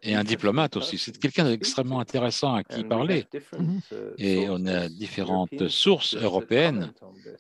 et 0.02 0.16
un 0.16 0.24
diplomate 0.24 0.78
aussi. 0.78 0.98
C'est 0.98 1.18
quelqu'un 1.18 1.44
d'extrêmement 1.44 2.00
intéressant 2.00 2.56
à 2.56 2.64
qui 2.64 2.86
parler. 2.86 3.26
Uh, 3.34 4.14
et 4.18 4.48
on 4.50 4.66
a 4.66 4.88
différentes 4.88 5.68
sources 5.68 6.16
européennes 6.16 6.94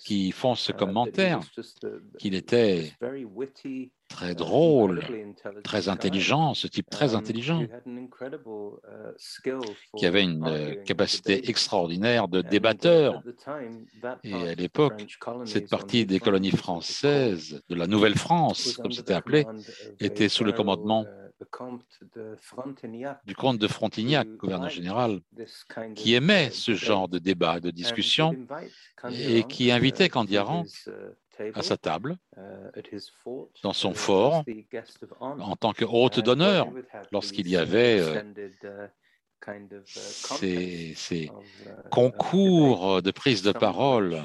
qui 0.03 0.31
font 0.31 0.55
ce 0.55 0.73
commentaire 0.73 1.39
qu'il 2.19 2.35
était 2.35 2.91
très 4.07 4.31
uh, 4.31 4.35
drôle, 4.35 5.01
très 5.63 5.89
intelligent, 5.89 6.53
ce 6.53 6.67
type 6.67 6.89
très 6.89 7.13
um, 7.13 7.19
intelligent, 7.19 7.63
qui 9.97 10.05
avait 10.05 10.23
une 10.23 10.45
euh, 10.45 10.75
capacité 10.83 11.49
extraordinaire 11.49 12.27
de 12.27 12.41
débatteur. 12.41 13.21
Et 14.23 14.33
à 14.33 14.55
l'époque, 14.55 15.05
cette 15.45 15.69
partie 15.69 16.05
des 16.05 16.19
colonies 16.19 16.51
françaises, 16.51 17.61
de 17.69 17.75
la 17.75 17.87
Nouvelle-France, 17.87 18.77
comme 18.77 18.91
c'était 18.91 19.13
appelé, 19.13 19.45
était 19.99 20.29
sous 20.29 20.43
le 20.43 20.51
commandement 20.51 21.03
uh, 21.03 21.25
du 23.25 23.35
comte 23.35 23.57
de 23.59 23.67
Frontignac, 23.67 24.27
gouverneur 24.37 24.69
général, 24.69 25.19
qui 25.95 26.13
aimait 26.13 26.49
ce 26.51 26.73
genre 26.73 27.07
de 27.07 27.19
débat, 27.19 27.59
de 27.59 27.71
discussion, 27.71 28.35
et 29.11 29.43
qui 29.43 29.71
invitait 29.71 30.09
Candiaran 30.09 30.63
à 31.53 31.61
sa 31.61 31.77
table, 31.77 32.17
uh, 32.37 32.41
dans 33.63 33.73
son 33.73 33.93
fort, 33.93 34.43
en 35.19 35.55
tant 35.55 35.73
que 35.73 35.85
hôte 35.85 36.17
uh, 36.17 36.23
d'honneur, 36.23 36.67
lorsqu'il 37.11 37.47
y 37.47 37.57
avait 37.57 37.99
uh, 37.99 38.23
ces, 40.95 41.29
concours 41.91 43.01
de 43.01 43.11
prise 43.11 43.41
de 43.43 43.51
parole. 43.51 44.21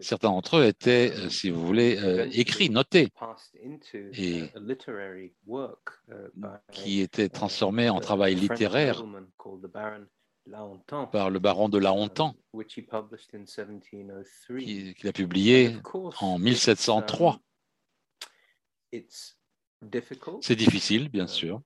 Certains 0.00 0.28
d'entre 0.28 0.58
eux 0.58 0.66
étaient, 0.66 1.12
um, 1.16 1.30
si 1.30 1.48
vous 1.48 1.64
voulez, 1.64 1.98
écrits, 2.32 2.68
notés, 2.68 3.08
et 3.94 4.42
qui 6.72 7.00
étaient 7.00 7.30
transformés 7.30 7.88
en 7.88 8.00
travail 8.00 8.34
littéraire 8.34 9.02
par 11.12 11.30
le 11.30 11.38
baron 11.38 11.68
de 11.68 11.78
Lahontan, 11.78 12.34
uh, 12.54 12.64
qu'il 12.64 12.88
a 15.08 15.12
publié 15.12 15.76
en 16.20 16.38
1703. 16.38 17.40
Um, 18.92 19.00
C'est 20.40 20.56
difficile, 20.56 21.08
bien 21.08 21.26
uh, 21.26 21.28
sûr. 21.28 21.62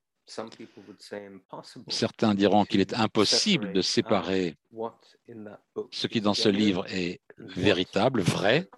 Certains 1.87 2.35
diront 2.35 2.65
qu'il 2.65 2.81
est 2.81 2.93
impossible 2.93 3.71
de 3.71 3.81
séparer 3.81 4.57
ce 5.91 6.07
qui 6.07 6.19
dans 6.19 6.33
ce 6.33 6.49
livre 6.49 6.85
est 6.87 7.21
véritable, 7.37 8.21
vrai, 8.21 8.69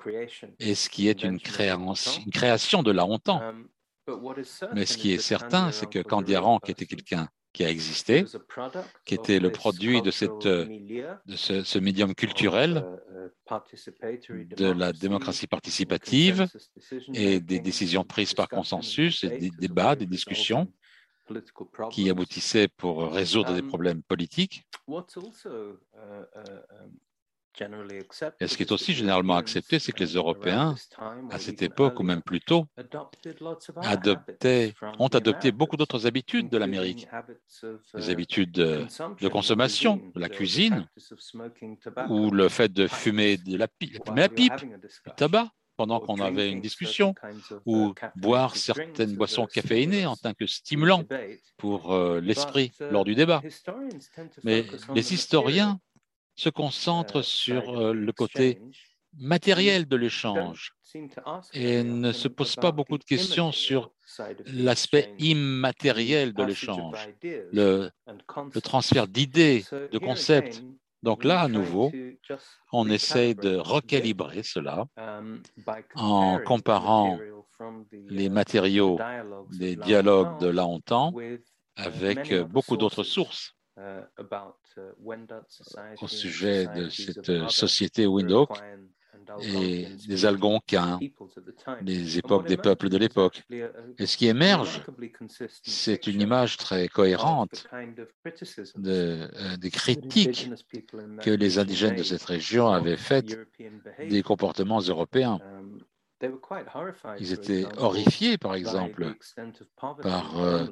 et 0.59 0.75
ce 0.75 0.89
qui 0.89 1.07
est 1.07 1.23
une 1.23 1.39
création, 1.39 2.83
de 2.83 2.91
Lahontan. 2.91 3.41
Um, 3.41 3.67
Mais 4.73 4.85
ce 4.85 4.97
qui 4.97 5.11
est 5.11 5.19
certain, 5.19 5.71
c'est 5.71 5.89
que 5.89 5.99
Candiaran, 5.99 6.59
qui 6.59 6.71
était 6.71 6.85
quelqu'un 6.85 7.29
qui 7.53 7.65
a 7.65 7.69
existé, 7.69 8.25
qui 9.05 9.15
était 9.15 9.39
le 9.39 9.51
produit 9.51 10.01
de, 10.01 10.11
cette, 10.11 10.45
de 10.45 11.35
ce, 11.35 11.79
médium 11.79 12.13
culturel 12.13 12.85
de 14.57 14.71
la 14.71 14.93
démocratie 14.93 15.47
participative 15.47 16.47
et 17.13 17.39
des 17.39 17.59
décisions 17.59 18.03
prises 18.03 18.33
par 18.33 18.47
consensus 18.47 19.23
et 19.23 19.29
des 19.37 19.49
débats, 19.49 19.95
des 19.95 20.05
discussions 20.05 20.71
qui 21.91 22.09
aboutissaient 22.09 22.67
pour 22.67 23.11
résoudre 23.11 23.53
des 23.53 23.61
problèmes 23.61 24.03
politiques. 24.03 24.65
Et 28.39 28.47
ce 28.47 28.57
qui 28.57 28.63
est 28.63 28.71
aussi 28.71 28.93
généralement 28.93 29.35
accepté, 29.35 29.79
c'est 29.79 29.91
que 29.91 29.99
les 29.99 30.13
Européens, 30.13 30.75
à 31.31 31.39
cette 31.39 31.61
époque 31.61 31.99
ou 31.99 32.03
même 32.03 32.21
plus 32.21 32.41
tôt, 32.41 32.65
adoptaient, 33.77 34.73
ont 34.99 35.07
adopté 35.07 35.51
beaucoup 35.51 35.77
d'autres 35.77 36.07
habitudes 36.07 36.49
de 36.49 36.57
l'Amérique, 36.57 37.07
les 37.93 38.09
habitudes 38.09 38.51
de, 38.51 39.27
consommation, 39.27 40.01
de 40.15 40.19
la 40.19 40.29
cuisine, 40.29 40.87
ou 42.09 42.31
le 42.31 42.49
fait 42.49 42.71
de 42.71 42.87
fumer 42.87 43.37
de 43.37 43.57
la, 43.57 43.67
pipe, 43.67 43.99
la 44.15 44.29
pipe, 44.29 44.53
du 44.57 45.11
tabac 45.15 45.49
pendant 45.79 46.01
qu'on 46.01 46.19
avait 46.19 46.51
une 46.51 46.59
discussion, 46.59 47.15
ou 47.65 47.93
boire 48.17 48.57
certaines 48.57 49.15
boissons 49.15 49.45
caféinées 49.45 50.05
en 50.05 50.17
tant 50.17 50.33
que 50.33 50.45
stimulant 50.45 51.05
pour 51.55 51.93
euh, 51.93 52.19
l'esprit 52.19 52.73
lors 52.91 53.05
du 53.05 53.15
débat. 53.15 53.41
Mais 54.43 54.65
les 54.93 55.13
historiens 55.13 55.79
se 56.39 56.49
concentre 56.49 57.21
sur 57.21 57.77
euh, 57.77 57.93
le 57.93 58.11
côté 58.13 58.61
matériel 59.17 59.85
de 59.87 59.97
l'échange 59.97 60.71
et 61.53 61.83
ne 61.83 62.11
se 62.13 62.27
pose 62.29 62.55
pas 62.55 62.71
beaucoup 62.71 62.97
de 62.97 63.03
questions 63.03 63.51
sur 63.51 63.91
l'aspect 64.45 65.13
immatériel 65.19 66.33
de 66.33 66.43
l'échange, 66.43 67.09
le, 67.51 67.89
transfert 68.63 69.07
d'idées, 69.07 69.65
de 69.91 69.97
concepts. 69.97 70.63
Donc 71.03 71.23
là, 71.23 71.41
à 71.41 71.47
nouveau, 71.47 71.91
on 72.71 72.89
essaie 72.89 73.33
de 73.33 73.55
recalibrer 73.55 74.43
cela 74.43 74.85
um, 74.97 75.41
en 75.95 76.39
comparant 76.39 77.19
les 78.07 78.29
matériaux 78.29 78.97
des 79.51 79.75
dialogues 79.75 80.39
de 80.39 80.47
là 80.47 80.63
longtemps 80.63 81.13
avec 81.75 82.33
beaucoup 82.43 82.77
d'autres 82.77 83.03
sources 83.03 83.55
au 86.01 86.07
sujet 86.07 86.67
de 86.67 86.89
cette 86.89 87.49
société 87.49 88.07
Windhoek 88.07 88.51
et 89.41 89.85
des 90.07 90.25
Algonquins, 90.25 90.99
les 91.81 92.17
époques 92.17 92.47
des 92.47 92.57
peuples 92.57 92.89
de 92.89 92.97
l'époque. 92.97 93.43
Et 93.97 94.05
ce 94.05 94.17
qui 94.17 94.27
émerge, 94.27 94.81
c'est 95.63 96.07
une 96.07 96.21
image 96.21 96.57
très 96.57 96.87
cohérente 96.87 97.67
de, 98.75 99.29
euh, 99.33 99.57
des 99.57 99.71
critiques 99.71 100.49
que 101.21 101.29
les 101.29 101.59
indigènes 101.59 101.95
de 101.95 102.03
cette 102.03 102.23
région 102.23 102.69
avaient 102.69 102.97
faites 102.97 103.37
des 103.99 104.23
comportements 104.23 104.79
européens. 104.79 105.39
Ils 107.19 107.31
étaient 107.31 107.65
horrifiés, 107.77 108.37
par 108.37 108.55
exemple, 108.55 109.15
par 110.01 110.41
euh, 110.41 110.65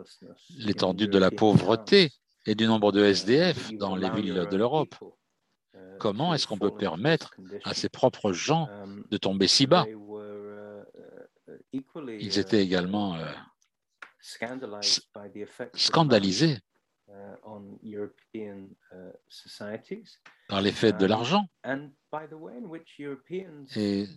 l'étendue 0.57 1.07
de 1.07 1.17
la 1.17 1.31
pauvreté 1.31 2.11
et 2.47 2.55
du 2.55 2.65
nombre 2.65 2.91
de 2.91 3.03
SDF 3.03 3.73
dans 3.73 3.95
les 3.95 4.09
villes 4.09 4.47
de 4.49 4.57
l'Europe. 4.57 4.95
Comment 5.99 6.33
est-ce 6.33 6.47
qu'on 6.47 6.57
peut 6.57 6.75
permettre 6.75 7.35
à 7.63 7.73
ses 7.73 7.89
propres 7.89 8.31
gens 8.31 8.69
de 9.11 9.17
tomber 9.17 9.47
si 9.47 9.67
bas? 9.67 9.85
Ils 11.73 12.39
étaient 12.39 12.63
également 12.63 13.15
euh, 13.15 13.25
scandalisés 15.73 16.57
par 20.47 20.61
l'effet 20.61 20.93
de 20.93 21.05
l'argent. 21.05 21.45
et, 23.75 24.07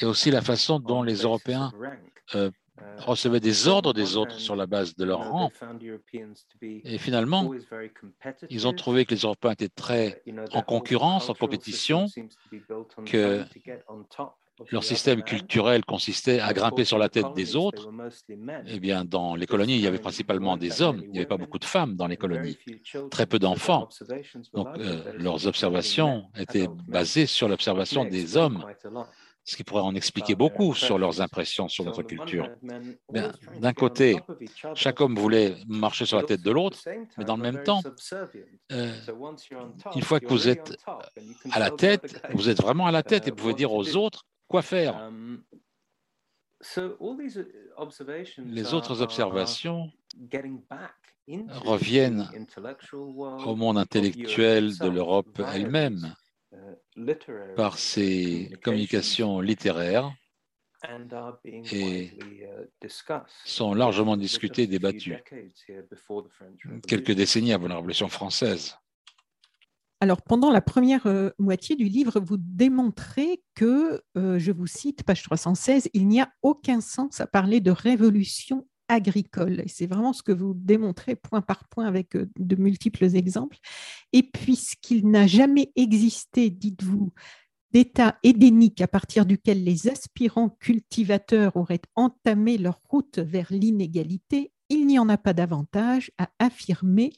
et, 0.00 0.04
aussi 0.04 0.30
la 0.30 0.42
façon 0.42 0.78
dont 0.80 1.02
les 1.02 1.22
Européens 1.22 1.72
euh, 2.34 2.50
recevaient 2.98 3.40
des 3.40 3.68
ordres 3.68 3.92
des 3.92 4.16
autres 4.16 4.38
sur 4.38 4.56
la 4.56 4.66
base 4.66 4.94
de 4.96 5.04
leur 5.04 5.30
rang. 5.30 5.50
Et 6.60 6.98
finalement, 6.98 7.50
ils 8.50 8.66
ont 8.66 8.72
trouvé 8.72 9.04
que 9.04 9.14
les 9.14 9.20
Européens 9.20 9.52
étaient 9.52 9.68
très 9.68 10.22
en 10.52 10.62
concurrence, 10.62 11.28
en 11.28 11.34
compétition, 11.34 12.06
que 13.06 13.44
leur 14.70 14.84
système 14.84 15.22
culturel 15.22 15.84
consistait 15.84 16.40
à 16.40 16.52
grimper 16.52 16.84
sur 16.84 16.98
la 16.98 17.08
tête 17.08 17.32
des 17.34 17.56
autres. 17.56 17.88
Eh 18.66 18.80
bien, 18.80 19.04
dans 19.04 19.34
les 19.34 19.46
colonies, 19.46 19.76
il 19.76 19.80
y 19.80 19.86
avait 19.86 19.98
principalement 19.98 20.56
des 20.56 20.82
hommes. 20.82 21.00
Il 21.04 21.10
n'y 21.10 21.18
avait 21.18 21.26
pas 21.26 21.36
beaucoup 21.36 21.58
de 21.58 21.64
femmes 21.64 21.96
dans 21.96 22.06
les 22.06 22.16
colonies. 22.16 22.58
Très 23.10 23.26
peu 23.26 23.38
d'enfants. 23.38 23.88
Donc, 24.54 24.68
euh, 24.78 25.12
leurs 25.16 25.46
observations 25.46 26.24
étaient 26.36 26.68
basées 26.86 27.26
sur 27.26 27.48
l'observation 27.48 28.04
des 28.04 28.36
hommes 28.36 28.64
ce 29.48 29.56
qui 29.56 29.64
pourrait 29.64 29.82
en 29.82 29.94
expliquer 29.94 30.34
beaucoup 30.34 30.74
sur 30.74 30.98
leurs 30.98 31.22
impressions 31.22 31.68
sur 31.68 31.82
notre 31.86 32.02
culture. 32.02 32.50
D'un 33.60 33.72
côté, 33.72 34.18
chaque 34.74 35.00
homme 35.00 35.14
voulait 35.14 35.56
marcher 35.66 36.04
sur 36.04 36.18
la 36.18 36.24
tête 36.24 36.42
de 36.42 36.50
l'autre, 36.50 36.78
mais 37.16 37.24
dans 37.24 37.36
le 37.36 37.42
même 37.42 37.62
temps, 37.62 37.80
euh, 38.72 38.92
une 39.94 40.02
fois 40.02 40.20
que 40.20 40.26
vous 40.26 40.48
êtes 40.48 40.76
à 41.50 41.58
la 41.58 41.70
tête, 41.70 42.20
vous 42.34 42.50
êtes 42.50 42.60
vraiment 42.60 42.86
à 42.86 42.92
la 42.92 43.02
tête 43.02 43.26
et 43.26 43.30
vous 43.30 43.36
pouvez 43.36 43.54
dire 43.54 43.72
aux 43.72 43.96
autres 43.96 44.26
quoi 44.48 44.60
faire. 44.60 45.10
Les 48.44 48.74
autres 48.74 49.00
observations 49.00 49.90
reviennent 51.64 52.28
au 53.46 53.56
monde 53.56 53.78
intellectuel 53.78 54.76
de 54.76 54.88
l'Europe 54.88 55.40
elle-même 55.54 56.14
par 57.56 57.78
ses 57.78 58.50
communications 58.62 59.40
littéraires 59.40 60.12
et 61.72 62.10
sont 63.44 63.74
largement 63.74 64.16
discutées 64.16 64.62
et 64.62 64.66
débattues 64.66 65.16
quelques 66.86 67.12
décennies 67.12 67.52
avant 67.52 67.68
la 67.68 67.76
Révolution 67.76 68.08
française. 68.08 68.76
Alors, 70.00 70.22
pendant 70.22 70.52
la 70.52 70.60
première 70.60 71.08
euh, 71.08 71.30
moitié 71.40 71.74
du 71.74 71.86
livre, 71.86 72.20
vous 72.20 72.36
démontrez 72.38 73.42
que, 73.56 74.00
euh, 74.16 74.38
je 74.38 74.52
vous 74.52 74.68
cite, 74.68 75.02
page 75.02 75.24
316, 75.24 75.90
il 75.92 76.06
n'y 76.06 76.20
a 76.20 76.30
aucun 76.42 76.80
sens 76.80 77.20
à 77.20 77.26
parler 77.26 77.60
de 77.60 77.72
révolution 77.72 78.67
agricole. 78.88 79.62
C'est 79.66 79.86
vraiment 79.86 80.12
ce 80.12 80.22
que 80.22 80.32
vous 80.32 80.54
démontrez 80.54 81.14
point 81.14 81.42
par 81.42 81.68
point 81.68 81.86
avec 81.86 82.16
euh, 82.16 82.28
de 82.38 82.56
multiples 82.56 83.14
exemples. 83.16 83.58
Et 84.12 84.22
puisqu'il 84.22 85.08
n'a 85.08 85.26
jamais 85.26 85.72
existé, 85.76 86.50
dites-vous, 86.50 87.12
d'état 87.72 88.18
édénique 88.22 88.80
à 88.80 88.88
partir 88.88 89.26
duquel 89.26 89.62
les 89.62 89.88
aspirants 89.88 90.50
cultivateurs 90.60 91.56
auraient 91.56 91.82
entamé 91.94 92.58
leur 92.58 92.80
route 92.88 93.18
vers 93.18 93.48
l'inégalité, 93.50 94.52
il 94.70 94.86
n'y 94.86 94.98
en 94.98 95.08
a 95.08 95.18
pas 95.18 95.32
davantage 95.32 96.10
à 96.18 96.30
affirmer 96.38 97.12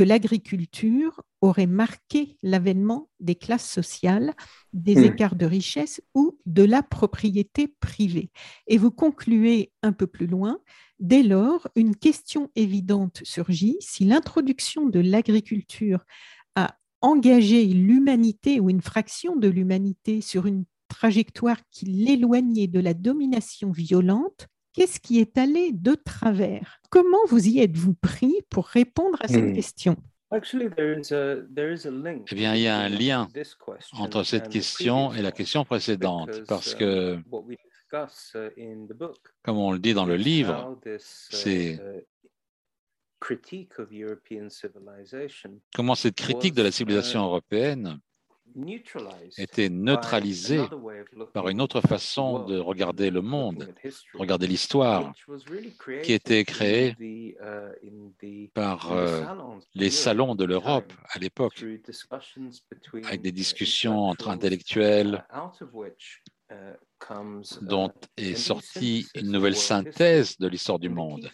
que 0.00 0.04
l'agriculture 0.04 1.20
aurait 1.42 1.66
marqué 1.66 2.38
l'avènement 2.42 3.10
des 3.20 3.34
classes 3.34 3.70
sociales, 3.70 4.32
des 4.72 4.96
hmm. 4.96 5.04
écarts 5.04 5.36
de 5.36 5.44
richesse 5.44 6.00
ou 6.14 6.38
de 6.46 6.62
la 6.62 6.82
propriété 6.82 7.68
privée. 7.68 8.30
Et 8.66 8.78
vous 8.78 8.90
concluez 8.90 9.72
un 9.82 9.92
peu 9.92 10.06
plus 10.06 10.26
loin, 10.26 10.58
dès 11.00 11.22
lors, 11.22 11.68
une 11.76 11.94
question 11.94 12.50
évidente 12.56 13.20
surgit, 13.24 13.76
si 13.80 14.06
l'introduction 14.06 14.86
de 14.86 15.00
l'agriculture 15.00 16.06
a 16.54 16.78
engagé 17.02 17.66
l'humanité 17.66 18.58
ou 18.58 18.70
une 18.70 18.80
fraction 18.80 19.36
de 19.36 19.48
l'humanité 19.48 20.22
sur 20.22 20.46
une 20.46 20.64
trajectoire 20.88 21.58
qui 21.70 21.84
l'éloignait 21.84 22.68
de 22.68 22.80
la 22.80 22.94
domination 22.94 23.70
violente, 23.70 24.48
qu'est-ce 24.72 25.00
qui 25.00 25.20
est 25.20 25.38
allé 25.38 25.72
de 25.72 25.94
travers? 25.94 26.80
Comment 26.90 27.24
vous 27.28 27.48
y 27.48 27.60
êtes-vous 27.60 27.94
pris 27.94 28.34
pour 28.50 28.66
répondre 28.66 29.18
à 29.20 29.28
cette 29.28 29.44
hmm. 29.44 29.54
question? 29.54 29.96
Eh 30.32 30.40
bien, 32.36 32.54
il 32.54 32.60
y 32.60 32.68
a 32.68 32.78
un 32.78 32.88
lien 32.88 33.28
entre 33.94 34.22
cette 34.22 34.48
question 34.48 35.12
et 35.12 35.22
la 35.22 35.32
question 35.32 35.64
précédente, 35.64 36.44
parce 36.46 36.76
que, 36.76 37.16
uh, 37.16 37.22
comme 39.42 39.58
on 39.58 39.72
le 39.72 39.80
dit 39.80 39.92
dans 39.92 40.06
le 40.06 40.14
livre, 40.14 40.78
uh, 40.86 40.96
c'est 41.00 41.80
comment 45.74 45.94
cette 45.96 46.14
critique 46.14 46.54
de 46.54 46.62
la 46.62 46.70
civilisation 46.70 47.22
uh, 47.22 47.24
européenne 47.24 47.98
était 49.36 49.68
neutralisé 49.68 50.60
par 51.32 51.48
une 51.48 51.60
autre 51.60 51.80
façon 51.80 52.44
de 52.44 52.58
regarder 52.58 53.10
le 53.10 53.22
monde, 53.22 53.72
regarder 54.14 54.46
l'histoire, 54.46 55.12
qui 56.02 56.12
était 56.12 56.44
créée 56.44 56.96
par 58.54 58.92
euh, 58.92 59.24
les 59.74 59.90
salons 59.90 60.34
de 60.34 60.44
l'Europe 60.44 60.92
à 61.10 61.18
l'époque, 61.18 61.64
avec 63.04 63.22
des 63.22 63.32
discussions 63.32 64.04
entre 64.04 64.28
intellectuels 64.28 65.24
dont 67.62 67.92
est 68.16 68.34
sortie 68.34 69.06
une 69.14 69.30
nouvelle 69.30 69.56
synthèse 69.56 70.36
de 70.38 70.48
l'histoire 70.48 70.78
du 70.78 70.88
monde. 70.88 71.30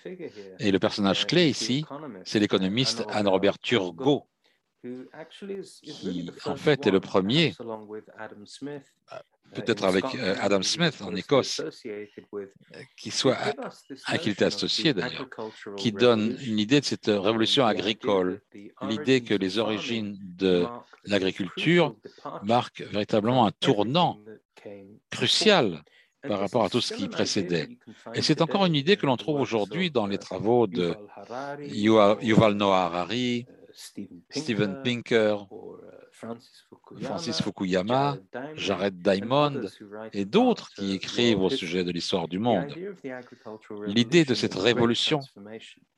Et 0.58 0.70
le 0.70 0.78
personnage 0.78 1.26
clé 1.26 1.48
ici, 1.48 1.84
c'est 2.24 2.38
l'économiste 2.38 3.04
Anne-Robert 3.08 3.58
Turgot, 3.58 4.28
en 6.44 6.56
fait 6.56 6.86
est 6.86 6.90
le 6.90 7.00
premier, 7.00 7.54
ah, 9.08 9.22
peut-être 9.54 9.84
avec 9.84 10.04
euh, 10.14 10.34
Adam 10.40 10.62
Smith 10.62 11.00
en 11.02 11.14
Écosse, 11.14 11.60
euh, 11.86 12.06
qui 12.96 13.10
soit, 13.10 13.36
à 14.06 14.18
qui 14.18 14.28
il 14.28 14.32
était 14.32 14.44
associé 14.44 14.94
d'ailleurs, 14.94 15.28
qui 15.76 15.92
donne 15.92 16.36
une 16.44 16.58
idée 16.58 16.80
de 16.80 16.84
cette 16.84 17.06
révolution 17.06 17.64
agricole, 17.66 18.40
l'idée 18.82 19.22
que 19.22 19.34
les 19.34 19.58
origines 19.58 20.18
de 20.20 20.66
l'agriculture 21.04 21.94
marquent 22.42 22.82
véritablement 22.82 23.46
un 23.46 23.52
tournant 23.52 24.20
crucial 25.10 25.82
par 26.26 26.40
rapport 26.40 26.64
à 26.64 26.68
tout 26.68 26.80
ce 26.80 26.92
qui 26.92 27.08
précédait. 27.08 27.68
Et 28.14 28.22
c'est 28.22 28.40
encore 28.42 28.66
une 28.66 28.74
idée 28.74 28.96
que 28.96 29.06
l'on 29.06 29.16
trouve 29.16 29.40
aujourd'hui 29.40 29.90
dans 29.90 30.06
les 30.06 30.18
travaux 30.18 30.66
de 30.66 30.94
Yuval 31.68 32.54
Noah 32.54 32.86
Harari, 32.86 33.46
Steven 33.76 34.76
Pinker, 34.82 35.32
uh, 35.32 36.05
Francis 36.16 37.42
Fukuyama, 37.42 38.16
Jared 38.54 39.02
Diamond 39.02 39.60
et 40.12 40.24
d'autres 40.24 40.70
qui 40.70 40.92
uh, 40.92 40.94
écrivent 40.94 41.42
au 41.42 41.50
sujet 41.50 41.84
de 41.84 41.90
l'histoire 41.90 42.26
du 42.26 42.38
monde. 42.38 42.74
L'idée 43.86 44.24
de 44.24 44.34
cette 44.34 44.54
révolution 44.54 45.20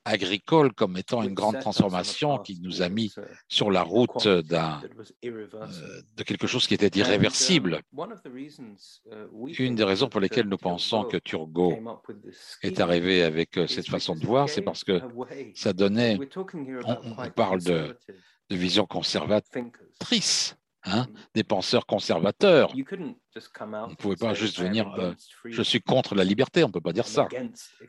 agricole 0.05 0.73
comme 0.73 0.97
étant 0.97 1.23
une 1.23 1.35
grande 1.35 1.61
transformation 1.61 2.39
qui 2.39 2.59
nous 2.61 2.83
a 2.83 2.89
mis 2.89 3.13
sur 3.49 3.71
la 3.71 3.83
route 3.83 4.27
euh, 4.27 4.43
de 4.43 6.23
quelque 6.23 6.47
chose 6.47 6.67
qui 6.67 6.75
était 6.75 6.99
irréversible. 6.99 7.81
Uh, 7.97 9.53
Une 9.59 9.75
des 9.75 9.85
raisons 9.85 10.09
pour 10.09 10.21
lesquelles 10.21 10.49
nous 10.49 10.57
pensons 10.57 11.05
que 11.05 11.19
Turgot 11.19 11.79
est 12.63 12.81
arrivé 12.81 13.23
avec 13.23 13.59
euh, 13.59 13.67
cette 13.67 13.89
façon 13.89 14.17
de 14.17 14.25
voir, 14.25 14.49
c'est 14.49 14.63
parce 14.63 14.83
que 14.83 15.01
ça 15.55 15.73
donnait, 15.73 16.19
on, 16.85 17.31
parle 17.31 17.63
de, 17.63 17.97
de 18.51 18.57
vision 18.57 18.87
conservatrice. 18.87 20.57
Hein, 20.85 21.03
mm. 21.03 21.15
des 21.35 21.45
penseurs 21.45 21.87
conservateurs. 21.87 22.73
On 22.73 23.89
ne 23.89 23.95
pouvait 23.97 24.17
pas 24.17 24.33
juste 24.33 24.61
venir, 24.61 24.93
euh, 24.95 25.13
je 25.45 25.63
suis 25.63 25.81
contre 25.81 26.15
la 26.15 26.25
liberté, 26.25 26.63
on 26.63 26.69
ne 26.69 26.73
peut 26.73 26.81
pas 26.81 26.93
dire 26.93 27.07
ça. 27.07 27.29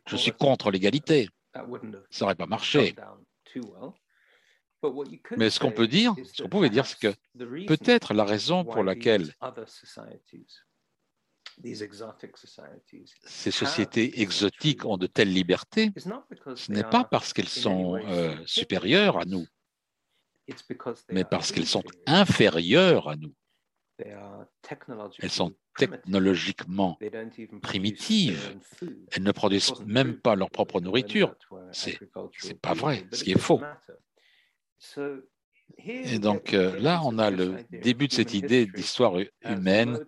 Je 0.07 0.16
suis 0.16 0.32
contre 0.32 0.72
l'égalité. 0.72 1.30
Ça 1.53 1.64
n'aurait 2.22 2.36
pas 2.36 2.47
marché. 2.47 2.95
Mais 5.38 5.49
ce 5.49 5.60
qu'on 5.60 5.72
peut 5.72 5.88
dire, 5.88 6.16
ce 6.34 6.43
qu'on 6.43 6.49
pouvait 6.49 6.70
dire, 6.70 6.86
c'est 6.86 6.99
que 6.99 7.14
peut-être 7.66 8.14
la 8.14 8.24
raison 8.24 8.64
pour 8.64 8.84
laquelle 8.84 9.34
ces 13.26 13.51
sociétés 13.51 14.22
exotiques 14.22 14.86
ont 14.86 14.97
de 14.97 15.07
telles 15.07 15.34
libertés, 15.34 15.91
ce 16.55 16.72
n'est 16.72 16.84
pas 16.84 17.03
parce 17.03 17.34
qu'elles 17.34 17.49
sont 17.49 17.95
euh, 17.97 18.36
supérieures 18.45 19.20
à 19.20 19.26
nous, 19.26 19.45
mais 21.12 21.24
parce 21.24 21.52
qu'elles 21.52 21.66
sont 21.66 21.84
inférieures 22.06 23.10
à 23.10 23.16
nous. 23.16 23.34
Elles 25.20 25.30
sont 25.30 25.54
technologiquement 25.78 26.97
primitives. 27.62 28.58
Elles 29.12 29.24
ne 29.24 29.32
produisent 29.32 29.74
même 29.86 30.20
pas 30.20 30.36
leur 30.36 30.50
propre 30.50 30.80
nourriture. 30.80 31.36
C'est 31.72 32.00
pas 32.62 32.74
vrai, 32.74 33.06
ce 33.12 33.24
qui 33.24 33.32
est 33.32 33.39
faux. 33.39 33.62
Et 35.78 36.18
donc 36.20 36.54
euh, 36.54 36.80
là, 36.80 37.02
on 37.06 37.20
a 37.20 37.30
le 37.30 37.58
début 37.72 38.08
de 38.08 38.14
cette 38.14 38.34
idée 38.34 38.66
d'histoire 38.66 39.14
humaine 39.43 40.00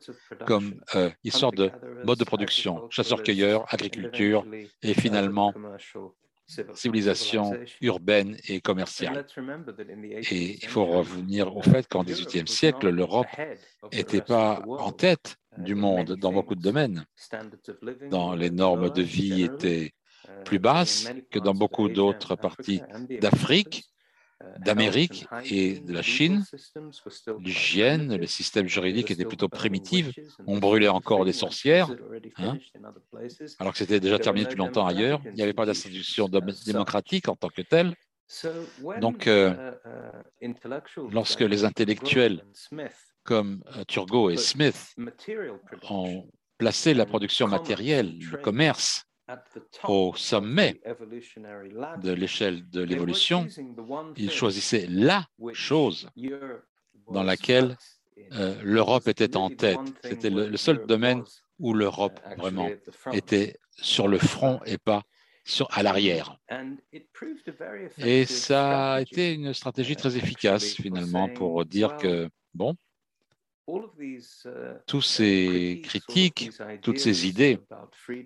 comme 0.48 0.82
euh, 0.96 1.12
histoire 1.24 1.52
de 1.52 1.72
mode 2.04 2.18
de 2.18 2.24
production, 2.24 2.90
chasseurs-cueilleurs, 2.90 3.66
agriculture 3.70 4.46
et 4.82 4.94
finalement 4.94 5.54
civilisation 6.76 7.54
urbaine 7.82 8.38
et 8.48 8.62
commerciale. 8.62 9.26
Et 10.32 10.64
il 10.64 10.68
faut 10.68 10.86
revenir 10.86 11.56
au 11.56 11.62
fait 11.62 11.88
qu'en 11.88 12.04
XVIIIe 12.04 12.48
siècle, 12.48 12.90
l'Europe 12.90 13.28
n'était 13.94 14.22
pas 14.22 14.64
en 14.68 14.92
tête 14.92 15.38
du 15.58 15.76
monde 15.76 16.16
dans 16.16 16.32
beaucoup 16.32 16.56
de 16.56 16.62
domaines. 16.62 17.06
Dans 18.10 18.34
les 18.34 18.50
normes 18.50 18.90
de 18.90 19.02
vie 19.02 19.44
étaient 19.44 19.92
plus 20.46 20.60
basses 20.60 21.12
que 21.30 21.40
dans 21.40 21.54
beaucoup 21.54 21.90
d'autres 21.90 22.36
parties 22.36 22.82
d'Afrique 23.20 23.91
d'Amérique 24.60 25.26
et 25.46 25.80
de 25.80 25.94
la 25.94 26.02
Chine, 26.02 26.44
l'hygiène, 27.40 28.16
le 28.16 28.28
système 28.28 28.68
juridique 28.68 29.12
était 29.12 29.26
plutôt 29.26 29.50
primitif. 29.50 30.10
On 30.48 30.58
brûlait 30.58 30.88
encore 30.88 31.26
des 31.26 31.34
sorcières, 31.34 31.90
hein, 32.38 32.58
alors 33.60 33.74
que 33.74 33.80
c'était 33.80 34.00
déjà 34.00 34.20
terminé 34.20 34.46
depuis 34.46 34.58
longtemps 34.58 34.86
ailleurs. 34.86 35.22
Il 35.26 35.34
n'y 35.34 35.44
avait 35.44 35.54
pas 35.54 35.66
d'institution 35.66 36.30
démocratique 36.66 37.28
en 37.28 37.36
tant 37.36 37.50
que 37.50 37.62
telle. 37.62 37.96
Donc, 39.00 39.28
euh, 39.28 39.74
lorsque 41.12 41.42
les 41.42 41.66
intellectuels 41.66 42.44
comme 43.24 43.64
euh, 43.76 43.84
Turgot 43.88 44.30
et 44.30 44.38
Smith 44.38 44.96
ont 45.90 46.28
placé 46.58 46.94
la 46.94 47.06
production 47.06 47.48
matérielle, 47.48 48.18
le 48.20 48.38
commerce, 48.38 49.06
au 49.88 50.14
sommet 50.16 50.82
de 52.02 52.12
l'échelle 52.12 52.70
de 52.70 52.82
l'évolution, 52.82 53.48
il 54.18 54.32
choisissait 54.32 54.88
la 54.90 55.28
chose 55.54 56.10
dans 57.10 57.24
laquelle 57.24 57.78
euh, 58.34 58.56
l'Europe 58.64 59.08
était 59.08 59.36
en 59.36 59.50
tête. 59.50 59.80
C'était 60.04 60.30
le, 60.30 60.56
seul 60.58 60.86
domaine 60.86 61.24
où 61.60 61.74
l'Europe 61.74 62.20
vraiment 62.38 62.70
était 63.12 63.58
sur 63.72 64.08
le 64.08 64.18
front 64.18 64.60
et 64.66 64.78
pas 64.78 65.02
sur, 65.44 65.68
à 65.72 65.84
l'arrière. 65.84 66.38
Et 67.98 68.26
ça 68.26 68.94
a 68.94 69.02
été 69.02 69.34
une 69.34 69.54
stratégie 69.54 69.96
très 69.96 70.18
efficace 70.18 70.74
finalement 70.74 71.30
pour 71.30 71.66
dire 71.66 71.98
que, 71.98 72.30
bon, 72.54 72.76
tous 74.88 75.02
ces 75.02 75.82
critiques, 75.84 76.50
toutes 76.82 77.00
ces 77.00 77.28
idées 77.28 77.60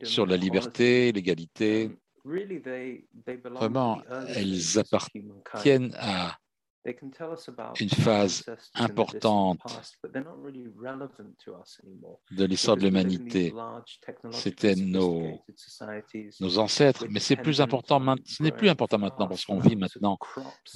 sur 0.03 0.25
la 0.25 0.37
liberté, 0.37 1.11
l'égalité, 1.11 1.91
vraiment, 2.23 4.01
elles 4.29 4.79
appartiennent 4.79 5.95
à 5.97 6.37
une 7.79 7.89
phase 7.89 8.45
importante 8.75 9.59
de 12.31 12.45
l'histoire 12.45 12.77
de 12.77 12.83
l'humanité. 12.83 13.53
C'était 14.31 14.75
nos, 14.75 15.39
nos 16.39 16.59
ancêtres, 16.59 17.05
mais 17.09 17.19
c'est 17.19 17.35
plus 17.35 17.59
important, 17.61 17.99
ce 18.25 18.43
n'est 18.43 18.51
plus 18.51 18.69
important 18.69 18.99
maintenant 18.99 19.27
parce 19.27 19.45
qu'on 19.45 19.59
vit 19.59 19.75
maintenant 19.75 20.17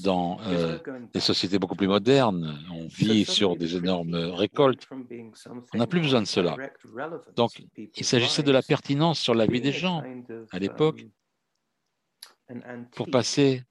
dans 0.03 0.39
euh, 0.47 0.79
des 1.13 1.19
sociétés 1.19 1.59
beaucoup 1.59 1.75
plus 1.75 1.87
modernes. 1.87 2.59
On 2.73 2.87
vit 2.87 3.25
sur 3.25 3.55
des 3.55 3.75
énormes 3.75 4.15
récoltes. 4.15 4.87
On 5.73 5.77
n'a 5.77 5.87
plus 5.87 6.01
besoin 6.01 6.21
de 6.21 6.27
cela. 6.27 6.55
Donc, 7.35 7.51
il 7.77 8.05
s'agissait 8.05 8.43
de 8.43 8.51
la 8.51 8.63
pertinence 8.63 9.19
sur 9.19 9.35
la 9.35 9.45
vie 9.45 9.61
des 9.61 9.71
gens 9.71 10.03
à 10.51 10.59
l'époque 10.59 11.05
pour 12.95 13.09
passer 13.09 13.63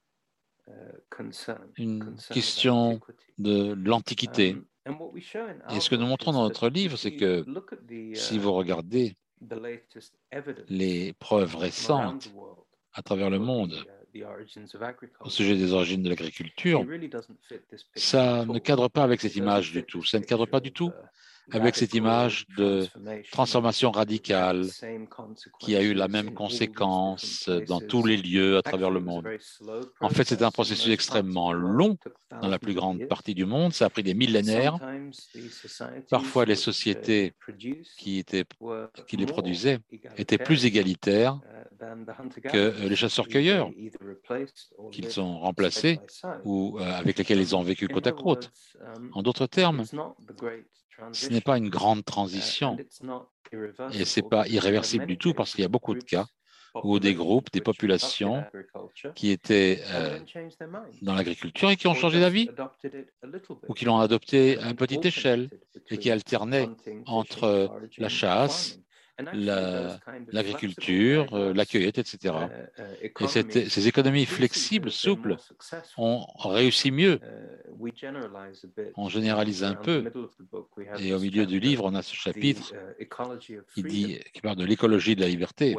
une 1.77 2.15
question 2.31 2.99
de 3.37 3.73
l'Antiquité. 3.73 4.57
Et 5.69 5.79
ce 5.79 5.89
que 5.89 5.95
nous 5.95 6.05
montrons 6.05 6.31
dans 6.31 6.43
notre 6.43 6.69
livre, 6.69 6.97
c'est 6.97 7.15
que 7.15 7.45
si 8.13 8.37
vous 8.37 8.53
regardez 8.53 9.15
les 10.67 11.13
preuves 11.13 11.55
récentes 11.55 12.31
à 12.93 13.01
travers 13.01 13.29
le 13.29 13.39
monde 13.39 13.85
au 15.19 15.29
sujet 15.29 15.55
des 15.55 15.71
origines 15.71 16.01
de 16.01 16.09
l'agriculture, 16.09 16.85
ça 17.95 18.45
ne 18.45 18.59
cadre 18.59 18.87
pas 18.87 19.03
avec 19.03 19.21
cette 19.21 19.35
image 19.35 19.71
du 19.71 19.83
tout. 19.83 20.03
Ça 20.03 20.19
ne 20.19 20.25
cadre 20.25 20.45
pas 20.45 20.59
du 20.59 20.71
tout 20.71 20.91
avec 21.51 21.75
cette 21.75 21.93
image 21.93 22.45
de 22.57 22.87
transformation 23.31 23.91
radicale 23.91 24.65
qui 25.59 25.75
a 25.75 25.81
eu 25.81 25.93
la 25.93 26.07
même 26.07 26.33
conséquence 26.33 27.49
dans 27.67 27.79
tous 27.79 28.05
les 28.05 28.17
lieux 28.17 28.57
à 28.57 28.61
travers 28.61 28.91
le 28.91 28.99
monde. 28.99 29.27
En 29.99 30.09
fait, 30.09 30.25
c'est 30.25 30.41
un 30.41 30.51
processus 30.51 30.91
extrêmement 30.91 31.51
long 31.53 31.97
dans 32.41 32.47
la 32.47 32.59
plus 32.59 32.73
grande 32.73 33.07
partie 33.07 33.33
du 33.33 33.45
monde. 33.45 33.73
Ça 33.73 33.85
a 33.85 33.89
pris 33.89 34.03
des 34.03 34.13
millénaires. 34.13 34.77
Parfois, 36.09 36.45
les 36.45 36.55
sociétés 36.55 37.33
qui, 37.97 38.19
étaient, 38.19 38.45
les 39.11 39.25
produisaient 39.25 39.79
étaient 40.17 40.37
plus 40.37 40.65
égalitaires 40.65 41.39
que 42.43 42.87
les 42.87 42.95
chasseurs-cueilleurs 42.95 43.69
qu'ils 44.91 45.19
ont 45.19 45.39
remplacés 45.39 45.99
ou 46.43 46.77
euh, 46.79 46.83
avec 46.83 47.17
lesquels 47.17 47.39
ils 47.39 47.55
ont 47.55 47.63
vécu 47.63 47.87
côte 47.87 48.07
à 48.07 48.11
côte. 48.11 48.51
En 49.13 49.21
d'autres 49.21 49.47
termes, 49.47 49.83
ce 51.11 51.29
n'est 51.29 51.41
pas 51.41 51.57
une 51.57 51.69
grande 51.69 52.03
transition. 52.05 52.77
Et 53.93 54.05
ce 54.05 54.19
n'est 54.19 54.27
pas 54.27 54.47
irréversible 54.47 55.05
du 55.05 55.17
tout 55.17 55.33
parce 55.33 55.51
qu'il 55.51 55.61
y 55.61 55.65
a 55.65 55.69
beaucoup 55.69 55.93
de 55.93 56.03
cas 56.03 56.25
où 56.83 56.99
des 56.99 57.15
groupes, 57.15 57.51
des 57.51 57.61
populations 57.61 58.43
qui 59.15 59.31
étaient 59.31 59.81
euh, 59.87 60.19
dans 61.01 61.15
l'agriculture 61.15 61.71
et 61.71 61.77
qui 61.77 61.87
ont 61.87 61.95
changé 61.95 62.19
d'avis 62.19 62.49
ou 63.67 63.73
qui 63.73 63.85
l'ont 63.85 63.99
adopté 63.99 64.59
à 64.59 64.69
une 64.69 64.75
petite 64.75 65.05
échelle 65.05 65.49
et 65.89 65.97
qui 65.97 66.11
alternaient 66.11 66.69
entre 67.05 67.71
la 67.97 68.09
chasse 68.09 68.79
l'agriculture, 70.31 71.33
euh, 71.33 71.53
la 71.53 71.65
cueillette, 71.65 71.97
etc. 71.97 72.35
Euh, 72.79 72.93
et 73.01 73.69
ces 73.69 73.87
économies 73.87 74.25
flexibles, 74.25 74.91
souples, 74.91 75.37
ont 75.97 76.25
réussi 76.37 76.91
mieux. 76.91 77.19
On 78.95 79.09
généralise 79.09 79.63
un 79.63 79.75
peu. 79.75 80.11
Et 80.99 81.13
au 81.13 81.19
milieu 81.19 81.45
du 81.45 81.59
livre, 81.59 81.85
on 81.85 81.95
a 81.95 82.01
ce 82.01 82.15
chapitre 82.15 82.73
qui, 83.73 83.83
dit, 83.83 84.19
qui 84.33 84.41
parle 84.41 84.57
de 84.57 84.65
l'écologie 84.65 85.15
de 85.15 85.21
la 85.21 85.27
liberté, 85.27 85.75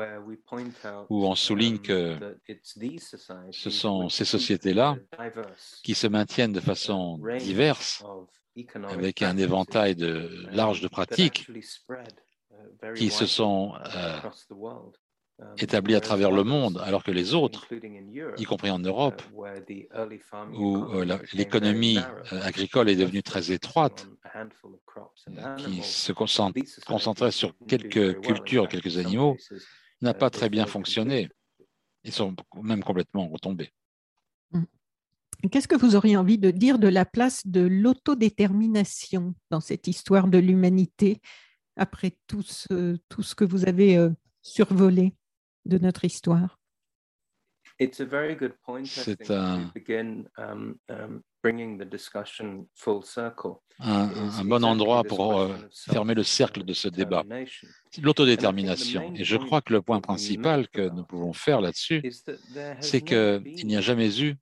où 1.09 1.26
on 1.26 1.34
souligne 1.34 1.78
que 1.78 2.16
ce 3.51 3.70
sont 3.70 4.09
ces 4.09 4.24
sociétés-là 4.24 4.97
qui 5.82 5.95
se 5.95 6.07
maintiennent 6.07 6.53
de 6.53 6.61
façon 6.61 7.20
diverse, 7.38 8.05
avec 8.88 9.22
un 9.22 9.36
éventail 9.36 9.95
de, 9.95 10.47
large 10.53 10.80
de 10.80 10.88
pratiques 10.88 11.49
qui 12.96 13.11
se 13.11 13.26
sont 13.26 13.74
euh, 13.94 14.20
établis 15.59 15.94
à 15.94 16.01
travers 16.01 16.30
le 16.30 16.44
monde, 16.44 16.80
alors 16.84 17.03
que 17.03 17.11
les 17.11 17.34
autres, 17.34 17.66
y 18.36 18.44
compris 18.44 18.70
en 18.70 18.78
Europe, 18.78 19.22
où 20.53 20.76
euh, 20.76 21.18
l'économie 21.32 21.98
euh, 22.32 22.42
agricole 22.42 22.88
est 22.88 22.96
devenue 22.96 23.22
très 23.22 23.53
étroite, 23.53 24.09
qui 25.59 25.82
se 25.82 26.12
concentrait 26.12 27.30
sur 27.30 27.55
quelques 27.66 28.20
cultures, 28.20 28.68
quelques 28.68 28.98
animaux, 28.98 29.36
n'a 30.01 30.14
pas 30.14 30.30
très 30.30 30.48
bien 30.48 30.66
fonctionné. 30.66 31.28
Ils 32.05 32.12
sont 32.12 32.34
même 32.62 32.82
complètement 32.82 33.28
retombés. 33.28 33.72
Mmh. 34.53 34.64
Qu'est-ce 35.51 35.68
que 35.68 35.76
vous 35.76 35.96
auriez 35.96 36.16
envie 36.16 36.38
de 36.38 36.51
dire 36.51 36.78
de 36.78 36.88
la 36.88 37.05
place 37.05 37.46
de 37.46 37.61
l'autodétermination 37.61 39.34
dans 39.51 39.61
cette 39.61 39.86
histoire 39.86 40.28
de 40.28 40.38
l'humanité? 40.38 41.20
Après 41.81 42.12
tout 42.26 42.43
ce, 42.43 42.99
tout 43.09 43.22
ce 43.22 43.35
que 43.35 43.45
vous 43.45 43.66
avez 43.66 43.97
euh, 43.97 44.11
survolé 44.43 45.14
de 45.64 45.78
notre 45.78 46.05
histoire 46.05 46.61
C'est 48.85 49.31
un, 49.31 49.72
um, 50.37 50.76
um, 50.91 51.22
un, 53.78 54.45
bon 54.45 54.64
endroit 54.64 55.03
pour 55.05 55.41
euh, 55.41 55.57
fermer 55.72 56.12
le 56.12 56.22
cercle 56.22 56.62
de 56.62 56.74
ce 56.74 56.89
débat. 56.89 57.24
L'autodétermination. 58.03 59.14
Et 59.14 59.24
je 59.24 59.39
crois 59.39 59.62
que 59.62 59.72
le 59.72 59.81
point 59.81 60.03
principal 60.03 60.68
que 60.68 60.91
nous 60.91 61.05
pouvons 61.05 61.33
faire 61.33 61.62
là-dessus, 61.62 62.03
c'est 62.81 63.01
qu'il 63.01 63.66
n'y 63.66 63.78
a 63.78 63.81
jamais 63.81 64.20
eu 64.20 64.37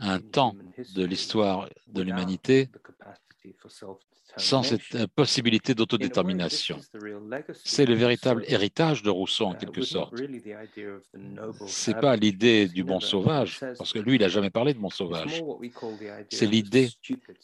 un 0.00 0.20
temps 0.20 0.54
de 0.94 1.04
l'histoire 1.04 1.70
de 1.86 2.02
l'humanité 2.02 2.68
sans 4.36 4.62
cette 4.62 5.06
possibilité 5.14 5.74
d'autodétermination. 5.74 6.78
C'est 7.64 7.86
le 7.86 7.94
véritable 7.94 8.44
héritage 8.46 9.02
de 9.02 9.10
Rousseau 9.10 9.46
en 9.46 9.54
uh, 9.54 9.58
quelque 9.58 9.82
sorte. 9.82 10.16
Ce 10.16 11.90
n'est 11.90 12.00
pas 12.00 12.16
l'idée 12.16 12.68
du 12.68 12.84
bon 12.84 13.00
sauvage, 13.00 13.60
parce 13.78 13.92
que 13.92 13.98
lui, 13.98 14.16
il 14.16 14.20
n'a 14.20 14.28
jamais 14.28 14.50
parlé 14.50 14.74
de 14.74 14.78
bon 14.78 14.90
sauvage. 14.90 15.42
C'est 16.30 16.46
l'idée 16.46 16.88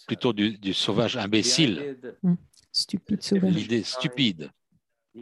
plutôt 0.06 0.32
du, 0.32 0.74
sauvage 0.74 1.16
imbécile. 1.16 1.98
Hmm. 2.22 2.34
Stupide 2.72 3.22
sauvage. 3.22 3.54
L'idée 3.54 3.82
stupide. 3.82 4.50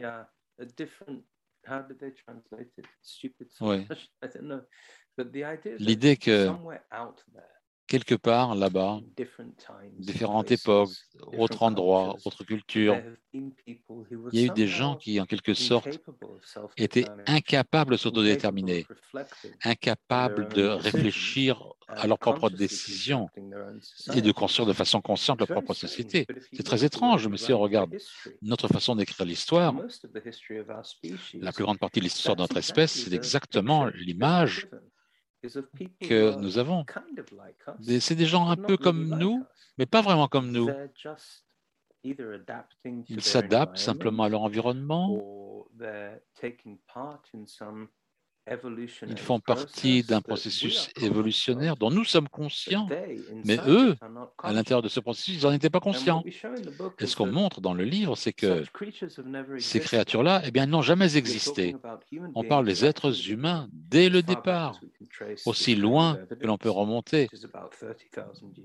L'idée 5.79 6.17
que 6.17 6.49
quelque 7.91 8.15
part 8.15 8.55
là-bas, 8.55 9.01
différentes 9.99 10.49
époques, 10.49 10.91
autres 11.37 11.61
endroits, 11.61 12.15
autres 12.23 12.45
cultures, 12.45 12.97
il 13.33 14.39
y 14.39 14.43
a 14.43 14.45
eu 14.45 14.49
des 14.51 14.67
gens 14.67 14.95
qui, 14.95 15.19
en 15.19 15.25
quelque 15.25 15.53
sorte, 15.53 15.99
étaient 16.77 17.03
incapables 17.27 17.91
de 17.91 17.97
s'autodéterminer, 17.97 18.87
incapables 19.65 20.47
de 20.53 20.65
réfléchir 20.67 21.61
à 21.89 22.07
leurs 22.07 22.17
propres 22.17 22.49
décisions 22.49 23.27
et 24.15 24.21
de 24.21 24.31
construire 24.31 24.69
de 24.69 24.73
façon 24.73 25.01
consciente 25.01 25.39
leur 25.39 25.49
propre 25.49 25.73
société. 25.73 26.25
C'est 26.53 26.63
très 26.63 26.85
étrange, 26.85 27.27
mais 27.27 27.35
si 27.35 27.51
on 27.51 27.59
regarde 27.59 27.93
notre 28.41 28.69
façon 28.69 28.95
d'écrire 28.95 29.25
l'histoire, 29.25 29.75
la 31.33 31.51
plus 31.51 31.65
grande 31.65 31.79
partie 31.79 31.99
de 31.99 32.05
l'histoire 32.05 32.37
de 32.37 32.41
notre 32.41 32.55
espèce, 32.55 33.03
c'est 33.03 33.13
exactement 33.13 33.87
l'image 33.87 34.69
que 35.99 36.35
nous 36.37 36.57
avons. 36.57 36.85
C'est 37.99 38.15
des 38.15 38.25
gens 38.25 38.49
un 38.49 38.55
peu 38.55 38.77
comme 38.77 39.17
nous, 39.17 39.45
mais 39.77 39.85
pas 39.85 40.01
vraiment 40.01 40.27
comme 40.27 40.51
nous. 40.51 40.69
Ils 42.03 43.21
s'adaptent 43.21 43.77
simplement 43.77 44.23
à 44.23 44.29
leur 44.29 44.41
environnement 44.41 45.67
ils 49.07 49.19
font 49.19 49.39
partie 49.39 50.03
d'un 50.03 50.21
processus 50.21 50.89
évolutionnaire 50.99 51.75
dont 51.75 51.91
nous 51.91 52.03
sommes 52.03 52.27
conscients, 52.27 52.87
mais 53.45 53.57
eux, 53.67 53.95
à 54.41 54.51
l'intérieur 54.51 54.81
de 54.81 54.87
ce 54.87 54.99
processus, 54.99 55.35
ils 55.41 55.45
n'en 55.45 55.51
étaient 55.51 55.69
pas 55.69 55.79
conscients. 55.79 56.23
Et 56.99 57.05
ce 57.05 57.15
qu'on 57.15 57.31
montre 57.31 57.61
dans 57.61 57.73
le 57.73 57.83
livre, 57.83 58.15
c'est 58.15 58.33
que 58.33 58.63
ces 59.59 59.79
créatures-là, 59.79 60.41
eh 60.45 60.51
bien, 60.51 60.65
n'ont 60.65 60.81
jamais 60.81 61.17
existé. 61.17 61.75
On 62.35 62.43
parle 62.43 62.65
des 62.65 62.83
êtres 62.83 63.29
humains 63.29 63.69
dès 63.71 64.09
le 64.09 64.23
départ, 64.23 64.79
aussi 65.45 65.75
loin 65.75 66.17
que 66.39 66.47
l'on 66.47 66.57
peut 66.57 66.71
remonter, 66.71 67.29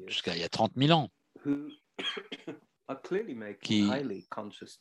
jusqu'à 0.07 0.35
il 0.35 0.41
y 0.41 0.45
a 0.45 0.49
30 0.49 0.73
000 0.77 0.99
ans 0.99 1.11
qui 3.63 3.91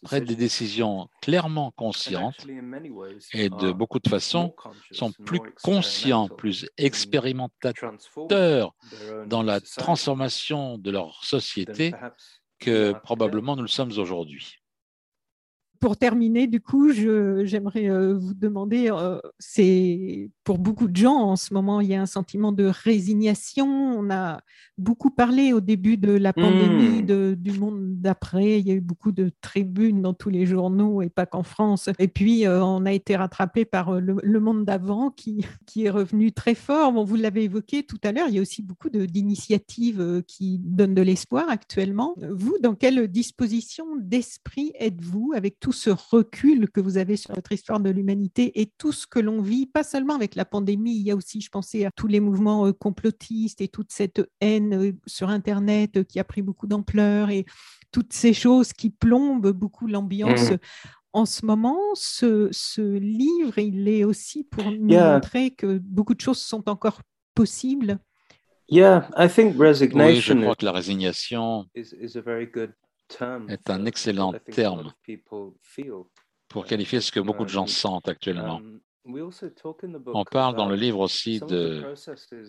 prennent 0.04 0.26
des 0.26 0.36
décisions 0.36 1.10
clairement 1.22 1.72
conscientes 1.72 2.46
et 3.34 3.50
de 3.50 3.72
beaucoup 3.72 4.00
de 4.00 4.08
façons 4.10 4.56
sont 4.92 5.12
plus 5.26 5.40
conscients, 5.64 6.28
plus 6.28 6.70
expérimentateurs 6.78 8.76
dans 9.28 9.44
la 9.44 9.60
transformation 9.60 10.78
de 10.78 10.92
leur 10.92 11.24
société 11.24 11.94
que 12.60 12.94
probablement 13.04 13.56
nous 13.56 13.64
le 13.64 13.68
sommes 13.68 13.98
aujourd'hui 13.98 14.56
pour 15.80 15.98
terminer, 15.98 16.48
du 16.48 16.62
coup, 16.62 16.92
j'aimerais 16.92 17.90
euh, 17.90 18.18
vous 18.18 18.34
demander, 18.34 18.90
euh, 18.92 19.20
c'est 19.40 20.30
pour 20.44 20.58
beaucoup 20.58 20.88
de 20.88 20.96
gens 20.96 21.16
en 21.16 21.36
ce 21.36 21.54
moment, 21.54 21.82
il 21.82 21.90
y 21.90 21.96
a 21.96 22.02
un 22.02 22.06
sentiment 22.06 22.52
de 22.52 22.66
résignation. 22.66 23.68
On 23.68 24.10
a 24.10 24.40
beaucoup 24.78 25.10
parlé 25.10 25.54
au 25.54 25.62
début 25.62 25.98
de 25.98 26.12
la 26.12 26.34
pandémie 26.34 27.04
hmm. 27.04 27.36
du 27.36 27.60
monde 27.60 28.02
d'après. 28.02 28.60
Il 28.60 28.68
y 28.68 28.72
a 28.72 28.76
eu 28.76 28.82
beaucoup 28.82 29.12
de 29.12 29.32
tribunes 29.42 30.02
dans 30.02 30.14
tous 30.14 30.30
les 30.30 30.46
journaux 30.46 31.02
et 31.02 31.10
pas 31.10 31.26
qu'en 31.26 31.44
France. 31.44 31.90
Et 32.00 32.08
puis, 32.08 32.46
euh, 32.46 32.64
on 32.64 32.86
a 32.86 32.92
été 32.92 33.16
rattrapé 33.16 33.66
par 33.66 34.00
le, 34.00 34.40
monde 34.40 34.66
d'avant 34.66 35.10
qui, 35.10 35.46
qui 35.66 35.86
est 35.86 35.90
revenu 35.90 36.32
très 36.32 36.56
fort. 36.56 36.94
Bon, 36.94 37.04
vous 37.04 37.16
l'avez 37.16 37.44
évoqué 37.44 37.84
tout 37.84 38.00
à 38.04 38.12
l'heure, 38.12 38.28
il 38.30 38.36
y 38.36 38.40
a 38.40 38.42
aussi 38.42 38.62
beaucoup 38.62 38.90
d'initiatives 38.90 40.24
qui 40.28 40.60
donnent 40.60 40.96
de 40.96 41.02
l'espoir 41.02 41.50
actuellement. 41.50 42.16
Vous, 42.32 42.58
dans 42.62 42.76
quelle 42.76 43.08
disposition 43.08 43.86
d'esprit 43.98 44.72
êtes-vous 44.80 45.34
avec 45.36 45.60
tout 45.66 45.72
ce 45.72 45.90
recul 45.90 46.70
que 46.70 46.80
vous 46.80 46.98
avez 46.98 47.18
sur 47.18 47.34
votre 47.34 47.52
histoire 47.52 47.80
de 47.80 47.90
l'humanité 47.90 48.62
et 48.62 48.72
tout 48.78 48.92
ce 48.92 49.08
que 49.08 49.18
l'on 49.18 49.42
vit, 49.42 49.66
pas 49.66 49.84
seulement 49.84 50.14
avec 50.14 50.36
la 50.36 50.46
pandémie, 50.46 50.96
il 50.96 51.02
y 51.02 51.10
a 51.10 51.16
aussi, 51.16 51.42
je 51.42 51.50
pensais 51.50 51.86
à 51.86 51.90
tous 51.96 52.06
les 52.06 52.20
mouvements 52.20 52.68
euh, 52.68 52.72
complotistes 52.72 53.62
et 53.62 53.68
toute 53.68 53.92
cette 53.92 54.22
haine 54.42 54.76
euh, 54.76 54.92
sur 55.08 55.30
Internet 55.30 55.98
euh, 55.98 56.04
qui 56.04 56.20
a 56.20 56.24
pris 56.24 56.44
beaucoup 56.44 56.68
d'ampleur 56.68 57.32
et 57.32 57.48
toutes 57.92 58.14
ces 58.14 58.32
choses 58.32 58.74
qui 58.74 58.92
plombent 58.92 59.54
beaucoup 59.54 59.88
l'ambiance. 59.88 60.52
Mmh. 60.52 60.58
En 61.14 61.26
ce 61.26 61.44
moment, 61.48 61.80
ce, 61.96 62.52
livre, 63.00 63.58
il 63.58 63.88
est 63.88 64.04
aussi 64.04 64.44
pour 64.44 64.66
nous 64.66 65.00
montrer 65.00 65.50
que 65.50 65.80
beaucoup 65.80 66.14
de 66.14 66.22
choses 66.22 66.42
sont 66.42 66.70
encore 66.70 67.02
possibles. 67.34 67.98
Yeah, 68.70 69.10
I 69.18 69.28
think 69.28 69.58
resignation 69.58 70.06
oui, 70.06 70.22
je 70.22 70.34
crois 70.34 70.56
que 70.56 70.66
la 70.66 70.74
résignation 70.74 71.66
est 73.48 73.70
un 73.70 73.86
excellent 73.86 74.34
terme 74.52 74.94
pour 76.48 76.66
qualifier 76.66 77.02
ce 77.02 77.12
que 77.12 77.20
beaucoup 77.20 77.44
de 77.44 77.50
gens 77.50 77.68
sentent 77.68 78.08
actuellement. 78.08 78.58
Um, 78.58 78.80
On 80.14 80.24
parle 80.24 80.56
dans 80.56 80.68
le 80.68 80.76
livre 80.76 81.00
aussi 81.00 81.40
de 81.40 81.94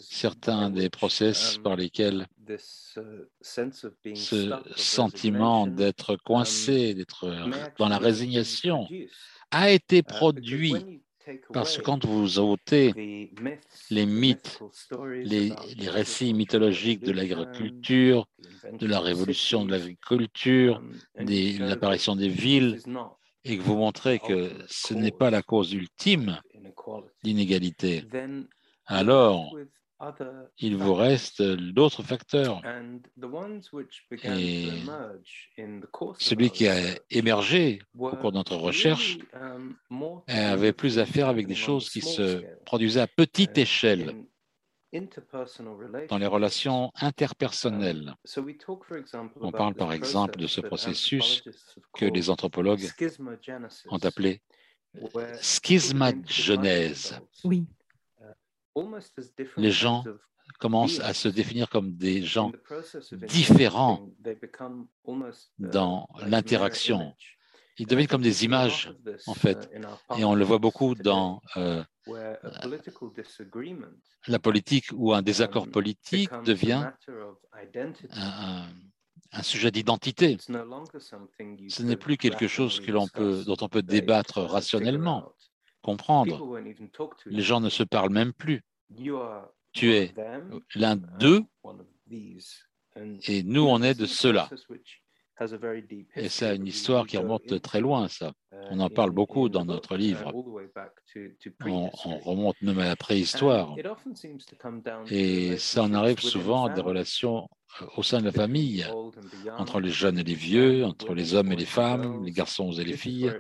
certains 0.00 0.70
des 0.70 0.88
process 0.88 1.57
um, 1.57 1.62
par 1.62 1.76
lesquels 1.76 2.26
uh, 2.48 2.57
ce 4.14 4.52
sentiment 4.74 5.66
d'être 5.66 6.16
coincé, 6.16 6.92
um, 6.92 6.94
d'être 6.96 7.74
dans 7.78 7.88
la 7.88 7.98
résignation 7.98 8.88
a 9.50 9.70
été 9.70 9.98
uh, 9.98 10.02
produit 10.02 11.02
parce 11.53 11.79
que 11.79 11.83
quand 11.83 12.05
vous 12.05 12.39
ôtez 12.39 13.31
les 13.91 14.07
mythes, 14.07 14.61
les, 15.14 15.53
récits 15.89 16.35
mythologiques 16.35 17.03
de 17.03 17.12
l'agriculture, 17.12 18.27
de 18.72 18.87
la 18.87 19.01
révolution 19.01 19.64
de 19.64 19.72
l'agriculture, 19.72 20.83
de 21.18 21.59
l'apparition 21.61 22.16
des 22.16 22.29
villes, 22.29 22.81
et 23.45 23.59
que 23.59 23.62
vous 23.62 23.77
montrez 23.77 24.18
que 24.18 24.51
ce 24.68 24.95
n'est 24.95 25.12
pas 25.12 25.31
la 25.31 25.43
cause 25.43 25.72
ultime 25.72 26.41
d'inégalité, 27.22 28.05
alors 28.87 29.57
il 30.59 30.76
vous 30.76 30.94
reste 30.94 31.42
d'autres 31.42 32.03
facteurs. 32.03 32.61
Et 34.24 34.68
celui 36.18 36.51
qui 36.51 36.68
a 36.68 36.76
émergé 37.11 37.80
au 37.99 38.11
cours 38.11 38.32
de 38.32 38.36
notre 38.36 38.57
recherche 38.57 39.18
um, 39.32 39.76
avait 40.26 40.72
plus 40.72 40.99
à 40.99 41.07
faire 41.07 41.28
avec 41.28 41.47
des 41.47 41.55
choses 41.55 41.88
qui 41.88 42.03
se 42.03 42.42
produisaient 42.64 43.01
à 43.01 43.07
petite 43.07 43.57
uh, 43.57 43.62
échelle 43.62 44.26
dans 46.09 46.18
les 46.18 46.26
relations 46.26 46.92
interpersonnelles. 47.01 48.14
Um, 48.36 49.30
On 49.40 49.53
parle 49.53 49.74
par 49.74 49.92
exemple 49.92 50.38
de 50.38 50.47
ce 50.47 50.61
processus 50.61 51.42
que 51.94 52.05
les 52.05 52.30
anthropologues 52.30 52.88
ont 53.88 54.05
appelé 54.05 54.42
schismagenèse. 55.40 57.20
Oui 57.44 57.66
les 59.57 59.70
gens 59.70 60.05
commencent 60.59 61.01
à 61.01 61.12
se 61.14 61.29
définir 61.29 61.68
comme 61.68 61.93
des 61.93 62.22
gens 62.22 62.53
différents 63.29 64.09
dans 65.59 66.09
l'interaction. 66.27 67.14
Ils 67.79 67.87
deviennent 67.87 68.09
comme 68.09 68.22
des 68.22 68.45
images, 68.45 68.95
en 69.27 69.35
fait. 69.35 69.70
Et 70.16 70.24
on 70.24 70.35
le 70.35 70.45
voit 70.45 70.59
beaucoup 70.59 70.95
dans 70.95 71.43
euh, 71.57 71.85
la 74.27 74.39
politique 74.39 74.87
où 74.95 75.12
un 75.12 75.20
désaccord 75.22 75.68
politique 75.68 76.31
devient 76.45 76.91
un, 78.12 79.43
sujet 79.43 79.70
d'identité. 79.70 80.39
Ce 80.41 81.83
n'est 81.83 81.97
plus 81.97 82.16
quelque 82.16 82.49
chose 82.49 82.81
que 82.81 82.93
l'on 82.93 83.09
peut, 83.09 83.45
dont 83.45 83.59
on 83.61 83.68
peut 83.68 83.83
débattre 83.83 84.39
rationnellement 84.41 85.35
comprendre. 85.87 86.34
Les 87.26 87.43
gens 87.43 87.61
ne 87.61 87.70
se 87.70 87.84
parlent 87.84 88.12
même 88.22 88.32
plus. 88.32 88.61
Tu 89.72 89.93
es 89.95 90.12
l'un 90.74 90.97
d'eux 90.97 91.43
et 93.28 93.43
nous, 93.43 93.66
on 93.66 93.82
est 93.82 93.95
de 93.95 94.07
ceux-là. 94.07 94.49
Et 96.16 96.28
c'est 96.30 96.57
une 96.57 96.66
histoire 96.66 97.07
qui 97.07 97.18
remonte 97.18 97.61
très 97.61 97.80
loin, 97.80 98.09
ça. 98.09 98.32
Uh, 98.53 98.57
on 98.70 98.80
en 98.80 98.89
parle 98.89 99.11
beaucoup 99.11 99.51
dans 99.51 99.66
notre 99.66 99.95
uh, 99.95 99.99
livre. 99.99 100.32
On, 101.66 101.91
remonte 102.20 102.61
même 102.62 102.78
à 102.78 102.89
la 102.89 102.97
préhistoire. 102.97 103.76
Et 105.11 105.59
ça 105.59 105.82
en 105.82 105.93
arrive 105.93 106.20
souvent 106.20 106.64
à 106.64 106.70
des 106.70 106.80
relations 106.80 107.49
au 107.96 108.02
sein 108.02 108.20
de 108.20 108.24
la 108.24 108.32
famille, 108.32 108.86
entre 109.58 109.80
les 109.80 109.90
jeunes 109.90 110.18
et 110.18 110.24
les 110.24 110.34
vieux, 110.34 110.84
entre 110.84 111.14
les 111.14 111.34
hommes 111.34 111.52
et 111.52 111.56
les 111.56 111.66
femmes, 111.66 112.24
les 112.24 112.32
garçons 112.32 112.72
et 112.72 112.84
les 112.84 112.96
filles. 112.96 113.32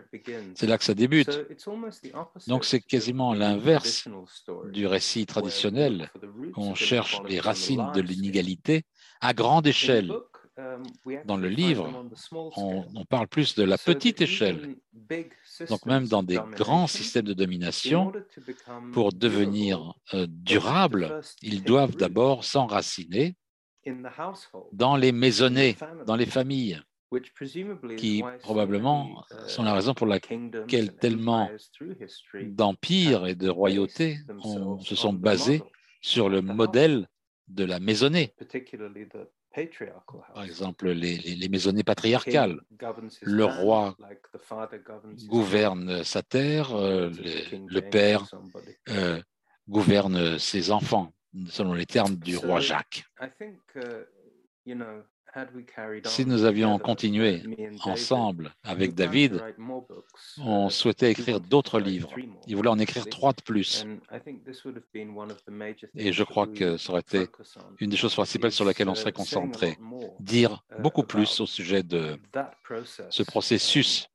C'est 0.54 0.66
là 0.66 0.78
que 0.78 0.84
ça 0.84 0.94
débute. 0.94 1.46
Donc 2.46 2.64
c'est 2.64 2.80
quasiment 2.80 3.34
l'inverse 3.34 4.08
du 4.72 4.86
récit 4.86 5.26
traditionnel. 5.26 6.10
On 6.56 6.74
cherche 6.74 7.20
les 7.28 7.40
racines 7.40 7.90
de 7.94 8.00
l'inégalité 8.00 8.84
à 9.20 9.32
grande 9.32 9.66
échelle. 9.66 10.12
Dans 11.26 11.36
le 11.36 11.48
livre, 11.48 12.06
on, 12.32 13.04
parle 13.04 13.28
plus 13.28 13.54
de 13.56 13.62
la 13.62 13.76
petite 13.76 14.22
échelle. 14.22 14.76
Donc 15.68 15.84
même 15.84 16.08
dans 16.08 16.22
des 16.22 16.40
grands 16.56 16.86
systèmes 16.86 17.26
de 17.26 17.34
domination, 17.34 18.12
pour 18.92 19.12
devenir 19.12 19.94
euh, 20.14 20.26
durables, 20.28 21.20
ils 21.42 21.62
doivent 21.62 21.96
d'abord 21.96 22.44
s'enraciner 22.44 23.36
dans 24.72 24.96
les 24.96 25.12
maisonnées, 25.12 25.76
dans 26.06 26.16
les 26.16 26.26
familles, 26.26 26.80
qui 27.96 28.22
probablement 28.40 29.24
uh, 29.30 29.48
sont 29.48 29.62
la 29.62 29.74
raison 29.74 29.94
pour 29.94 30.06
laquelle 30.06 30.96
tellement 31.00 31.48
d'empires 32.42 33.26
et 33.26 33.34
de 33.34 33.48
royautés 33.48 34.18
se 34.80 34.94
sont 34.94 35.12
basés 35.12 35.62
sur 36.00 36.28
le 36.28 36.40
modèle 36.42 37.08
de 37.48 37.64
la 37.64 37.78
maisonnée. 37.78 38.34
Par 40.34 40.44
exemple, 40.44 40.90
les, 40.90 41.16
les, 41.16 41.48
maisonnées 41.48 41.82
patriarcales. 41.82 42.60
Le 43.22 43.44
roi 43.44 43.96
gouverne 45.26 46.04
sa 46.04 46.22
terre, 46.22 46.76
euh, 46.76 47.10
le, 47.68 47.80
père 47.80 48.26
euh, 48.90 49.20
gouverne 49.68 50.38
ses 50.38 50.70
enfants, 50.70 51.12
selon 51.48 51.74
les 51.74 51.86
termes 51.86 52.16
du 52.16 52.36
roi 52.36 52.60
Jacques. 52.60 53.04
Uh, 53.20 54.04
si 56.06 56.24
nous 56.24 56.44
avions 56.44 56.78
continué 56.78 57.42
ensemble 57.84 58.54
avec 58.64 58.94
David, 58.94 59.42
on 60.38 60.70
souhaitait 60.70 61.10
écrire 61.10 61.40
d'autres 61.40 61.78
livres. 61.78 62.10
Il 62.46 62.56
voulait 62.56 62.70
en 62.70 62.78
écrire 62.78 63.06
trois 63.06 63.34
de 63.34 63.42
plus. 63.42 63.86
Et 65.94 66.12
je 66.12 66.22
crois 66.22 66.46
que 66.46 66.78
ça 66.78 66.90
aurait 66.90 67.02
été 67.02 67.26
une 67.80 67.90
des 67.90 67.98
choses 67.98 68.14
principales 68.14 68.52
sur 68.52 68.64
laquelle 68.64 68.88
on 68.88 68.94
serait 68.94 69.12
concentré. 69.12 69.76
Dire 70.20 70.64
uh, 70.72 70.80
beaucoup 70.80 71.02
plus 71.02 71.40
au 71.40 71.46
sujet 71.46 71.82
de 71.82 72.18
ce 73.10 73.22
processus 73.22 74.08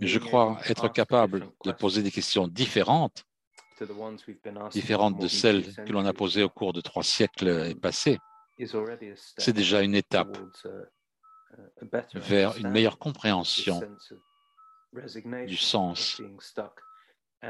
je 0.00 0.18
crois 0.18 0.58
être 0.68 0.88
capable 0.88 1.46
de 1.64 1.72
poser 1.72 2.02
des 2.02 2.10
questions 2.10 2.48
différentes, 2.48 3.24
différentes 4.70 5.18
de 5.20 5.28
celles 5.28 5.74
que 5.74 5.92
l'on 5.92 6.04
a 6.04 6.12
posées 6.12 6.42
au 6.42 6.48
cours 6.48 6.72
de 6.72 6.80
trois 6.80 7.02
siècles 7.02 7.74
passés 7.76 8.18
c'est 9.38 9.52
déjà 9.52 9.82
une 9.82 9.94
étape 9.94 10.38
vers 12.14 12.56
une 12.56 12.70
meilleure 12.70 12.98
compréhension 12.98 13.80
du 15.46 15.56
sens 15.56 16.20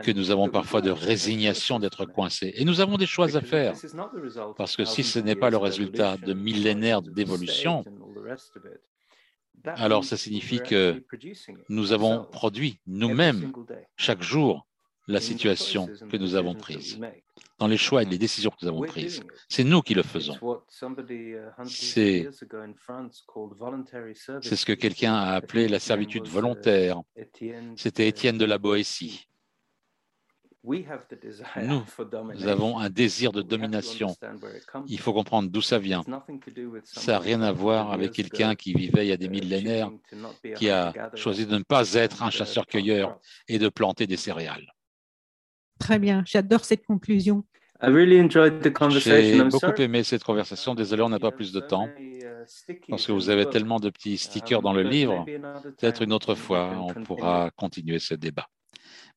que 0.02 0.10
nous 0.10 0.30
avons 0.30 0.48
parfois 0.48 0.80
de 0.80 0.90
résignation 0.90 1.78
d'être 1.78 2.06
coincés. 2.06 2.52
Et 2.56 2.64
nous 2.64 2.80
avons 2.80 2.96
des 2.96 3.06
choix 3.06 3.36
à 3.36 3.40
faire, 3.42 3.74
parce 4.56 4.76
que 4.76 4.84
si 4.84 5.02
ce 5.02 5.18
n'est 5.18 5.36
pas 5.36 5.50
le 5.50 5.58
résultat 5.58 6.16
de 6.16 6.32
millénaires 6.32 7.02
d'évolution, 7.02 7.84
alors 9.64 10.04
ça 10.04 10.16
signifie 10.16 10.60
que 10.60 11.04
nous 11.68 11.92
avons 11.92 12.24
produit 12.24 12.80
nous-mêmes 12.86 13.52
chaque 13.96 14.22
jour 14.22 14.66
la 15.08 15.20
situation 15.20 15.88
que 16.10 16.16
nous 16.16 16.34
avons 16.34 16.54
prise, 16.54 16.98
dans 17.58 17.66
les 17.66 17.76
choix 17.76 18.02
et 18.02 18.06
les 18.06 18.18
décisions 18.18 18.50
que 18.50 18.56
nous 18.62 18.68
avons 18.68 18.82
prises. 18.82 19.22
C'est 19.48 19.64
nous 19.64 19.82
qui 19.82 19.94
le 19.94 20.02
faisons. 20.02 20.36
C'est 21.66 22.30
ce 24.56 24.66
que 24.66 24.72
quelqu'un 24.72 25.14
a 25.14 25.32
appelé 25.32 25.68
la 25.68 25.80
servitude 25.80 26.26
volontaire. 26.26 27.00
C'était 27.76 28.08
Étienne 28.08 28.38
de 28.38 28.44
la 28.44 28.58
Boétie. 28.58 29.26
Nous, 30.64 32.46
avons 32.46 32.78
un 32.78 32.88
désir 32.88 33.32
de 33.32 33.42
domination. 33.42 34.14
Il 34.86 35.00
faut 35.00 35.12
comprendre 35.12 35.50
d'où 35.50 35.60
ça 35.60 35.80
vient. 35.80 36.02
Ça 36.84 37.12
n'a 37.12 37.18
rien 37.18 37.42
à 37.42 37.50
voir 37.50 37.90
avec 37.92 38.12
quelqu'un 38.12 38.54
qui 38.54 38.72
vivait 38.72 39.06
il 39.06 39.08
y 39.08 39.12
a 39.12 39.16
des 39.16 39.28
millénaires, 39.28 39.90
qui 40.56 40.70
a 40.70 41.10
choisi 41.16 41.46
de 41.46 41.58
ne 41.58 41.64
pas 41.64 41.94
être 41.94 42.22
un 42.22 42.30
chasseur-cueilleur 42.30 43.18
et 43.48 43.58
de 43.58 43.68
planter 43.68 44.06
des 44.06 44.16
céréales. 44.16 44.72
Très 45.82 45.98
bien, 45.98 46.22
j'adore 46.24 46.64
cette 46.64 46.86
conclusion. 46.86 47.44
J'ai 47.82 49.42
beaucoup 49.42 49.82
aimé 49.82 50.04
cette 50.04 50.22
conversation. 50.22 50.76
Désolé, 50.76 51.02
on 51.02 51.08
n'a 51.08 51.18
pas 51.18 51.32
plus 51.32 51.50
de 51.50 51.58
temps 51.58 51.88
parce 52.88 53.04
que 53.04 53.10
vous 53.10 53.30
avez 53.30 53.46
tellement 53.46 53.80
de 53.80 53.90
petits 53.90 54.16
stickers 54.16 54.62
dans 54.62 54.72
le 54.72 54.84
livre. 54.84 55.26
Peut-être 55.76 56.02
une 56.02 56.12
autre 56.12 56.36
fois, 56.36 56.70
on 56.78 57.02
pourra 57.02 57.50
continuer 57.56 57.98
ce 57.98 58.14
débat. 58.14 58.46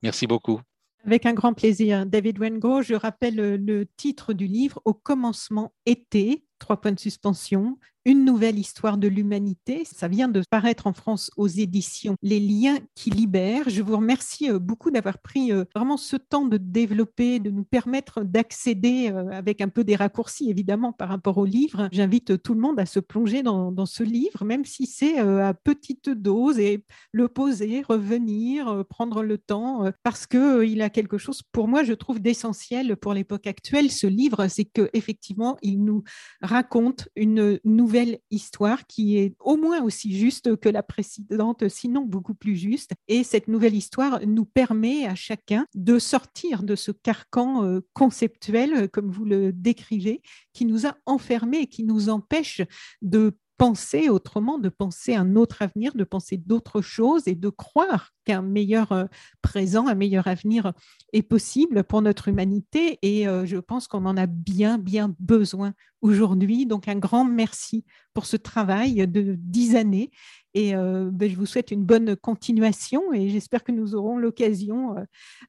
Merci 0.01 0.25
beaucoup. 0.25 0.59
Avec 1.05 1.27
un 1.27 1.33
grand 1.33 1.53
plaisir. 1.53 2.07
David 2.07 2.39
Wengo, 2.39 2.81
je 2.81 2.95
rappelle 2.95 3.35
le 3.63 3.85
titre 3.95 4.33
du 4.33 4.47
livre 4.47 4.81
Au 4.85 4.95
commencement 4.95 5.71
été, 5.85 6.43
trois 6.59 6.79
points 6.79 6.91
de 6.91 6.99
suspension, 6.99 7.77
une 8.05 8.23
nouvelle 8.23 8.59
histoire 8.59 8.97
de 8.99 9.07
l'humanité. 9.07 9.83
Ça 9.83 10.07
vient 10.07 10.27
de 10.27 10.43
paraître 10.49 10.85
en 10.85 10.93
France 10.93 11.31
aux 11.37 11.47
éditions 11.47 12.15
Les 12.21 12.39
liens 12.39 12.77
qui 12.93 13.09
libèrent. 13.09 13.67
Je 13.67 13.81
vous 13.81 13.97
remercie 13.97 14.51
euh, 14.51 14.59
beaucoup 14.59 14.91
d'avoir 14.91 15.17
pris 15.17 15.51
euh, 15.51 15.65
vraiment 15.73 15.97
ce 15.97 16.15
temps 16.15 16.45
de 16.45 16.57
développer, 16.57 17.39
de 17.39 17.49
nous 17.49 17.63
permettre 17.63 18.23
d'accéder 18.23 19.11
euh, 19.11 19.31
avec 19.31 19.59
un 19.59 19.69
peu 19.69 19.83
des 19.83 19.95
raccourcis 19.95 20.51
évidemment 20.51 20.93
par 20.93 21.09
rapport 21.09 21.39
au 21.39 21.45
livre. 21.45 21.89
J'invite 21.91 22.41
tout 22.43 22.53
le 22.53 22.61
monde 22.61 22.79
à 22.79 22.85
se 22.85 22.99
plonger 22.99 23.41
dans, 23.41 23.71
dans 23.71 23.87
ce 23.87 24.03
livre, 24.03 24.45
même 24.45 24.65
si 24.65 24.85
c'est 24.85 25.17
à 25.17 25.53
petite 25.53 26.09
dose 26.09 26.59
et 26.59 26.85
le 27.11 27.27
poser, 27.27 27.81
revenir, 27.81 28.85
prendre 28.87 29.23
le 29.23 29.37
temps, 29.37 29.91
parce 30.03 30.27
qu'il 30.27 30.81
a 30.81 30.89
quelque 30.89 31.17
chose 31.17 31.41
pour 31.51 31.67
moi, 31.67 31.83
je 31.83 31.93
trouve 31.93 32.19
d'essentiel 32.19 32.95
pour 32.97 33.13
l'époque 33.13 33.47
actuelle. 33.47 33.89
Ce 33.89 34.07
livre, 34.07 34.47
c'est 34.47 34.65
qu'effectivement, 34.65 35.57
il 35.61 35.83
nous 35.83 36.03
raconte 36.45 37.09
une 37.15 37.59
nouvelle 37.63 38.19
histoire 38.31 38.87
qui 38.87 39.17
est 39.17 39.35
au 39.39 39.57
moins 39.57 39.81
aussi 39.83 40.17
juste 40.17 40.55
que 40.57 40.69
la 40.69 40.83
précédente, 40.83 41.67
sinon 41.67 42.01
beaucoup 42.01 42.35
plus 42.35 42.55
juste. 42.55 42.91
Et 43.07 43.23
cette 43.23 43.47
nouvelle 43.47 43.75
histoire 43.75 44.19
nous 44.25 44.45
permet 44.45 45.05
à 45.05 45.15
chacun 45.15 45.65
de 45.75 45.99
sortir 45.99 46.63
de 46.63 46.75
ce 46.75 46.91
carcan 46.91 47.63
euh, 47.65 47.81
conceptuel, 47.93 48.89
comme 48.89 49.11
vous 49.11 49.25
le 49.25 49.51
décrivez, 49.51 50.21
qui 50.53 50.65
nous 50.65 50.85
a 50.85 50.95
enfermés, 51.05 51.67
qui 51.67 51.83
nous 51.83 52.09
empêche 52.09 52.61
de 53.01 53.37
penser 53.57 54.09
autrement, 54.09 54.57
de 54.57 54.69
penser 54.69 55.15
un 55.15 55.35
autre 55.35 55.61
avenir, 55.61 55.95
de 55.95 56.03
penser 56.03 56.37
d'autres 56.37 56.81
choses 56.81 57.27
et 57.27 57.35
de 57.35 57.49
croire 57.49 58.11
qu'un 58.25 58.41
meilleur 58.41 58.91
euh, 58.91 59.05
présent, 59.41 59.87
un 59.87 59.95
meilleur 59.95 60.27
avenir 60.27 60.73
est 61.13 61.23
possible 61.23 61.83
pour 61.83 62.01
notre 62.01 62.27
humanité. 62.27 62.99
Et 63.01 63.27
euh, 63.27 63.45
je 63.45 63.57
pense 63.57 63.87
qu'on 63.87 64.05
en 64.05 64.17
a 64.17 64.25
bien, 64.25 64.77
bien 64.77 65.15
besoin 65.19 65.73
aujourd'hui. 66.01 66.65
Donc 66.65 66.87
un 66.87 66.97
grand 66.97 67.23
merci 67.23 67.85
pour 68.13 68.25
ce 68.25 68.35
travail 68.35 69.07
de 69.07 69.35
dix 69.37 69.75
années. 69.75 70.11
Et 70.53 70.75
euh, 70.75 71.09
ben, 71.11 71.29
je 71.29 71.35
vous 71.35 71.45
souhaite 71.45 71.71
une 71.71 71.83
bonne 71.83 72.15
continuation 72.15 73.13
et 73.13 73.29
j'espère 73.29 73.63
que 73.63 73.71
nous 73.71 73.95
aurons 73.95 74.17
l'occasion 74.17 74.95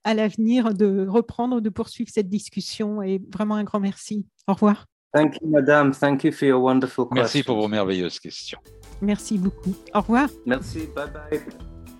à 0.04 0.14
l'avenir 0.14 0.74
de 0.74 1.06
reprendre, 1.08 1.60
de 1.60 1.70
poursuivre 1.70 2.10
cette 2.12 2.28
discussion. 2.28 3.02
Et 3.02 3.20
vraiment 3.32 3.54
un 3.54 3.64
grand 3.64 3.80
merci. 3.80 4.26
Au 4.46 4.54
revoir. 4.54 4.86
Thank 5.14 5.40
you, 5.40 5.48
madame. 5.48 5.92
Thank 5.92 6.24
you 6.24 6.32
for 6.32 6.46
your 6.46 6.62
wonderful 6.62 7.08
Merci 7.12 7.42
pour 7.42 7.56
vos 7.56 7.68
merveilleuses 7.68 8.20
questions. 8.20 8.58
Merci 9.00 9.38
beaucoup. 9.38 9.74
Au 9.94 10.00
revoir. 10.00 10.28
Merci. 10.44 10.88
Bye 10.94 11.10
bye. 11.12 11.40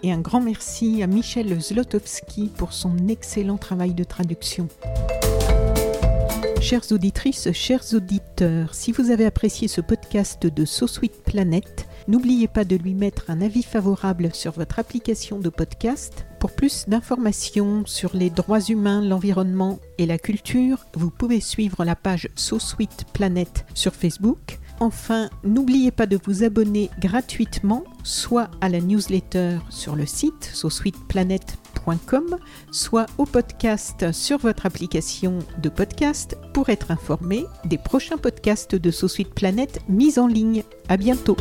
Et 0.02 0.12
un 0.12 0.20
grand 0.20 0.40
merci 0.40 1.02
à 1.02 1.06
Michel 1.06 1.58
Zlotowski 1.60 2.50
pour 2.56 2.72
son 2.72 3.08
excellent 3.08 3.56
travail 3.56 3.94
de 3.94 4.04
traduction. 4.04 4.68
Chères 6.60 6.90
auditrices, 6.90 7.52
chers 7.52 7.94
auditeurs, 7.94 8.74
si 8.74 8.92
vous 8.92 9.10
avez 9.10 9.24
apprécié 9.24 9.68
ce 9.68 9.80
podcast 9.80 10.46
de 10.46 10.64
So 10.64 10.86
Sweet 10.86 11.22
Planet, 11.22 11.86
n'oubliez 12.08 12.48
pas 12.48 12.64
de 12.64 12.76
lui 12.76 12.94
mettre 12.94 13.30
un 13.30 13.40
avis 13.40 13.62
favorable 13.62 14.34
sur 14.34 14.52
votre 14.52 14.78
application 14.78 15.38
de 15.38 15.48
podcast 15.48 16.25
pour 16.38 16.52
plus 16.52 16.84
d'informations 16.88 17.84
sur 17.86 18.14
les 18.14 18.30
droits 18.30 18.60
humains, 18.60 19.02
l'environnement 19.02 19.78
et 19.98 20.06
la 20.06 20.18
culture, 20.18 20.86
vous 20.94 21.10
pouvez 21.10 21.40
suivre 21.40 21.84
la 21.84 21.96
page 21.96 22.28
So 22.34 22.58
Sweet 22.58 23.06
Planet 23.12 23.64
sur 23.74 23.94
Facebook. 23.94 24.58
Enfin, 24.78 25.30
n'oubliez 25.42 25.90
pas 25.90 26.06
de 26.06 26.18
vous 26.24 26.44
abonner 26.44 26.90
gratuitement, 27.00 27.84
soit 28.02 28.50
à 28.60 28.68
la 28.68 28.80
newsletter 28.80 29.58
sur 29.70 29.96
le 29.96 30.04
site 30.04 30.50
sosweetplanet.com, 30.52 32.38
soit 32.70 33.06
au 33.16 33.24
podcast 33.24 34.12
sur 34.12 34.38
votre 34.38 34.66
application 34.66 35.38
de 35.62 35.68
podcast 35.70 36.36
pour 36.52 36.68
être 36.68 36.90
informé 36.90 37.46
des 37.64 37.78
prochains 37.78 38.18
podcasts 38.18 38.74
de 38.74 38.90
So 38.90 39.08
Sweet 39.08 39.34
Planet 39.34 39.80
mis 39.88 40.18
en 40.18 40.26
ligne. 40.26 40.62
À 40.88 40.98
bientôt. 40.98 41.36